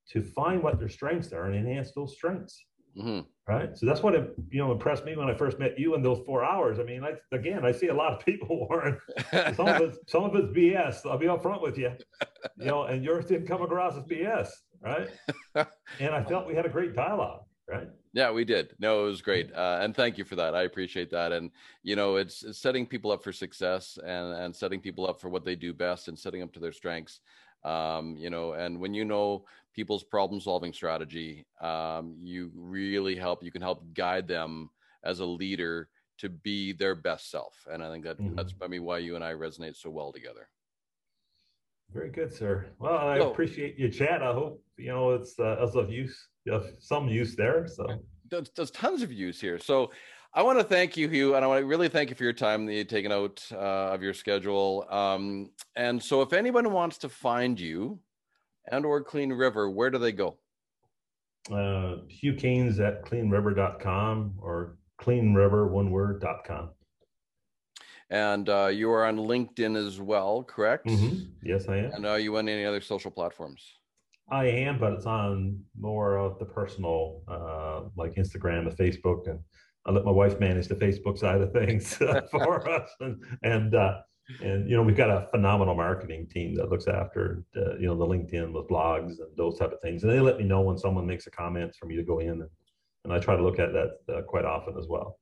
to 0.10 0.22
find 0.22 0.62
what 0.62 0.78
their 0.78 0.90
strengths 0.90 1.34
are 1.34 1.46
and 1.46 1.56
enhance 1.56 1.92
those 1.94 2.14
strengths. 2.14 2.66
Mm-hmm. 2.98 3.22
Right. 3.48 3.78
So 3.78 3.86
that's 3.86 4.02
what 4.02 4.16
it, 4.16 4.34
you 4.50 4.58
know 4.58 4.72
impressed 4.72 5.06
me 5.06 5.16
when 5.16 5.30
I 5.30 5.36
first 5.36 5.60
met 5.60 5.78
you 5.78 5.94
in 5.94 6.02
those 6.02 6.20
four 6.26 6.44
hours. 6.44 6.80
I 6.80 6.84
mean, 6.84 7.04
I, 7.04 7.14
again, 7.36 7.64
I 7.64 7.72
see 7.72 7.88
a 7.88 7.94
lot 7.94 8.14
of 8.14 8.26
people, 8.26 8.48
Warren. 8.70 8.98
some 9.56 9.68
of 9.68 9.82
it's 9.82 10.00
some 10.08 10.24
of 10.24 10.36
it's 10.36 10.48
BS. 10.48 11.10
I'll 11.10 11.18
be 11.18 11.28
upfront 11.28 11.62
with 11.62 11.78
you. 11.78 11.92
You 12.58 12.66
know, 12.66 12.84
and 12.84 13.04
yours 13.04 13.26
didn't 13.26 13.48
come 13.48 13.62
across 13.62 13.96
as 13.98 14.04
BS, 14.04 14.50
right? 14.82 15.10
and 16.00 16.16
I 16.16 16.24
felt 16.24 16.48
we 16.48 16.56
had 16.56 16.66
a 16.66 16.70
great 16.70 16.96
dialogue, 16.96 17.42
right? 17.70 17.88
Yeah, 18.14 18.32
we 18.32 18.46
did. 18.46 18.74
No, 18.80 19.04
it 19.04 19.10
was 19.10 19.22
great, 19.22 19.54
uh, 19.54 19.80
and 19.82 19.96
thank 19.96 20.18
you 20.18 20.24
for 20.24 20.36
that. 20.38 20.56
I 20.56 20.64
appreciate 20.64 21.12
that. 21.12 21.32
And 21.32 21.52
you 21.84 21.96
know, 21.96 22.16
it's, 22.16 22.44
it's, 22.44 22.60
setting 22.60 22.88
people 22.88 23.12
up 23.12 23.24
for 23.24 23.32
success 23.32 24.00
and 24.04 24.34
and 24.34 24.56
setting 24.56 24.80
people 24.80 25.08
up 25.08 25.22
for 25.22 25.30
what 25.30 25.46
they 25.46 25.56
do 25.56 25.72
best 25.72 26.08
and 26.08 26.18
setting 26.18 26.42
up 26.42 26.52
to 26.54 26.60
their 26.60 26.72
strengths. 26.72 27.20
Um, 27.64 28.16
you 28.18 28.30
know, 28.30 28.54
and 28.54 28.80
when 28.80 28.94
you 28.94 29.06
know 29.06 29.46
people's 29.76 30.04
problem 30.04 30.40
solving 30.40 30.74
strategy, 30.74 31.46
um, 31.62 32.16
you 32.24 32.52
really 32.56 33.16
help. 33.16 33.44
You 33.44 33.52
can 33.52 33.62
help 33.62 33.84
guide 33.94 34.28
them 34.28 34.70
as 35.04 35.20
a 35.20 35.26
leader 35.26 35.90
to 36.18 36.30
be 36.30 36.72
their 36.72 36.96
best 36.96 37.30
self. 37.30 37.54
And 37.72 37.84
I 37.84 37.92
think 37.92 38.06
that 38.06 38.20
mm-hmm. 38.20 38.36
that's 38.36 38.54
I 38.62 38.68
mean 38.68 38.84
why 38.84 39.00
you 39.00 39.16
and 39.16 39.24
I 39.24 39.34
resonate 39.34 39.76
so 39.76 39.90
well 39.90 40.12
together. 40.12 40.48
Very 41.94 42.10
good, 42.10 42.34
sir. 42.34 42.68
Well, 42.80 42.98
I 42.98 43.20
so, 43.20 43.32
appreciate 43.32 43.78
your 43.78 43.90
chat. 43.90 44.24
I 44.24 44.34
hope 44.34 44.64
you 44.78 44.88
know 44.88 45.12
it's 45.12 45.38
uh, 45.40 45.58
of 45.58 45.90
use 45.92 46.28
some 46.80 47.08
use 47.08 47.36
there. 47.36 47.68
So 47.68 47.88
there's, 48.30 48.50
there's 48.56 48.72
tons 48.72 49.02
of 49.02 49.12
use 49.12 49.40
here. 49.40 49.60
So 49.60 49.92
I 50.34 50.42
want 50.42 50.60
to 50.60 50.66
thank 50.66 50.98
you, 50.98 51.08
Hugh, 51.08 51.36
and 51.36 51.46
I 51.46 51.48
want 51.48 51.62
to 51.62 51.66
really 51.66 51.88
thank 51.88 52.10
you 52.10 52.16
for 52.16 52.24
your 52.24 52.34
time 52.34 52.66
that 52.66 52.74
you've 52.74 52.88
taken 52.88 53.12
out 53.12 53.42
uh, 53.54 53.94
of 53.94 54.04
your 54.04 54.14
schedule. 54.14 54.86
Um, 54.90 55.52
and 55.76 56.02
so, 56.02 56.22
if 56.22 56.34
anyone 56.34 56.72
wants 56.72 56.98
to 57.00 57.10
find 57.10 57.58
you 57.60 58.00
and 58.72 58.86
or 58.86 59.04
Clean 59.04 59.32
River, 59.32 59.70
where 59.70 59.90
do 59.90 59.98
they 59.98 60.12
go? 60.12 60.38
Uh, 61.52 61.98
Hugh 62.10 62.34
Keynes 62.34 62.80
at 62.80 63.06
cleanriver.com 63.06 64.36
or 64.42 64.78
cleanriver, 65.00 65.70
one 65.70 65.92
word.com. 65.92 66.70
And 68.10 68.50
uh, 68.50 68.68
you 68.68 68.92
are 68.92 69.06
on 69.06 69.18
LinkedIn 69.18 69.76
as 69.76 70.00
well, 70.00 70.44
correct? 70.44 70.88
Mm-hmm. 70.88 71.32
Yes, 71.44 71.68
I 71.68 71.78
am. 71.78 71.92
And 71.94 72.06
are 72.06 72.20
you 72.20 72.38
on 72.38 72.48
any 72.48 72.66
other 72.66 72.82
social 72.82 73.12
platforms? 73.12 73.64
I 74.30 74.46
am, 74.46 74.80
but 74.80 74.94
it's 74.94 75.06
on 75.06 75.60
more 75.80 76.18
of 76.18 76.40
the 76.40 76.46
personal, 76.46 77.22
uh, 77.28 77.90
like 77.96 78.16
Instagram 78.16 78.68
and 78.68 78.78
Facebook, 78.78 79.28
and 79.30 79.40
I 79.86 79.92
let 79.92 80.04
my 80.04 80.12
wife 80.12 80.40
manage 80.40 80.68
the 80.68 80.76
Facebook 80.76 81.18
side 81.18 81.42
of 81.42 81.52
things 81.52 81.94
for 82.32 82.68
us. 82.70 82.90
And 83.00 83.24
and 83.44 83.76
uh, 83.76 84.02
and 84.42 84.70
you 84.70 84.76
know 84.76 84.84
we've 84.84 84.98
got 84.98 85.10
a 85.10 85.28
phenomenal 85.32 85.76
marketing 85.76 86.28
team 86.28 86.56
that 86.56 86.70
looks 86.70 86.88
after 86.88 87.44
uh, 87.58 87.76
you 87.78 87.88
know 87.88 87.96
the 87.96 88.06
LinkedIn 88.06 88.52
with 88.52 88.68
blogs 88.68 89.20
and 89.20 89.36
those 89.38 89.58
type 89.60 89.72
of 89.72 89.82
things, 89.82 90.04
and 90.04 90.12
they 90.12 90.20
let 90.20 90.38
me 90.38 90.44
know 90.44 90.62
when 90.62 90.78
someone 90.78 91.06
makes 91.06 91.28
a 91.28 91.32
comment 91.32 91.76
for 91.76 91.86
me 91.86 91.96
to 91.96 92.04
go 92.04 92.20
in, 92.20 92.30
and, 92.30 92.50
and 93.04 93.14
I 93.14 93.20
try 93.20 93.36
to 93.36 93.44
look 93.44 93.60
at 93.60 93.74
that 93.74 94.00
uh, 94.14 94.22
quite 94.24 94.46
often 94.46 94.78
as 94.78 94.88
well. 94.88 95.20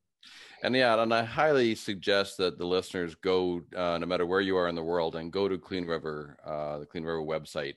And 0.63 0.75
yeah, 0.75 1.01
and 1.01 1.13
I 1.13 1.23
highly 1.23 1.75
suggest 1.75 2.37
that 2.37 2.57
the 2.57 2.65
listeners 2.65 3.15
go, 3.15 3.61
uh, 3.75 3.97
no 3.97 4.05
matter 4.05 4.25
where 4.25 4.39
you 4.39 4.55
are 4.55 4.69
in 4.69 4.75
the 4.75 4.83
world, 4.83 5.15
and 5.15 5.31
go 5.31 5.49
to 5.49 5.57
Clean 5.57 5.85
River, 5.85 6.37
uh, 6.45 6.79
the 6.79 6.85
Clean 6.85 7.03
River 7.03 7.21
website 7.21 7.75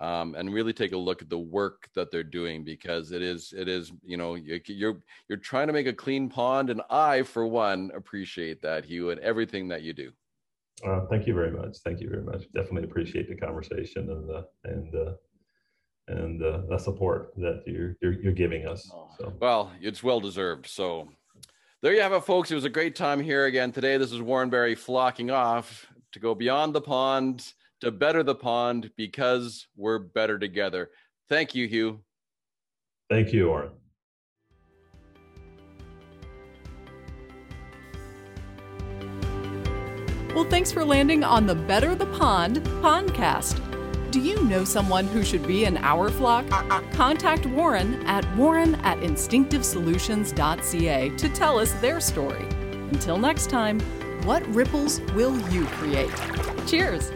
um, 0.00 0.34
and 0.34 0.52
really 0.52 0.72
take 0.72 0.92
a 0.92 0.96
look 0.96 1.22
at 1.22 1.30
the 1.30 1.38
work 1.38 1.88
that 1.94 2.10
they're 2.10 2.24
doing 2.24 2.64
because 2.64 3.12
it 3.12 3.22
is 3.22 3.54
it 3.56 3.68
is 3.68 3.92
you 4.02 4.16
know 4.16 4.34
you're 4.34 5.00
you're 5.28 5.38
trying 5.38 5.66
to 5.66 5.72
make 5.72 5.86
a 5.86 5.92
clean 5.92 6.28
pond 6.28 6.70
and 6.70 6.82
i 6.90 7.22
for 7.22 7.46
one 7.46 7.90
appreciate 7.94 8.60
that 8.60 8.84
hugh 8.84 9.10
and 9.10 9.20
everything 9.20 9.68
that 9.68 9.82
you 9.82 9.92
do 9.92 10.10
uh, 10.84 11.06
thank 11.10 11.26
you 11.26 11.34
very 11.34 11.50
much 11.50 11.78
thank 11.84 12.00
you 12.00 12.08
very 12.08 12.22
much 12.22 12.44
definitely 12.54 12.84
appreciate 12.84 13.28
the 13.28 13.36
conversation 13.36 14.10
and 14.10 14.28
the 14.28 14.46
and 14.64 14.94
uh, 14.94 15.12
and 16.08 16.42
uh, 16.42 16.60
the 16.68 16.76
support 16.76 17.32
that 17.36 17.62
you're, 17.66 17.96
you're, 18.02 18.12
you're 18.20 18.32
giving 18.32 18.66
us 18.66 18.90
oh, 18.92 19.08
so. 19.18 19.32
well 19.40 19.72
it's 19.80 20.02
well 20.02 20.20
deserved 20.20 20.66
so 20.66 21.08
there 21.82 21.94
you 21.94 22.00
have 22.00 22.12
it 22.12 22.24
folks 22.24 22.50
it 22.50 22.54
was 22.54 22.64
a 22.64 22.70
great 22.70 22.94
time 22.94 23.20
here 23.20 23.46
again 23.46 23.72
today 23.72 23.96
this 23.96 24.12
is 24.12 24.20
warren 24.20 24.50
barry 24.50 24.74
flocking 24.74 25.30
off 25.30 25.86
to 26.12 26.18
go 26.18 26.34
beyond 26.34 26.74
the 26.74 26.80
pond 26.80 27.54
to 27.84 27.90
better 27.90 28.22
the 28.22 28.34
pond 28.34 28.90
because 28.96 29.66
we're 29.76 29.98
better 29.98 30.38
together. 30.38 30.90
Thank 31.28 31.54
you, 31.54 31.68
Hugh. 31.68 32.00
Thank 33.10 33.32
you, 33.32 33.48
Warren. 33.48 33.70
Well, 40.34 40.44
thanks 40.44 40.72
for 40.72 40.84
landing 40.84 41.22
on 41.22 41.46
the 41.46 41.54
Better 41.54 41.94
the 41.94 42.06
Pond 42.06 42.56
podcast. 42.82 43.60
Do 44.10 44.18
you 44.20 44.42
know 44.44 44.64
someone 44.64 45.06
who 45.06 45.22
should 45.22 45.46
be 45.46 45.64
in 45.64 45.76
our 45.76 46.10
flock? 46.10 46.48
Contact 46.92 47.46
Warren 47.46 48.04
at 48.06 48.26
warren 48.36 48.74
at 48.76 48.98
instinctivesolutions.ca 48.98 51.10
to 51.10 51.28
tell 51.28 51.60
us 51.60 51.70
their 51.74 52.00
story. 52.00 52.44
Until 52.90 53.16
next 53.16 53.48
time, 53.48 53.78
what 54.24 54.44
ripples 54.52 55.00
will 55.14 55.38
you 55.50 55.66
create? 55.66 56.10
Cheers! 56.66 57.12